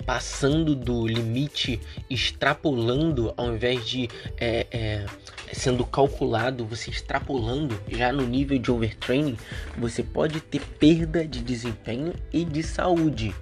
passando 0.07 0.75
do 0.75 1.05
limite, 1.05 1.79
extrapolando, 2.09 3.31
ao 3.37 3.53
invés 3.53 3.87
de 3.87 4.09
é, 4.37 4.65
é, 4.71 5.05
sendo 5.53 5.85
calculado, 5.85 6.65
você 6.65 6.89
extrapolando 6.89 7.79
já 7.87 8.11
no 8.11 8.25
nível 8.25 8.57
de 8.57 8.71
overtraining, 8.71 9.37
você 9.77 10.01
pode 10.01 10.41
ter 10.41 10.61
perda 10.61 11.25
de 11.25 11.41
desempenho 11.41 12.13
e 12.33 12.43
de 12.43 12.63
saúde, 12.63 13.35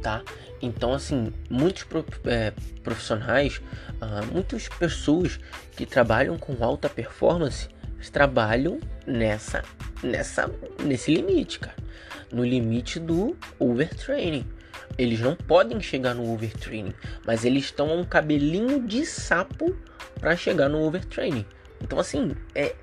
tá? 0.00 0.22
Então, 0.62 0.92
assim, 0.92 1.32
muitos 1.50 1.84
é, 2.24 2.52
profissionais, 2.82 3.60
uh, 4.02 4.32
muitas 4.32 4.68
pessoas 4.68 5.38
que 5.76 5.86
trabalham 5.86 6.36
com 6.36 6.62
alta 6.62 6.88
performance 6.88 7.68
trabalham 8.10 8.80
nessa, 9.06 9.62
nessa, 10.02 10.50
nesse 10.82 11.14
limite, 11.14 11.60
cara. 11.60 11.76
No 12.32 12.44
limite 12.44 12.98
do 12.98 13.36
overtraining. 13.58 14.44
Eles 14.98 15.20
não 15.20 15.34
podem 15.34 15.80
chegar 15.80 16.14
no 16.14 16.30
overtraining, 16.32 16.92
mas 17.26 17.44
eles 17.44 17.64
estão 17.64 17.90
a 17.90 17.94
um 17.94 18.04
cabelinho 18.04 18.82
de 18.86 19.06
sapo 19.06 19.74
para 20.18 20.36
chegar 20.36 20.68
no 20.68 20.82
overtraining. 20.82 21.46
Então, 21.80 21.98
assim, 21.98 22.32
é, 22.54 22.74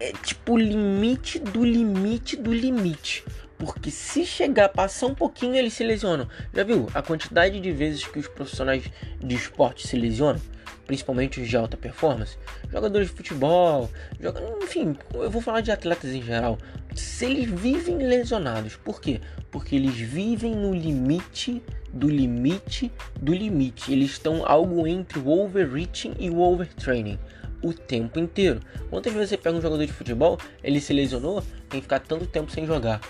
é 0.00 0.12
tipo 0.22 0.56
limite 0.56 1.38
do 1.38 1.64
limite 1.64 2.36
do 2.36 2.52
limite. 2.52 3.24
Porque 3.64 3.92
se 3.92 4.26
chegar, 4.26 4.70
passar 4.70 5.06
um 5.06 5.14
pouquinho, 5.14 5.54
eles 5.54 5.74
se 5.74 5.84
lesionam. 5.84 6.26
Já 6.52 6.64
viu 6.64 6.88
a 6.92 7.00
quantidade 7.00 7.60
de 7.60 7.70
vezes 7.70 8.04
que 8.04 8.18
os 8.18 8.26
profissionais 8.26 8.82
de 9.20 9.34
esporte 9.36 9.86
se 9.86 9.96
lesionam? 9.96 10.40
principalmente 10.84 11.40
os 11.40 11.48
de 11.48 11.56
alta 11.56 11.76
performance, 11.76 12.36
jogadores 12.70 13.08
de 13.08 13.14
futebol, 13.14 13.88
joga, 14.20 14.42
enfim, 14.60 14.96
eu 15.14 15.30
vou 15.30 15.40
falar 15.40 15.60
de 15.60 15.70
atletas 15.70 16.10
em 16.10 16.20
geral, 16.20 16.58
se 16.92 17.24
eles 17.24 17.48
vivem 17.48 17.98
lesionados, 17.98 18.74
por 18.76 19.00
quê? 19.00 19.20
Porque 19.50 19.76
eles 19.76 19.94
vivem 19.94 20.54
no 20.54 20.74
limite 20.74 21.62
do 21.92 22.08
limite 22.08 22.92
do 23.18 23.32
limite. 23.32 23.92
Eles 23.92 24.10
estão 24.10 24.42
algo 24.44 24.86
entre 24.86 25.20
o 25.20 25.28
overreaching 25.28 26.14
e 26.18 26.28
o 26.28 26.40
overtraining 26.40 27.18
o 27.62 27.72
tempo 27.72 28.18
inteiro. 28.18 28.60
Quantas 28.90 29.12
vezes 29.12 29.30
você 29.30 29.36
pega 29.36 29.56
um 29.56 29.62
jogador 29.62 29.86
de 29.86 29.92
futebol, 29.92 30.36
ele 30.64 30.80
se 30.80 30.92
lesionou, 30.92 31.40
tem 31.70 31.80
que 31.80 31.82
ficar 31.82 32.00
tanto 32.00 32.26
tempo 32.26 32.50
sem 32.50 32.66
jogar 32.66 33.00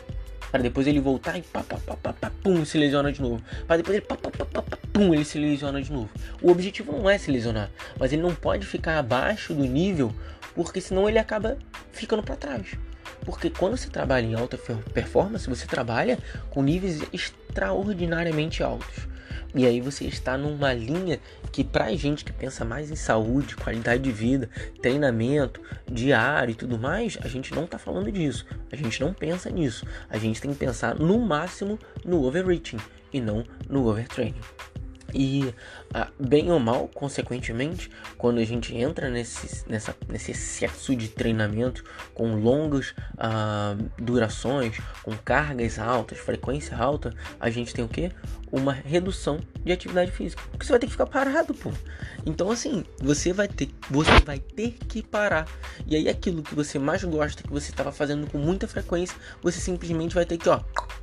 para 0.52 0.62
depois 0.62 0.86
ele 0.86 1.00
voltar 1.00 1.38
e 1.38 1.42
pá, 1.42 1.62
pá, 1.62 1.78
pá, 1.78 1.96
pá, 1.96 2.12
pá, 2.12 2.30
pum, 2.42 2.62
se 2.62 2.76
lesiona 2.76 3.10
de 3.10 3.22
novo. 3.22 3.42
Para 3.66 3.78
depois 3.78 3.96
ele 3.96 4.06
pá, 4.06 4.14
pá, 4.16 4.30
pá, 4.30 4.44
pá, 4.44 4.78
pum, 4.92 5.14
ele 5.14 5.24
se 5.24 5.38
lesiona 5.38 5.82
de 5.82 5.90
novo. 5.90 6.10
O 6.42 6.50
objetivo 6.50 6.92
não 6.92 7.08
é 7.08 7.16
se 7.16 7.30
lesionar, 7.30 7.70
mas 7.98 8.12
ele 8.12 8.20
não 8.20 8.34
pode 8.34 8.66
ficar 8.66 8.98
abaixo 8.98 9.54
do 9.54 9.64
nível, 9.64 10.14
porque 10.54 10.78
senão 10.78 11.08
ele 11.08 11.18
acaba 11.18 11.56
ficando 11.90 12.22
para 12.22 12.36
trás. 12.36 12.66
Porque 13.24 13.48
quando 13.48 13.78
você 13.78 13.88
trabalha 13.88 14.26
em 14.26 14.34
alta 14.34 14.58
performance, 14.92 15.48
você 15.48 15.66
trabalha 15.66 16.18
com 16.50 16.62
níveis 16.62 17.00
extraordinariamente 17.52 18.62
altos. 18.62 19.06
E 19.54 19.66
aí 19.66 19.82
você 19.82 20.06
está 20.06 20.38
numa 20.38 20.72
linha 20.72 21.20
que 21.52 21.62
pra 21.62 21.94
gente 21.94 22.24
que 22.24 22.32
pensa 22.32 22.64
mais 22.64 22.90
em 22.90 22.96
saúde, 22.96 23.54
qualidade 23.54 24.02
de 24.02 24.10
vida, 24.10 24.48
treinamento 24.80 25.60
diário 25.86 26.52
e 26.52 26.54
tudo 26.54 26.78
mais, 26.78 27.18
a 27.20 27.28
gente 27.28 27.54
não 27.54 27.66
tá 27.66 27.78
falando 27.78 28.10
disso. 28.10 28.46
A 28.72 28.76
gente 28.76 28.98
não 29.02 29.12
pensa 29.12 29.50
nisso. 29.50 29.86
A 30.08 30.16
gente 30.16 30.40
tem 30.40 30.52
que 30.52 30.58
pensar 30.58 30.94
no 30.94 31.18
máximo 31.18 31.78
no 32.02 32.24
overreaching 32.24 32.78
e 33.12 33.20
não 33.20 33.44
no 33.68 33.86
overtraining. 33.86 34.40
E 35.14 35.54
ah, 35.92 36.08
bem 36.18 36.50
ou 36.50 36.58
mal, 36.58 36.88
consequentemente, 36.88 37.90
quando 38.16 38.38
a 38.38 38.44
gente 38.44 38.74
entra 38.76 39.10
nesse, 39.10 39.68
nessa, 39.68 39.94
nesse 40.08 40.30
excesso 40.30 40.96
de 40.96 41.08
treinamento 41.08 41.84
com 42.14 42.34
longas 42.36 42.94
ah, 43.18 43.76
durações, 43.98 44.78
com 45.02 45.12
cargas 45.16 45.78
altas, 45.78 46.18
frequência 46.18 46.76
alta, 46.76 47.14
a 47.38 47.50
gente 47.50 47.74
tem 47.74 47.84
o 47.84 47.88
que? 47.88 48.10
Uma 48.52 48.72
redução 48.72 49.40
de 49.64 49.72
atividade 49.72 50.12
física. 50.12 50.42
Porque 50.50 50.66
você 50.66 50.72
vai 50.72 50.78
ter 50.78 50.86
que 50.86 50.92
ficar 50.92 51.06
parado, 51.06 51.54
pô. 51.54 51.72
Então 52.26 52.50
assim, 52.50 52.84
você 53.00 53.32
vai 53.32 53.48
ter, 53.48 53.70
você 53.90 54.20
vai 54.24 54.38
ter 54.38 54.72
que 54.86 55.02
parar. 55.02 55.48
E 55.86 55.96
aí 55.96 56.08
aquilo 56.08 56.42
que 56.42 56.54
você 56.54 56.78
mais 56.78 57.02
gosta, 57.02 57.42
que 57.42 57.50
você 57.50 57.70
estava 57.70 57.90
fazendo 57.90 58.30
com 58.30 58.36
muita 58.36 58.68
frequência, 58.68 59.16
você 59.42 59.58
simplesmente 59.58 60.14
vai 60.14 60.26
ter 60.26 60.36
que, 60.36 60.48
ó, 60.50 60.60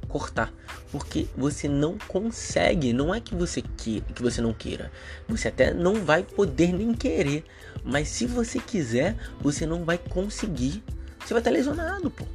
cortar, 0.08 0.52
porque 0.92 1.28
você 1.36 1.68
não 1.68 1.98
consegue, 2.08 2.92
não 2.94 3.14
é 3.14 3.20
que 3.20 3.36
você 3.36 3.62
que, 3.62 4.02
que 4.02 4.22
você 4.22 4.42
não 4.42 4.54
queira. 4.54 4.92
Você 5.28 5.48
até 5.48 5.74
não 5.74 6.04
vai 6.04 6.24
poder 6.24 6.72
nem 6.74 6.94
querer, 6.94 7.46
mas 7.84 8.10
se 8.10 8.26
você 8.26 8.60
quiser, 8.60 9.16
você 9.40 9.66
não 9.66 9.84
vai 9.84 9.98
conseguir. 9.98 10.84
Você 11.20 11.34
vai 11.34 11.42
estar 11.42 11.52
lesionado, 11.52 12.10
pô. 12.10 12.26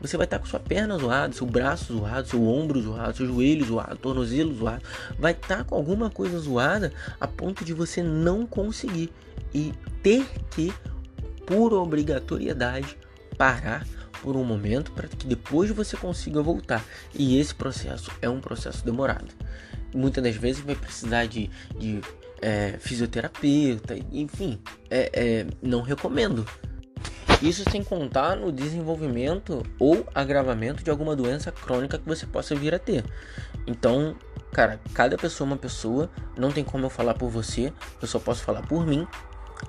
Você 0.00 0.16
vai 0.16 0.24
estar 0.24 0.38
com 0.38 0.46
sua 0.46 0.60
perna 0.60 0.98
zoada, 0.98 1.32
seu 1.32 1.46
braço 1.46 1.94
zoado, 1.94 2.28
seu 2.28 2.46
ombro 2.46 2.80
zoado, 2.80 3.16
seu 3.16 3.26
joelho 3.26 3.64
zoado, 3.64 3.96
tornozelo 3.96 4.54
zoado. 4.54 4.82
Vai 5.18 5.32
estar 5.32 5.64
com 5.64 5.74
alguma 5.74 6.10
coisa 6.10 6.38
zoada 6.38 6.92
a 7.20 7.26
ponto 7.26 7.64
de 7.64 7.72
você 7.72 8.02
não 8.02 8.46
conseguir 8.46 9.10
e 9.54 9.72
ter 10.02 10.26
que, 10.50 10.72
por 11.46 11.72
obrigatoriedade, 11.72 12.96
parar 13.38 13.86
por 14.22 14.36
um 14.36 14.44
momento 14.44 14.92
para 14.92 15.08
que 15.08 15.26
depois 15.26 15.70
você 15.70 15.96
consiga 15.96 16.42
voltar. 16.42 16.84
E 17.14 17.38
esse 17.38 17.54
processo 17.54 18.10
é 18.20 18.28
um 18.28 18.40
processo 18.40 18.84
demorado. 18.84 19.28
Muitas 19.94 20.22
das 20.22 20.36
vezes 20.36 20.62
vai 20.62 20.74
precisar 20.74 21.26
de, 21.26 21.50
de 21.78 22.00
é, 22.42 22.76
fisioterapeuta, 22.78 23.96
enfim, 24.12 24.58
é, 24.90 25.10
é, 25.12 25.46
não 25.62 25.80
recomendo. 25.80 26.46
Isso 27.42 27.62
sem 27.70 27.84
contar 27.84 28.34
no 28.34 28.50
desenvolvimento 28.50 29.62
ou 29.78 30.06
agravamento 30.14 30.82
de 30.82 30.90
alguma 30.90 31.14
doença 31.14 31.52
crônica 31.52 31.98
que 31.98 32.08
você 32.08 32.26
possa 32.26 32.54
vir 32.54 32.74
a 32.74 32.78
ter. 32.78 33.04
Então, 33.66 34.16
cara, 34.52 34.80
cada 34.94 35.18
pessoa 35.18 35.46
é 35.46 35.50
uma 35.52 35.58
pessoa, 35.58 36.10
não 36.36 36.50
tem 36.50 36.64
como 36.64 36.86
eu 36.86 36.90
falar 36.90 37.12
por 37.12 37.28
você, 37.28 37.72
eu 38.00 38.08
só 38.08 38.18
posso 38.18 38.42
falar 38.42 38.62
por 38.62 38.86
mim 38.86 39.06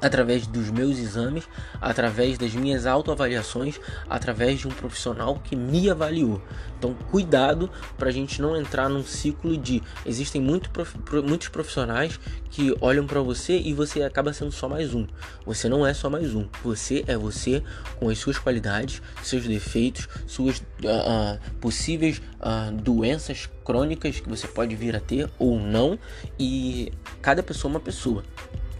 através 0.01 0.45
dos 0.45 0.69
meus 0.69 0.97
exames, 0.99 1.47
através 1.81 2.38
das 2.38 2.53
minhas 2.53 2.85
autoavaliações, 2.85 3.79
através 4.09 4.59
de 4.59 4.67
um 4.67 4.71
profissional 4.71 5.39
que 5.43 5.55
me 5.55 5.89
avaliou. 5.89 6.41
Então, 6.77 6.93
cuidado 7.09 7.69
para 7.97 8.09
a 8.09 8.11
gente 8.11 8.41
não 8.41 8.55
entrar 8.55 8.88
num 8.88 9.03
ciclo 9.03 9.57
de 9.57 9.81
existem 10.05 10.39
muito 10.39 10.69
prof, 10.69 10.95
muitos 11.23 11.47
profissionais 11.47 12.19
que 12.51 12.75
olham 12.79 13.07
para 13.07 13.19
você 13.21 13.57
e 13.57 13.73
você 13.73 14.03
acaba 14.03 14.31
sendo 14.31 14.51
só 14.51 14.69
mais 14.69 14.93
um. 14.93 15.07
Você 15.45 15.67
não 15.67 15.85
é 15.85 15.93
só 15.93 16.09
mais 16.09 16.35
um. 16.35 16.47
Você 16.63 17.03
é 17.07 17.17
você 17.17 17.63
com 17.99 18.09
as 18.09 18.19
suas 18.19 18.38
qualidades, 18.38 19.01
seus 19.23 19.47
defeitos, 19.47 20.07
suas 20.27 20.59
uh, 20.59 21.39
possíveis 21.59 22.21
uh, 22.39 22.71
doenças 22.71 23.49
crônicas 23.65 24.19
que 24.19 24.29
você 24.29 24.47
pode 24.47 24.75
vir 24.75 24.95
a 24.95 24.99
ter 24.99 25.29
ou 25.39 25.59
não. 25.59 25.97
E 26.39 26.91
cada 27.21 27.41
pessoa 27.41 27.71
é 27.71 27.73
uma 27.73 27.79
pessoa. 27.79 28.23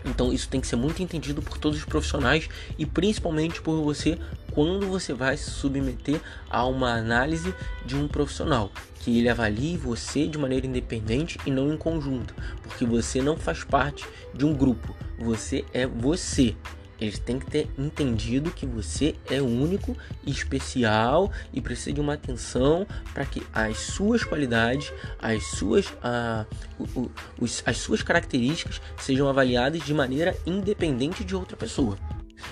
Então 0.08 0.32
isso 0.32 0.48
tem 0.50 0.62
que 0.62 0.68
ser 0.68 0.78
muito 0.78 1.04
entendido 1.04 1.42
por 1.42 1.58
todos 1.58 1.78
os 1.78 1.86
profissionais 1.86 2.50
e 2.78 2.86
principalmente 2.86 3.62
por 3.62 3.82
você 3.84 4.18
quando 4.52 4.88
você 4.88 5.14
vai 5.14 5.38
se 5.38 5.52
submeter 5.52 6.20
a 6.50 6.66
uma 6.66 6.94
análise 6.94 7.54
de 7.86 7.96
um 7.96 8.08
profissional, 8.08 8.72
que 9.00 9.20
ele 9.20 9.30
avalie 9.30 9.78
você 9.78 10.28
de 10.28 10.38
maneira 10.38 10.66
independente 10.66 11.38
e 11.46 11.52
não 11.52 11.72
em 11.72 11.78
conjunto, 11.78 12.34
porque 12.64 12.86
você 12.86 13.22
não 13.22 13.38
faz 13.38 13.64
parte 13.64 14.08
de 14.34 14.46
um 14.46 14.56
grupo, 14.56 14.96
você 15.20 15.64
é 15.74 15.86
você. 15.86 16.56
Eles 17.00 17.20
têm 17.20 17.40
que 17.40 17.46
ter 17.46 17.70
entendido 17.78 18.52
que 18.52 18.66
você 18.66 19.16
é 19.30 19.42
único 19.42 19.96
e 20.26 20.32
especial 20.32 21.32
e 21.54 21.62
precisa 21.62 21.94
de 21.94 22.02
uma 22.02 22.14
atenção 22.14 22.88
para 23.14 23.26
que 23.26 23.44
as 23.54 23.78
suas 23.78 24.24
qualidades, 24.24 24.92
as 25.20 25.44
suas, 25.46 25.88
uh, 25.88 27.10
os, 27.40 27.62
as 27.66 27.78
suas 27.78 28.02
características 28.02 28.82
sejam 28.98 29.28
avaliadas 29.28 29.84
de 29.84 29.94
maneira 29.94 30.36
independente 30.46 31.24
de 31.24 31.36
outra 31.36 31.56
pessoa. 31.56 31.98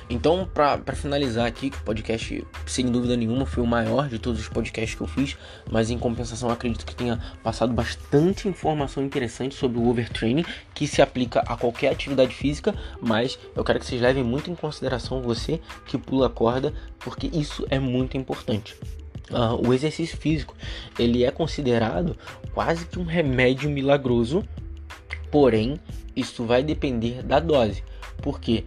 Então, 0.10 0.48
para 0.52 0.96
finalizar 0.96 1.46
aqui, 1.46 1.68
o 1.68 1.84
podcast, 1.84 2.46
sem 2.66 2.86
dúvida 2.88 3.16
nenhuma, 3.16 3.46
foi 3.46 3.64
o 3.64 3.68
maior 3.68 4.08
de 4.08 4.20
todos 4.20 4.40
os 4.40 4.50
podcasts 4.50 4.96
que 4.96 5.02
eu 5.02 5.08
fiz, 5.08 5.38
mas 5.70 5.90
em 5.90 5.98
compensação, 5.98 6.50
acredito 6.50 6.86
que 6.86 6.96
tenha 6.96 7.22
passado 7.44 7.74
bastante 7.74 8.48
informação 8.48 9.04
interessante 9.04 9.56
sobre 9.56 9.80
o 9.80 9.88
overtraining, 9.88 10.46
que 10.74 10.88
se 10.88 11.02
aplica 11.02 11.42
a 11.42 11.56
qualquer 11.56 11.92
atividade 11.92 12.34
física, 12.34 12.76
mas 13.02 13.38
eu 13.56 13.64
quero 13.64 13.80
que 13.80 13.86
vocês 13.86 14.02
levem 14.02 14.24
muito 14.24 14.50
em 14.50 14.56
consideração 14.56 15.22
você 15.22 15.60
que 15.86 15.98
pula 15.98 16.30
corda, 16.30 16.74
porque 17.00 17.30
isso 17.34 17.66
é 17.70 17.80
muito 17.80 18.18
importante. 18.18 18.76
Uh, 19.32 19.68
o 19.68 19.74
exercício 19.74 20.18
físico 20.18 20.56
ele 21.00 21.24
é 21.24 21.32
considerado 21.32 22.16
quase 22.54 22.86
que 22.86 23.00
um 23.00 23.06
remédio 23.06 23.68
milagroso, 23.70 24.44
porém 25.32 25.80
isso 26.16 26.46
vai 26.46 26.62
depender 26.62 27.24
da 27.24 27.40
dose, 27.40 27.84
porque 28.22 28.64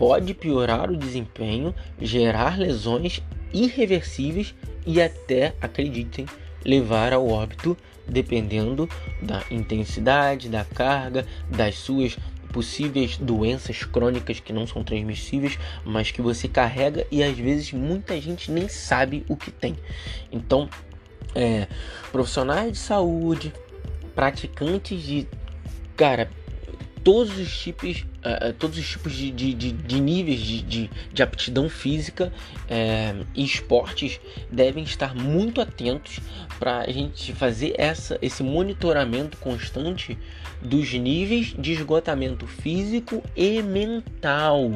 pode 0.00 0.32
piorar 0.32 0.90
o 0.90 0.96
desempenho, 0.96 1.74
gerar 2.00 2.58
lesões 2.58 3.22
irreversíveis 3.52 4.54
e 4.86 4.98
até, 4.98 5.54
acreditem, 5.60 6.24
levar 6.64 7.12
ao 7.12 7.28
óbito, 7.28 7.76
dependendo 8.08 8.88
da 9.20 9.44
intensidade, 9.50 10.48
da 10.48 10.64
carga, 10.64 11.26
das 11.50 11.74
suas 11.74 12.16
possíveis 12.50 13.18
doenças 13.18 13.84
crônicas 13.84 14.40
que 14.40 14.54
não 14.54 14.66
são 14.66 14.82
transmissíveis, 14.82 15.58
mas 15.84 16.10
que 16.10 16.22
você 16.22 16.48
carrega 16.48 17.06
e 17.10 17.22
às 17.22 17.36
vezes 17.36 17.70
muita 17.74 18.18
gente 18.18 18.50
nem 18.50 18.70
sabe 18.70 19.22
o 19.28 19.36
que 19.36 19.50
tem. 19.50 19.76
Então, 20.32 20.66
é, 21.34 21.68
profissionais 22.10 22.72
de 22.72 22.78
saúde, 22.78 23.52
praticantes 24.14 25.02
de 25.02 25.28
cara, 25.94 26.30
todos 27.04 27.38
os 27.38 27.54
tipos, 27.54 28.06
uh, 28.24 28.52
todos 28.54 28.78
os 28.78 28.88
tipos 28.88 29.12
de, 29.12 29.30
de, 29.30 29.54
de, 29.54 29.72
de 29.72 30.00
níveis 30.00 30.40
de, 30.40 30.90
de, 31.12 31.22
aptidão 31.22 31.68
física 31.68 32.32
uh, 32.32 33.26
e 33.34 33.44
esportes 33.44 34.20
devem 34.50 34.84
estar 34.84 35.14
muito 35.14 35.60
atentos 35.60 36.20
para 36.58 36.80
a 36.80 36.90
gente 36.90 37.32
fazer 37.32 37.74
essa, 37.78 38.18
esse 38.20 38.42
monitoramento 38.42 39.36
constante 39.38 40.18
dos 40.60 40.92
níveis 40.92 41.54
de 41.58 41.72
esgotamento 41.72 42.46
físico 42.46 43.22
e 43.36 43.62
mental 43.62 44.70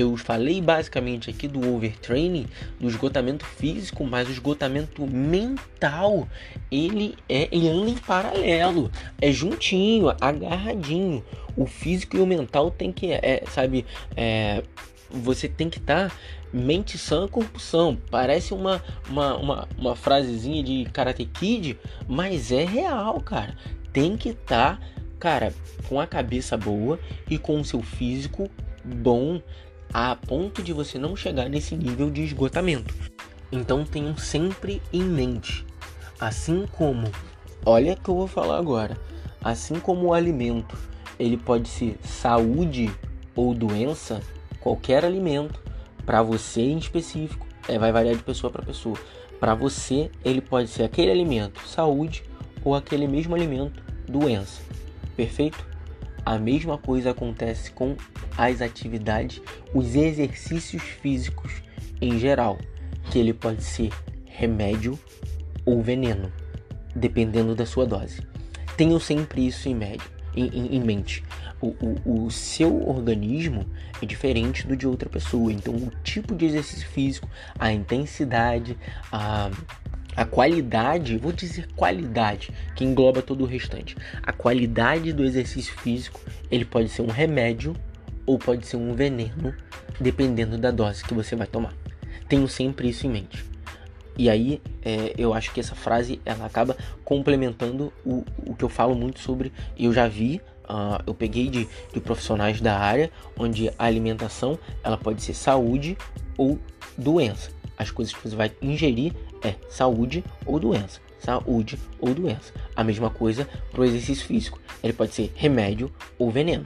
eu 0.00 0.16
falei 0.16 0.60
basicamente 0.60 1.30
aqui 1.30 1.46
do 1.46 1.74
overtraining, 1.74 2.46
do 2.78 2.88
esgotamento 2.88 3.44
físico, 3.44 4.04
mas 4.04 4.28
o 4.28 4.32
esgotamento 4.32 5.06
mental, 5.06 6.28
ele 6.70 7.16
é 7.28 7.48
ele 7.50 7.68
anda 7.68 7.90
em 7.90 7.96
paralelo, 7.96 8.90
é 9.20 9.30
juntinho, 9.30 10.08
agarradinho. 10.20 11.24
O 11.56 11.66
físico 11.66 12.16
e 12.16 12.20
o 12.20 12.26
mental 12.26 12.70
tem 12.70 12.92
que, 12.92 13.12
é, 13.12 13.42
sabe, 13.50 13.84
é, 14.16 14.62
você 15.10 15.48
tem 15.48 15.68
que 15.68 15.78
estar 15.78 16.08
tá 16.08 16.16
mente 16.52 16.96
sã, 16.96 17.26
corpo 17.28 17.58
são. 17.58 17.98
Parece 18.10 18.54
uma, 18.54 18.82
uma, 19.08 19.36
uma, 19.36 19.68
uma 19.76 19.96
frasezinha 19.96 20.62
de 20.62 20.84
Karate 20.92 21.24
Kid, 21.24 21.78
mas 22.08 22.52
é 22.52 22.64
real, 22.64 23.20
cara. 23.20 23.56
Tem 23.92 24.16
que 24.16 24.30
estar 24.30 24.78
tá 24.78 25.00
cara, 25.20 25.52
com 25.86 26.00
a 26.00 26.06
cabeça 26.06 26.56
boa 26.56 26.98
e 27.28 27.38
com 27.38 27.60
o 27.60 27.64
seu 27.64 27.82
físico 27.82 28.50
bom 28.82 29.40
a 29.92 30.14
ponto 30.14 30.62
de 30.62 30.72
você 30.72 30.98
não 30.98 31.16
chegar 31.16 31.48
nesse 31.48 31.76
nível 31.76 32.10
de 32.10 32.22
esgotamento. 32.22 32.94
Então 33.52 33.84
tenham 33.84 34.16
sempre 34.16 34.80
em 34.92 35.02
mente, 35.02 35.64
assim 36.20 36.66
como, 36.72 37.10
olha 37.64 37.96
que 37.96 38.08
eu 38.08 38.14
vou 38.14 38.26
falar 38.26 38.58
agora, 38.58 38.96
assim 39.42 39.80
como 39.80 40.06
o 40.06 40.14
alimento, 40.14 40.78
ele 41.18 41.36
pode 41.36 41.68
ser 41.68 41.98
saúde 42.02 42.90
ou 43.34 43.54
doença, 43.54 44.22
qualquer 44.60 45.04
alimento 45.04 45.60
para 46.06 46.22
você 46.22 46.60
em 46.60 46.78
específico, 46.78 47.46
é, 47.68 47.78
vai 47.78 47.92
variar 47.92 48.16
de 48.16 48.22
pessoa 48.22 48.50
para 48.50 48.64
pessoa. 48.64 48.98
Para 49.38 49.54
você, 49.54 50.10
ele 50.24 50.40
pode 50.40 50.68
ser 50.68 50.82
aquele 50.82 51.10
alimento 51.10 51.66
saúde 51.66 52.22
ou 52.64 52.74
aquele 52.74 53.06
mesmo 53.06 53.34
alimento 53.34 53.82
doença. 54.08 54.62
Perfeito? 55.16 55.69
A 56.24 56.38
mesma 56.38 56.76
coisa 56.78 57.10
acontece 57.10 57.70
com 57.70 57.96
as 58.36 58.60
atividades, 58.60 59.40
os 59.74 59.94
exercícios 59.94 60.82
físicos 60.82 61.62
em 62.00 62.18
geral, 62.18 62.58
que 63.10 63.18
ele 63.18 63.32
pode 63.32 63.62
ser 63.62 63.90
remédio 64.24 64.98
ou 65.64 65.82
veneno, 65.82 66.32
dependendo 66.94 67.54
da 67.54 67.66
sua 67.66 67.86
dose. 67.86 68.22
Tenham 68.76 68.98
sempre 68.98 69.46
isso 69.46 69.68
em, 69.68 69.74
médio, 69.74 70.10
em, 70.34 70.46
em, 70.46 70.76
em 70.76 70.80
mente. 70.80 71.22
O, 71.60 71.68
o, 71.80 72.24
o, 72.24 72.30
seu 72.30 72.88
organismo 72.88 73.66
é 74.00 74.06
diferente 74.06 74.66
do 74.66 74.74
de 74.74 74.86
outra 74.86 75.10
pessoa, 75.10 75.52
então 75.52 75.74
o 75.74 75.90
tipo 76.02 76.34
de 76.34 76.46
exercício 76.46 76.88
físico, 76.88 77.28
a 77.58 77.70
intensidade, 77.70 78.78
a, 79.12 79.50
a 80.16 80.24
qualidade, 80.24 81.16
vou 81.16 81.32
dizer 81.32 81.68
qualidade, 81.76 82.50
que 82.74 82.84
engloba 82.84 83.22
todo 83.22 83.42
o 83.42 83.46
restante. 83.46 83.96
A 84.22 84.32
qualidade 84.32 85.12
do 85.12 85.24
exercício 85.24 85.74
físico, 85.78 86.20
ele 86.50 86.64
pode 86.64 86.88
ser 86.88 87.02
um 87.02 87.08
remédio 87.08 87.76
ou 88.26 88.38
pode 88.38 88.66
ser 88.66 88.76
um 88.76 88.94
veneno, 88.94 89.54
dependendo 90.00 90.58
da 90.58 90.70
dose 90.70 91.04
que 91.04 91.14
você 91.14 91.34
vai 91.36 91.46
tomar. 91.46 91.74
Tenho 92.28 92.46
sempre 92.48 92.88
isso 92.88 93.06
em 93.06 93.10
mente. 93.10 93.44
E 94.16 94.28
aí, 94.28 94.60
é, 94.82 95.14
eu 95.16 95.32
acho 95.32 95.52
que 95.52 95.60
essa 95.60 95.74
frase 95.74 96.20
ela 96.24 96.44
acaba 96.44 96.76
complementando 97.04 97.92
o, 98.04 98.24
o 98.46 98.54
que 98.54 98.64
eu 98.64 98.68
falo 98.68 98.94
muito 98.94 99.20
sobre. 99.20 99.52
Eu 99.78 99.92
já 99.92 100.06
vi, 100.06 100.40
uh, 100.64 101.02
eu 101.06 101.14
peguei 101.14 101.48
de, 101.48 101.66
de 101.92 102.00
profissionais 102.00 102.60
da 102.60 102.78
área, 102.78 103.10
onde 103.38 103.68
a 103.78 103.86
alimentação 103.86 104.58
ela 104.84 104.98
pode 104.98 105.22
ser 105.22 105.34
saúde 105.34 105.96
ou 106.36 106.58
doença. 106.98 107.50
As 107.78 107.90
coisas 107.90 108.12
que 108.12 108.28
você 108.28 108.36
vai 108.36 108.52
ingerir 108.60 109.14
é 109.42 109.54
saúde 109.68 110.24
ou 110.44 110.58
doença. 110.58 111.00
Saúde 111.18 111.78
ou 111.98 112.14
doença. 112.14 112.52
A 112.74 112.82
mesma 112.82 113.10
coisa 113.10 113.48
para 113.70 113.80
o 113.80 113.84
exercício 113.84 114.26
físico. 114.26 114.58
Ele 114.82 114.92
pode 114.92 115.14
ser 115.14 115.32
remédio 115.34 115.92
ou 116.18 116.30
veneno, 116.30 116.64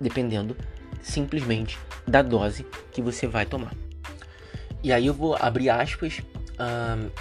dependendo 0.00 0.56
simplesmente 1.02 1.78
da 2.06 2.22
dose 2.22 2.64
que 2.92 3.02
você 3.02 3.26
vai 3.26 3.44
tomar. 3.44 3.74
E 4.82 4.92
aí 4.92 5.06
eu 5.06 5.14
vou 5.14 5.36
abrir 5.38 5.70
aspas 5.70 6.20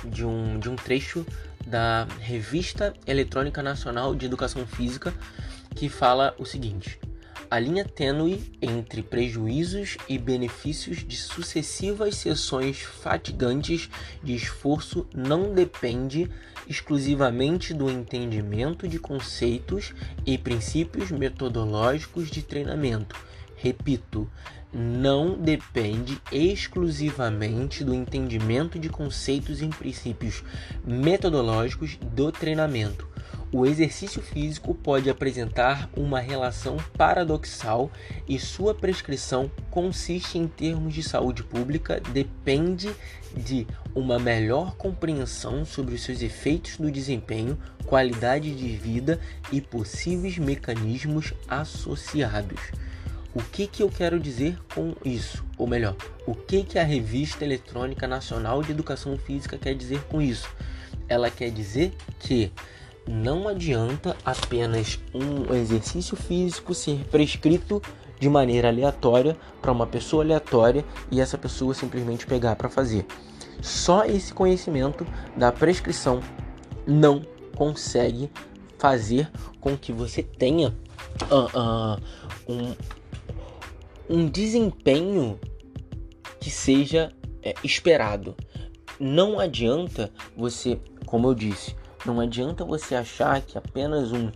de, 0.05 0.25
um, 0.25 0.59
de 0.59 0.69
um 0.69 0.75
trecho 0.75 1.25
da 1.65 2.07
Revista 2.19 2.93
Eletrônica 3.05 3.61
Nacional 3.61 4.15
de 4.15 4.25
Educação 4.25 4.65
Física 4.65 5.13
que 5.75 5.89
fala 5.89 6.33
o 6.37 6.45
seguinte: 6.45 6.99
a 7.49 7.59
linha 7.59 7.85
tênue 7.85 8.43
entre 8.61 9.01
prejuízos 9.01 9.97
e 10.07 10.17
benefícios 10.17 11.05
de 11.07 11.15
sucessivas 11.15 12.15
sessões 12.15 12.81
fatigantes 12.81 13.89
de 14.21 14.35
esforço 14.35 15.07
não 15.13 15.53
depende 15.53 16.29
exclusivamente 16.67 17.73
do 17.73 17.89
entendimento 17.89 18.87
de 18.87 18.99
conceitos 18.99 19.93
e 20.25 20.37
princípios 20.37 21.09
metodológicos 21.09 22.29
de 22.29 22.41
treinamento. 22.41 23.15
Repito, 23.55 24.29
não 24.73 25.37
depende 25.37 26.21
exclusivamente 26.31 27.83
do 27.83 27.93
entendimento 27.93 28.77
de 28.77 28.89
conceitos 28.89 29.61
e 29.61 29.67
princípios 29.69 30.43
metodológicos 30.85 31.97
do 32.13 32.31
treinamento 32.31 33.07
o 33.51 33.65
exercício 33.65 34.21
físico 34.21 34.73
pode 34.73 35.09
apresentar 35.09 35.89
uma 35.95 36.19
relação 36.19 36.77
paradoxal 36.97 37.89
e 38.27 38.37
sua 38.37 38.75
prescrição 38.75 39.49
consiste 39.71 40.37
em 40.37 40.47
termos 40.47 40.93
de 40.93 41.01
saúde 41.01 41.43
pública 41.43 42.01
depende 42.11 42.93
de 43.35 43.65
uma 43.95 44.19
melhor 44.19 44.75
compreensão 44.75 45.63
sobre 45.63 45.95
os 45.95 46.03
seus 46.03 46.21
efeitos 46.21 46.77
no 46.77 46.91
desempenho, 46.91 47.57
qualidade 47.85 48.53
de 48.53 48.67
vida 48.75 49.19
e 49.51 49.61
possíveis 49.61 50.37
mecanismos 50.37 51.33
associados. 51.47 52.59
O 53.33 53.41
que, 53.41 53.67
que 53.67 53.83
eu 53.83 53.89
quero 53.89 54.19
dizer 54.19 54.57
com 54.73 54.95
isso? 55.05 55.45
Ou 55.57 55.67
melhor, 55.67 55.95
o 56.25 56.33
que, 56.33 56.63
que 56.63 56.79
a 56.79 56.83
Revista 56.83 57.45
Eletrônica 57.45 58.07
Nacional 58.07 58.63
de 58.63 58.71
Educação 58.71 59.17
Física 59.17 59.57
quer 59.57 59.75
dizer 59.75 60.01
com 60.03 60.21
isso? 60.21 60.49
Ela 61.07 61.29
quer 61.29 61.51
dizer 61.51 61.93
que 62.19 62.51
não 63.07 63.47
adianta 63.47 64.15
apenas 64.25 64.99
um 65.13 65.53
exercício 65.53 66.17
físico 66.17 66.73
ser 66.73 67.05
prescrito 67.05 67.81
de 68.19 68.29
maneira 68.29 68.67
aleatória 68.67 69.37
para 69.61 69.71
uma 69.71 69.87
pessoa 69.87 70.23
aleatória 70.23 70.83
e 71.11 71.21
essa 71.21 71.37
pessoa 71.37 71.73
simplesmente 71.73 72.25
pegar 72.25 72.55
para 72.55 72.69
fazer. 72.69 73.05
Só 73.61 74.05
esse 74.05 74.33
conhecimento 74.33 75.05
da 75.35 75.51
prescrição 75.51 76.21
não 76.85 77.21
consegue 77.55 78.29
fazer 78.77 79.29
com 79.59 79.77
que 79.77 79.91
você 79.91 80.21
tenha 80.21 80.75
uh, 81.31 81.57
uh, 81.57 82.01
um, 82.47 82.75
um 84.09 84.29
desempenho 84.29 85.39
que 86.39 86.49
seja 86.49 87.11
é, 87.41 87.53
esperado. 87.63 88.35
Não 88.99 89.39
adianta 89.39 90.11
você, 90.35 90.79
como 91.05 91.27
eu 91.27 91.33
disse, 91.33 91.75
não 92.07 92.21
adianta 92.21 92.63
você 92.63 92.95
achar 92.95 93.41
que 93.41 93.57
apenas 93.57 94.11
um, 94.11 94.31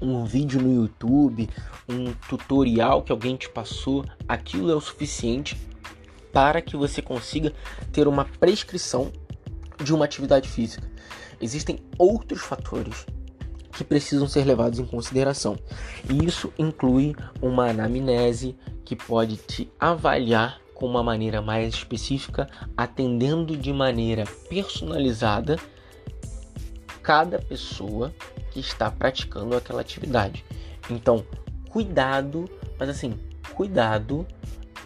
um 0.00 0.24
vídeo 0.24 0.60
no 0.60 0.72
YouTube, 0.72 1.48
um 1.88 2.12
tutorial 2.28 3.02
que 3.02 3.12
alguém 3.12 3.36
te 3.36 3.48
passou, 3.48 4.04
aquilo 4.26 4.70
é 4.70 4.74
o 4.74 4.80
suficiente 4.80 5.56
para 6.32 6.62
que 6.62 6.76
você 6.76 7.02
consiga 7.02 7.52
ter 7.92 8.08
uma 8.08 8.24
prescrição 8.24 9.12
de 9.82 9.92
uma 9.92 10.04
atividade 10.04 10.48
física. 10.48 10.88
Existem 11.40 11.78
outros 11.98 12.40
fatores 12.40 13.06
que 13.72 13.84
precisam 13.84 14.28
ser 14.28 14.44
levados 14.44 14.78
em 14.78 14.84
consideração. 14.84 15.58
E 16.08 16.24
isso 16.24 16.52
inclui 16.58 17.14
uma 17.40 17.70
anamnese 17.70 18.56
que 18.84 18.94
pode 18.94 19.36
te 19.36 19.70
avaliar 19.78 20.60
com 20.74 20.86
uma 20.86 21.02
maneira 21.02 21.42
mais 21.42 21.74
específica, 21.74 22.48
atendendo 22.76 23.56
de 23.56 23.72
maneira 23.72 24.24
personalizada 24.48 25.58
cada 27.10 27.40
pessoa 27.40 28.14
que 28.52 28.60
está 28.60 28.88
praticando 28.88 29.56
aquela 29.56 29.80
atividade. 29.80 30.44
Então, 30.88 31.26
cuidado, 31.68 32.48
mas 32.78 32.88
assim, 32.88 33.18
cuidado, 33.52 34.24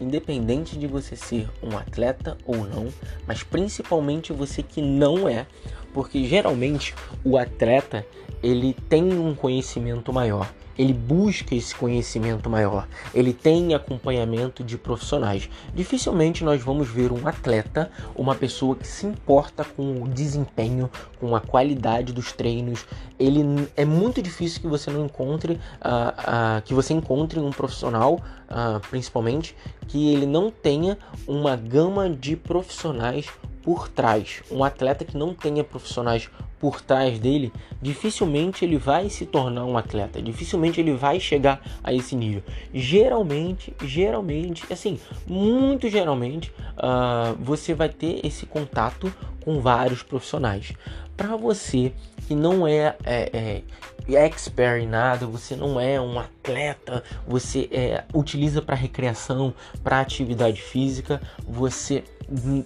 independente 0.01 0.79
de 0.79 0.87
você 0.87 1.17
ser 1.17 1.51
um 1.63 1.77
atleta 1.77 2.39
ou 2.47 2.65
não, 2.65 2.89
mas 3.27 3.43
principalmente 3.43 4.33
você 4.33 4.63
que 4.63 4.81
não 4.81 5.29
é, 5.29 5.47
porque 5.93 6.25
geralmente 6.25 6.95
o 7.23 7.37
atleta 7.37 8.07
ele 8.43 8.73
tem 8.89 9.13
um 9.13 9.35
conhecimento 9.35 10.11
maior 10.11 10.51
ele 10.79 10.93
busca 10.93 11.55
esse 11.55 11.75
conhecimento 11.75 12.49
maior, 12.51 12.87
ele 13.15 13.33
tem 13.33 13.75
acompanhamento 13.75 14.63
de 14.63 14.77
profissionais. 14.77 15.49
Dificilmente 15.75 16.45
nós 16.45 16.63
vamos 16.63 16.89
ver 16.89 17.13
um 17.13 17.27
atleta, 17.27 17.91
uma 18.15 18.35
pessoa 18.35 18.77
que 18.77 18.87
se 18.87 19.07
importa 19.07 19.65
com 19.65 20.03
o 20.03 20.09
desempenho, 20.09 20.91
com 21.21 21.35
a 21.35 21.41
qualidade 21.41 22.13
dos 22.13 22.33
treinos. 22.33 22.87
Ele 23.19 23.69
é 23.77 23.85
muito 23.85 24.21
difícil 24.21 24.61
que 24.61 24.67
você 24.67 24.91
não 24.91 25.07
encontre, 25.07 25.55
uh, 25.55 25.59
uh, 25.59 26.63
que 26.65 26.75
você 26.75 26.93
encontre 26.93 27.39
um 27.39 27.51
profissional, 27.51 28.21
uh, 28.51 28.81
principalmente, 28.89 29.57
que 29.89 30.13
ele 30.13 30.27
não 30.27 30.51
tenha 30.51 30.99
uma 31.27 31.57
gama 31.57 32.09
de 32.09 32.37
profissionais 32.37 33.29
por 33.63 33.89
trás. 33.89 34.43
Um 34.51 34.63
atleta 34.63 35.05
que 35.05 35.17
não 35.17 35.35
tenha 35.35 35.65
profissionais 35.65 36.29
por 36.65 36.81
trás 36.81 37.19
dele, 37.19 37.53
dificilmente 37.83 38.65
ele 38.65 38.79
vai 38.79 39.11
se 39.11 39.27
tornar 39.27 39.67
um 39.67 39.77
atleta, 39.77 40.23
dificilmente 40.23 40.81
ele 40.81 40.95
vai 40.95 41.21
chegar 41.21 41.61
a 41.83 41.93
esse 41.93 42.17
nível. 42.17 42.43
Geralmente, 42.73 43.75
geralmente, 43.85 44.65
assim, 44.73 44.99
muito 45.27 45.89
geralmente, 45.91 46.51
uh, 46.79 47.37
você 47.39 47.75
vai 47.75 47.91
ter 47.91 48.25
esse 48.25 48.47
contato 48.47 49.13
com 49.45 49.61
vários 49.61 50.03
profissionais. 50.03 50.73
Para 51.17 51.37
você 51.37 51.93
que 52.27 52.35
não 52.35 52.67
é, 52.67 52.97
é, 53.05 53.31
é 53.37 53.63
expert 54.09 54.83
em 54.83 54.87
nada, 54.87 55.27
você 55.27 55.57
não 55.57 55.81
é 55.81 56.01
um 56.01 56.19
atleta, 56.19 57.03
você 57.27 57.69
é, 57.73 58.05
utiliza 58.13 58.61
para 58.61 58.75
recreação, 58.75 59.55
para 59.83 60.01
atividade 60.01 60.61
física, 60.61 61.21
você 61.47 62.05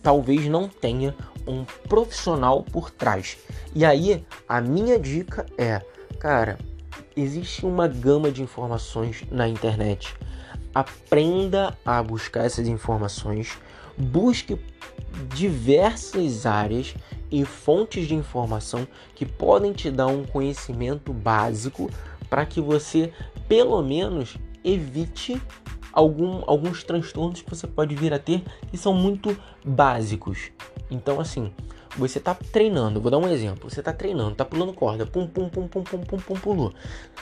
talvez 0.02 0.46
não 0.46 0.68
tenha 0.68 1.14
um 1.46 1.64
profissional 1.88 2.62
por 2.62 2.90
trás. 2.90 3.38
E 3.74 3.84
aí, 3.84 4.24
a 4.48 4.60
minha 4.60 4.98
dica 4.98 5.46
é, 5.56 5.80
cara, 6.18 6.58
existe 7.16 7.64
uma 7.64 7.86
gama 7.86 8.30
de 8.30 8.42
informações 8.42 9.24
na 9.30 9.48
internet. 9.48 10.14
Aprenda 10.74 11.76
a 11.84 12.02
buscar 12.02 12.44
essas 12.44 12.68
informações, 12.68 13.58
busque 13.96 14.58
diversas 15.34 16.46
áreas 16.46 16.94
e 17.30 17.44
fontes 17.44 18.06
de 18.06 18.14
informação 18.14 18.86
que 19.14 19.26
podem 19.26 19.72
te 19.72 19.90
dar 19.90 20.06
um 20.06 20.24
conhecimento 20.24 21.12
básico 21.12 21.90
para 22.28 22.44
que 22.46 22.60
você, 22.60 23.12
pelo 23.48 23.82
menos, 23.82 24.36
evite 24.64 25.40
algum, 25.92 26.42
alguns 26.46 26.84
transtornos 26.84 27.42
que 27.42 27.50
você 27.50 27.66
pode 27.66 27.94
vir 27.94 28.12
a 28.12 28.18
ter 28.18 28.42
que 28.70 28.76
são 28.76 28.92
muito 28.92 29.36
básicos. 29.64 30.50
Então, 30.90 31.20
assim, 31.20 31.52
você 31.96 32.18
está 32.18 32.34
treinando, 32.34 33.00
vou 33.00 33.10
dar 33.10 33.18
um 33.18 33.28
exemplo. 33.28 33.70
Você 33.70 33.80
está 33.80 33.92
treinando, 33.92 34.32
está 34.32 34.44
pulando 34.44 34.72
corda, 34.72 35.06
pum, 35.06 35.26
pum, 35.26 35.48
pum, 35.48 35.66
pum, 35.66 35.82
pum, 35.82 36.00
pum, 36.00 36.16
pum, 36.18 36.34
pulou. 36.34 36.72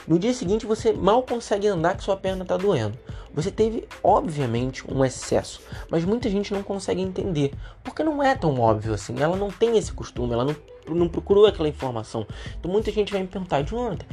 No 0.07 0.19
dia 0.19 0.33
seguinte 0.33 0.65
você 0.65 0.91
mal 0.91 1.23
consegue 1.23 1.67
andar 1.67 1.95
que 1.95 2.03
sua 2.03 2.17
perna 2.17 2.43
está 2.43 2.57
doendo. 2.57 2.97
Você 3.33 3.51
teve, 3.51 3.87
obviamente, 4.03 4.83
um 4.91 5.05
excesso, 5.05 5.61
mas 5.89 6.03
muita 6.03 6.29
gente 6.29 6.53
não 6.53 6.63
consegue 6.63 7.01
entender, 7.01 7.53
porque 7.83 8.03
não 8.03 8.21
é 8.21 8.35
tão 8.35 8.59
óbvio 8.59 8.93
assim. 8.93 9.15
Ela 9.19 9.35
não 9.35 9.51
tem 9.51 9.77
esse 9.77 9.91
costume, 9.91 10.33
ela 10.33 10.43
não 10.43 10.55
não 10.89 11.09
procurou 11.09 11.45
aquela 11.45 11.67
informação. 11.67 12.25
Então 12.57 12.71
muita 12.71 12.91
gente 12.91 13.11
vai 13.11 13.21
me 13.21 13.27
perguntar, 13.27 13.61
Jonathan, 13.61 14.05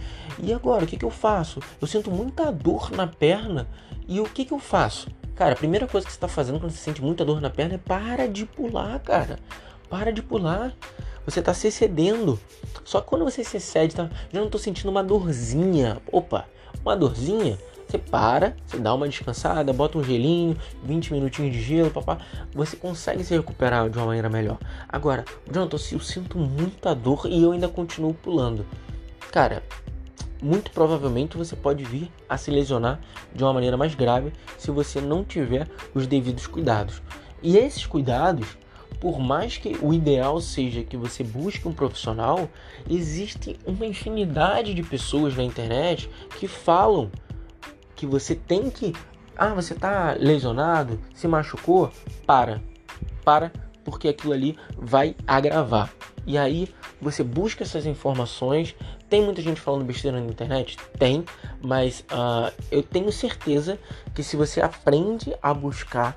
e 0.42 0.52
agora 0.52 0.84
o 0.84 0.86
que, 0.86 0.96
que 0.96 1.04
eu 1.04 1.10
faço? 1.10 1.60
Eu 1.80 1.86
sinto 1.86 2.10
muita 2.10 2.50
dor 2.50 2.90
na 2.90 3.06
perna 3.06 3.68
e 4.08 4.20
o 4.20 4.24
que, 4.24 4.44
que 4.44 4.52
eu 4.52 4.58
faço? 4.58 5.08
Cara, 5.34 5.54
a 5.54 5.56
primeira 5.56 5.86
coisa 5.86 6.06
que 6.06 6.12
você 6.12 6.16
está 6.16 6.28
fazendo 6.28 6.60
quando 6.60 6.70
você 6.70 6.78
sente 6.78 7.02
muita 7.02 7.24
dor 7.24 7.40
na 7.40 7.50
perna 7.50 7.74
é 7.74 7.78
para 7.78 8.28
de 8.28 8.46
pular, 8.46 8.98
cara. 9.00 9.38
Para 9.94 10.12
de 10.12 10.24
pular. 10.24 10.74
Você 11.24 11.38
está 11.38 11.54
se 11.54 11.68
excedendo. 11.68 12.36
Só 12.84 13.00
que 13.00 13.06
quando 13.06 13.22
você 13.22 13.44
se 13.44 13.58
excede, 13.58 13.94
tá? 13.94 14.10
já 14.32 14.40
não 14.40 14.46
estou 14.46 14.60
sentindo 14.60 14.90
uma 14.90 15.04
dorzinha. 15.04 16.02
Opa, 16.10 16.48
uma 16.84 16.96
dorzinha. 16.96 17.56
Você 17.86 17.96
para, 17.96 18.56
você 18.66 18.76
dá 18.76 18.92
uma 18.92 19.08
descansada, 19.08 19.72
bota 19.72 19.96
um 19.96 20.02
gelinho, 20.02 20.58
20 20.82 21.12
minutinhos 21.12 21.52
de 21.52 21.62
gelo, 21.62 21.92
papá. 21.92 22.18
Você 22.52 22.74
consegue 22.74 23.22
se 23.22 23.36
recuperar 23.36 23.88
de 23.88 23.96
uma 23.96 24.06
maneira 24.06 24.28
melhor. 24.28 24.58
Agora, 24.88 25.24
Jonathan, 25.48 25.76
eu 25.92 26.00
sinto 26.00 26.38
muita 26.38 26.92
dor 26.92 27.26
e 27.26 27.44
eu 27.44 27.52
ainda 27.52 27.68
continuo 27.68 28.14
pulando. 28.14 28.66
Cara, 29.30 29.62
muito 30.42 30.72
provavelmente 30.72 31.36
você 31.36 31.54
pode 31.54 31.84
vir 31.84 32.10
a 32.28 32.36
se 32.36 32.50
lesionar 32.50 32.98
de 33.32 33.44
uma 33.44 33.52
maneira 33.52 33.76
mais 33.76 33.94
grave 33.94 34.32
se 34.58 34.72
você 34.72 35.00
não 35.00 35.22
tiver 35.22 35.68
os 35.94 36.04
devidos 36.08 36.48
cuidados. 36.48 37.00
E 37.40 37.56
esses 37.56 37.86
cuidados 37.86 38.56
por 39.00 39.18
mais 39.18 39.56
que 39.56 39.76
o 39.80 39.92
ideal 39.92 40.40
seja 40.40 40.82
que 40.82 40.96
você 40.96 41.22
busque 41.22 41.68
um 41.68 41.72
profissional, 41.72 42.48
existe 42.88 43.58
uma 43.66 43.86
infinidade 43.86 44.74
de 44.74 44.82
pessoas 44.82 45.36
na 45.36 45.42
internet 45.42 46.08
que 46.38 46.48
falam 46.48 47.10
que 47.94 48.06
você 48.06 48.34
tem 48.34 48.70
que. 48.70 48.92
Ah, 49.36 49.54
você 49.54 49.74
tá 49.74 50.16
lesionado, 50.18 51.00
se 51.14 51.26
machucou? 51.26 51.90
Para. 52.26 52.62
Para, 53.24 53.52
porque 53.84 54.08
aquilo 54.08 54.32
ali 54.32 54.56
vai 54.76 55.16
agravar. 55.26 55.92
E 56.26 56.38
aí 56.38 56.68
você 57.00 57.22
busca 57.22 57.64
essas 57.64 57.86
informações. 57.86 58.74
Tem 59.08 59.22
muita 59.22 59.42
gente 59.42 59.60
falando 59.60 59.84
besteira 59.84 60.20
na 60.20 60.26
internet? 60.26 60.78
Tem, 60.98 61.24
mas 61.60 62.00
uh, 62.10 62.52
eu 62.70 62.82
tenho 62.82 63.12
certeza 63.12 63.78
que 64.14 64.22
se 64.22 64.36
você 64.36 64.60
aprende 64.60 65.34
a 65.42 65.52
buscar 65.52 66.16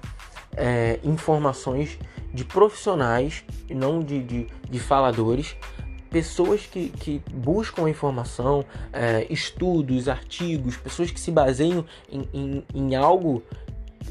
é, 0.55 0.99
informações 1.03 1.99
de 2.37 2.45
profissionais 2.45 3.43
e 3.67 3.73
não 3.73 3.99
de, 3.99 4.21
de, 4.21 4.47
de 4.69 4.79
faladores, 4.79 5.55
pessoas 6.07 6.67
que, 6.67 6.89
que 6.89 7.19
buscam 7.33 7.89
informação, 7.89 8.63
é, 8.93 9.25
estudos, 9.27 10.07
artigos, 10.07 10.77
pessoas 10.77 11.09
que 11.09 11.19
se 11.19 11.31
baseiam 11.31 11.83
em, 12.07 12.29
em, 12.31 12.63
em 12.75 12.95
algo 12.95 13.41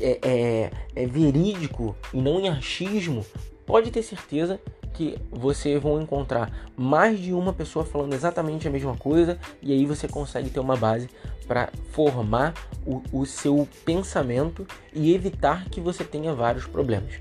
é, 0.01 0.18
é, 0.22 0.70
é, 0.97 1.07
verídico 1.07 1.95
e 2.12 2.20
não 2.20 2.41
em 2.41 2.49
achismo, 2.49 3.24
pode 3.64 3.93
ter 3.93 4.03
certeza 4.03 4.61
que 4.93 5.16
você 5.31 5.79
vão 5.79 6.03
encontrar 6.03 6.51
mais 6.77 7.20
de 7.20 7.33
uma 7.33 7.53
pessoa 7.53 7.85
falando 7.85 8.12
exatamente 8.12 8.66
a 8.66 8.70
mesma 8.72 8.97
coisa 8.97 9.39
e 9.62 9.72
aí 9.72 9.87
você 9.87 10.09
consegue 10.09 10.51
ter 10.51 10.59
uma 10.59 10.77
base 10.77 11.09
para 11.47 11.68
formar 11.93 12.55
o, 12.85 13.03
o 13.12 13.24
seu 13.24 13.68
pensamento 13.85 14.66
e 14.93 15.14
evitar 15.14 15.68
que 15.68 15.81
você 15.81 16.03
tenha 16.03 16.35
vários 16.35 16.66
problemas. 16.66 17.20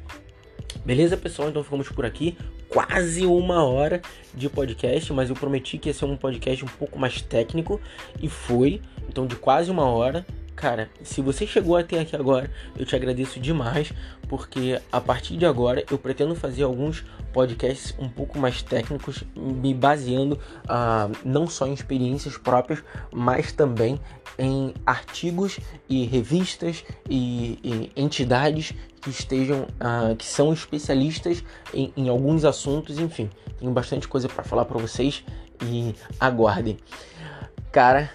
Beleza, 0.86 1.18
pessoal? 1.18 1.50
Então 1.50 1.64
ficamos 1.64 1.90
por 1.90 2.06
aqui. 2.06 2.38
Quase 2.70 3.26
uma 3.26 3.64
hora 3.64 4.04
de 4.36 4.48
podcast, 4.48 5.12
mas 5.14 5.32
eu 5.32 5.36
prometi 5.36 5.80
que 5.80 5.90
ia 5.90 5.94
ser 5.94 6.06
um 6.06 6.16
podcast 6.16 6.64
um 6.64 6.68
pouco 6.68 7.00
mais 7.00 7.24
técnico 7.24 7.82
e 8.22 8.30
foi. 8.30 8.80
Então, 9.10 9.26
de 9.26 9.36
quase 9.36 9.72
uma 9.72 9.86
hora. 9.86 10.24
Cara, 10.56 10.90
se 11.04 11.22
você 11.22 11.46
chegou 11.46 11.76
até 11.76 12.00
aqui 12.00 12.16
agora, 12.16 12.50
eu 12.78 12.86
te 12.86 12.96
agradeço 12.96 13.42
demais, 13.42 13.92
porque 14.30 14.80
a 14.90 15.02
partir 15.02 15.36
de 15.36 15.46
agora 15.46 15.84
eu 15.92 15.98
pretendo 15.98 16.34
fazer 16.34 16.64
alguns 16.64 17.04
podcasts 17.34 17.94
um 18.00 18.08
pouco 18.08 18.40
mais 18.40 18.62
técnicos, 18.62 19.24
me 19.36 19.74
baseando 19.74 20.40
uh, 20.64 21.12
não 21.26 21.46
só 21.46 21.68
em 21.68 21.74
experiências 21.74 22.38
próprias, 22.38 22.82
mas 23.12 23.52
também 23.52 24.00
em 24.40 24.74
artigos 24.86 25.60
e 25.90 26.06
revistas 26.06 26.86
e, 27.10 27.60
e 27.62 27.92
entidades 28.02 28.74
que 29.06 29.12
estejam, 29.12 29.68
uh, 29.80 30.16
que 30.16 30.26
são 30.26 30.52
especialistas 30.52 31.44
em, 31.72 31.94
em 31.96 32.10
alguns 32.10 32.44
assuntos, 32.44 32.98
enfim, 32.98 33.30
tenho 33.60 33.72
bastante 33.72 34.08
coisa 34.08 34.28
para 34.28 34.44
falar 34.44 34.66
para 34.66 34.80
vocês 34.80 35.24
e 35.62 35.94
aguardem. 36.20 36.78
Cara, 37.72 38.10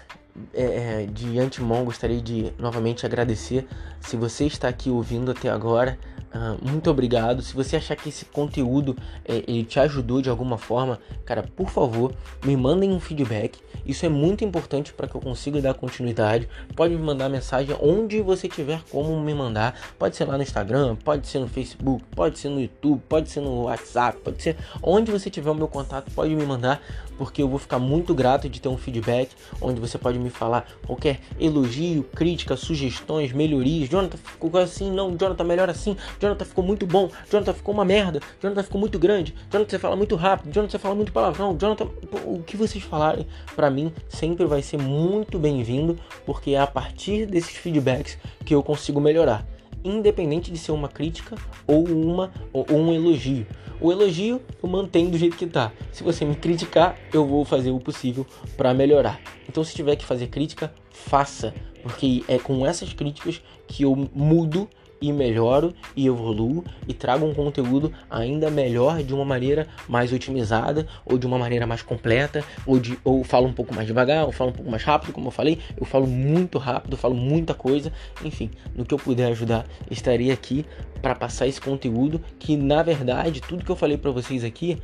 é, 0.53 1.03
é, 1.03 1.05
de 1.05 1.39
antemão 1.39 1.85
gostaria 1.85 2.19
de 2.19 2.51
novamente 2.59 3.05
agradecer 3.05 3.65
se 4.01 4.17
você 4.17 4.45
está 4.45 4.67
aqui 4.67 4.89
ouvindo 4.89 5.31
até 5.31 5.49
agora. 5.49 5.97
Uh, 6.33 6.57
muito 6.65 6.89
obrigado. 6.89 7.41
Se 7.41 7.53
você 7.53 7.75
achar 7.75 7.95
que 7.97 8.07
esse 8.07 8.23
conteúdo 8.23 8.95
é, 9.25 9.43
ele 9.47 9.65
te 9.65 9.79
ajudou 9.81 10.21
de 10.21 10.29
alguma 10.29 10.57
forma, 10.57 10.97
cara, 11.25 11.43
por 11.43 11.69
favor, 11.69 12.13
me 12.45 12.55
mandem 12.55 12.91
um 12.91 13.01
feedback. 13.01 13.59
Isso 13.85 14.05
é 14.05 14.09
muito 14.09 14.43
importante 14.45 14.93
para 14.93 15.07
que 15.07 15.15
eu 15.15 15.19
consiga 15.19 15.61
dar 15.61 15.73
continuidade. 15.73 16.47
Pode 16.73 16.95
me 16.95 17.01
mandar 17.01 17.27
mensagem 17.27 17.75
onde 17.81 18.21
você 18.21 18.47
tiver 18.47 18.81
como 18.89 19.19
me 19.19 19.33
mandar. 19.33 19.77
Pode 19.99 20.15
ser 20.15 20.23
lá 20.23 20.37
no 20.37 20.43
Instagram, 20.43 20.95
pode 20.95 21.27
ser 21.27 21.39
no 21.39 21.49
Facebook, 21.49 22.03
pode 22.15 22.39
ser 22.39 22.47
no 22.47 22.61
YouTube, 22.61 23.01
pode 23.09 23.29
ser 23.29 23.41
no 23.41 23.63
WhatsApp, 23.63 24.19
pode 24.21 24.41
ser 24.41 24.55
onde 24.81 25.11
você 25.11 25.29
tiver 25.29 25.51
o 25.51 25.55
meu 25.55 25.67
contato, 25.67 26.11
pode 26.11 26.33
me 26.33 26.45
mandar, 26.45 26.81
porque 27.21 27.43
eu 27.43 27.47
vou 27.47 27.59
ficar 27.59 27.77
muito 27.77 28.15
grato 28.15 28.49
de 28.49 28.59
ter 28.59 28.67
um 28.67 28.77
feedback 28.77 29.29
onde 29.61 29.79
você 29.79 29.95
pode 29.95 30.17
me 30.17 30.31
falar 30.31 30.65
qualquer 30.87 31.19
elogio, 31.39 32.01
crítica, 32.01 32.57
sugestões, 32.57 33.31
melhorias. 33.31 33.87
Jonathan 33.87 34.17
ficou 34.17 34.59
assim, 34.59 34.91
não, 34.91 35.15
Jonathan 35.15 35.43
melhor 35.43 35.69
assim. 35.69 35.95
Jonathan 36.19 36.45
ficou 36.45 36.63
muito 36.63 36.87
bom, 36.87 37.11
Jonathan 37.29 37.53
ficou 37.53 37.75
uma 37.75 37.85
merda, 37.85 38.19
Jonathan 38.41 38.63
ficou 38.63 38.81
muito 38.81 38.97
grande, 38.97 39.35
Jonathan 39.51 39.69
você 39.69 39.77
fala 39.77 39.95
muito 39.95 40.15
rápido, 40.15 40.51
Jonathan 40.51 40.71
você 40.71 40.79
fala 40.79 40.95
muito 40.95 41.11
palavrão, 41.11 41.55
Jonathan, 41.55 41.89
o 42.25 42.41
que 42.41 42.57
vocês 42.57 42.83
falarem 42.83 43.27
para 43.55 43.69
mim 43.69 43.93
sempre 44.09 44.47
vai 44.47 44.63
ser 44.63 44.79
muito 44.79 45.37
bem-vindo, 45.37 45.99
porque 46.25 46.55
é 46.55 46.59
a 46.59 46.65
partir 46.65 47.27
desses 47.27 47.55
feedbacks 47.55 48.17
que 48.43 48.55
eu 48.55 48.63
consigo 48.63 48.99
melhorar, 48.99 49.45
independente 49.83 50.51
de 50.51 50.57
ser 50.57 50.71
uma 50.71 50.87
crítica 50.87 51.35
ou 51.67 51.87
uma 51.87 52.31
ou 52.53 52.65
um 52.71 52.93
elogio. 52.93 53.45
O 53.79 53.91
elogio 53.91 54.41
eu 54.61 54.69
mantenho 54.69 55.09
do 55.09 55.17
jeito 55.17 55.35
que 55.35 55.47
tá. 55.47 55.71
Se 55.91 56.03
você 56.03 56.23
me 56.23 56.35
criticar, 56.35 56.95
eu 57.11 57.25
vou 57.25 57.43
fazer 57.43 57.71
o 57.71 57.79
possível 57.79 58.25
para 58.55 58.73
melhorar. 58.73 59.19
Então, 59.49 59.63
se 59.63 59.73
tiver 59.73 59.95
que 59.95 60.05
fazer 60.05 60.27
crítica, 60.27 60.71
faça, 60.91 61.53
porque 61.81 62.23
é 62.27 62.37
com 62.37 62.65
essas 62.65 62.93
críticas 62.93 63.41
que 63.67 63.83
eu 63.83 64.09
mudo 64.13 64.69
e 65.01 65.11
melhoro 65.11 65.73
e 65.95 66.07
evoluo 66.07 66.63
e 66.87 66.93
trago 66.93 67.25
um 67.25 67.33
conteúdo 67.33 67.91
ainda 68.09 68.49
melhor 68.51 69.01
de 69.01 69.13
uma 69.13 69.25
maneira 69.25 69.67
mais 69.89 70.13
otimizada 70.13 70.87
ou 71.03 71.17
de 71.17 71.25
uma 71.25 71.37
maneira 71.37 71.65
mais 71.65 71.81
completa 71.81 72.43
ou 72.65 72.79
de 72.79 72.97
ou 73.03 73.23
falo 73.23 73.47
um 73.47 73.53
pouco 73.53 73.73
mais 73.73 73.87
devagar 73.87 74.25
ou 74.25 74.31
falo 74.31 74.51
um 74.51 74.53
pouco 74.53 74.69
mais 74.69 74.83
rápido, 74.83 75.11
como 75.11 75.27
eu 75.27 75.31
falei, 75.31 75.57
eu 75.75 75.85
falo 75.85 76.05
muito 76.05 76.57
rápido, 76.57 76.95
falo 76.95 77.15
muita 77.15 77.53
coisa, 77.53 77.91
enfim, 78.23 78.51
no 78.75 78.85
que 78.85 78.93
eu 78.93 78.99
puder 78.99 79.31
ajudar, 79.31 79.65
estarei 79.89 80.31
aqui 80.31 80.65
para 81.01 81.15
passar 81.15 81.47
esse 81.47 81.59
conteúdo 81.59 82.21
que 82.37 82.55
na 82.55 82.83
verdade 82.83 83.41
tudo 83.41 83.65
que 83.65 83.71
eu 83.71 83.75
falei 83.75 83.97
para 83.97 84.11
vocês 84.11 84.43
aqui 84.43 84.77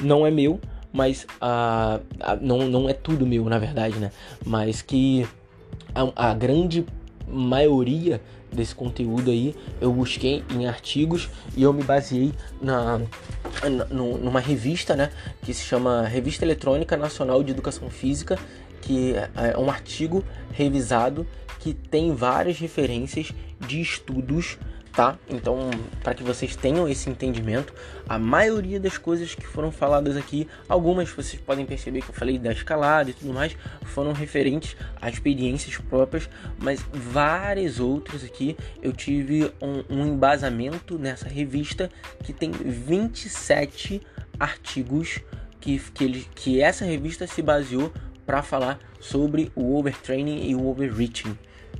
não 0.00 0.26
é 0.26 0.30
meu, 0.30 0.60
mas 0.92 1.26
uh, 1.40 1.98
uh, 1.98 2.38
não, 2.40 2.68
não 2.68 2.88
é 2.88 2.92
tudo 2.92 3.26
meu, 3.26 3.44
na 3.44 3.58
verdade, 3.58 3.96
né? 3.96 4.10
Mas 4.44 4.82
que 4.82 5.26
a, 5.94 6.30
a 6.30 6.34
grande 6.34 6.84
maioria 7.26 8.20
desse 8.52 8.74
conteúdo 8.74 9.30
aí 9.30 9.54
eu 9.80 9.92
busquei 9.92 10.44
em 10.50 10.66
artigos 10.66 11.28
e 11.56 11.62
eu 11.62 11.72
me 11.72 11.82
baseei 11.82 12.32
na, 12.60 12.98
na 12.98 13.84
numa 13.86 14.40
revista, 14.40 14.94
né, 14.94 15.10
que 15.42 15.52
se 15.54 15.62
chama 15.62 16.02
Revista 16.02 16.44
Eletrônica 16.44 16.96
Nacional 16.96 17.42
de 17.42 17.50
Educação 17.50 17.88
Física, 17.88 18.38
que 18.80 19.14
é 19.36 19.56
um 19.58 19.70
artigo 19.70 20.24
revisado 20.52 21.26
que 21.60 21.72
tem 21.72 22.14
várias 22.14 22.58
referências 22.58 23.32
de 23.60 23.80
estudos 23.80 24.58
tá? 24.92 25.18
Então, 25.28 25.70
para 26.02 26.14
que 26.14 26.22
vocês 26.22 26.54
tenham 26.54 26.86
esse 26.88 27.08
entendimento, 27.08 27.72
a 28.06 28.18
maioria 28.18 28.78
das 28.78 28.98
coisas 28.98 29.34
que 29.34 29.46
foram 29.46 29.72
faladas 29.72 30.16
aqui, 30.16 30.46
algumas 30.68 31.08
vocês 31.08 31.40
podem 31.40 31.64
perceber 31.64 32.02
que 32.02 32.10
eu 32.10 32.14
falei 32.14 32.38
da 32.38 32.52
escalada 32.52 33.10
e 33.10 33.12
tudo 33.14 33.32
mais, 33.32 33.56
foram 33.84 34.12
referentes 34.12 34.76
a 35.00 35.08
experiências 35.08 35.78
próprias, 35.78 36.28
mas 36.58 36.84
várias 36.92 37.80
outras 37.80 38.22
aqui 38.22 38.56
eu 38.82 38.92
tive 38.92 39.50
um, 39.62 39.82
um 39.88 40.06
embasamento 40.06 40.98
nessa 40.98 41.28
revista 41.28 41.88
que 42.22 42.32
tem 42.32 42.50
27 42.50 44.02
artigos 44.38 45.20
que, 45.58 45.78
que, 45.78 46.04
ele, 46.04 46.26
que 46.34 46.60
essa 46.60 46.84
revista 46.84 47.26
se 47.26 47.40
baseou 47.40 47.92
para 48.26 48.42
falar 48.42 48.78
sobre 49.00 49.50
o 49.54 49.76
overtraining 49.76 50.48
e 50.48 50.54
o 50.54 50.66
overreaching, 50.66 51.36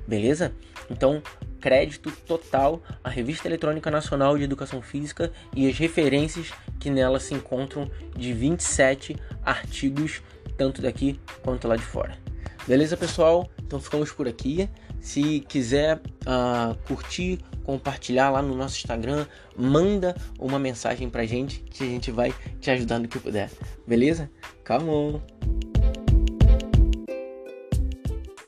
beleza? 0.06 0.52
Então, 0.90 1.22
crédito 1.62 2.10
total 2.26 2.82
à 3.02 3.08
Revista 3.08 3.46
Eletrônica 3.46 3.90
Nacional 3.90 4.36
de 4.36 4.42
Educação 4.42 4.82
Física 4.82 5.32
e 5.54 5.68
as 5.68 5.78
referências 5.78 6.52
que 6.80 6.90
nela 6.90 7.20
se 7.20 7.32
encontram 7.32 7.88
de 8.16 8.32
27 8.32 9.16
artigos, 9.44 10.20
tanto 10.58 10.82
daqui 10.82 11.18
quanto 11.42 11.68
lá 11.68 11.76
de 11.76 11.84
fora. 11.84 12.18
Beleza, 12.66 12.96
pessoal? 12.96 13.48
Então 13.64 13.80
ficamos 13.80 14.12
por 14.12 14.26
aqui. 14.28 14.68
Se 15.00 15.40
quiser 15.40 15.96
uh, 15.96 16.76
curtir, 16.86 17.38
compartilhar 17.64 18.30
lá 18.30 18.42
no 18.42 18.54
nosso 18.54 18.76
Instagram, 18.76 19.26
manda 19.56 20.16
uma 20.38 20.58
mensagem 20.58 21.08
pra 21.08 21.24
gente 21.24 21.60
que 21.60 21.82
a 21.84 21.86
gente 21.86 22.10
vai 22.10 22.34
te 22.60 22.70
ajudar 22.70 22.98
no 22.98 23.08
que 23.08 23.18
puder. 23.18 23.50
Beleza? 23.86 24.30
Calma! 24.64 25.20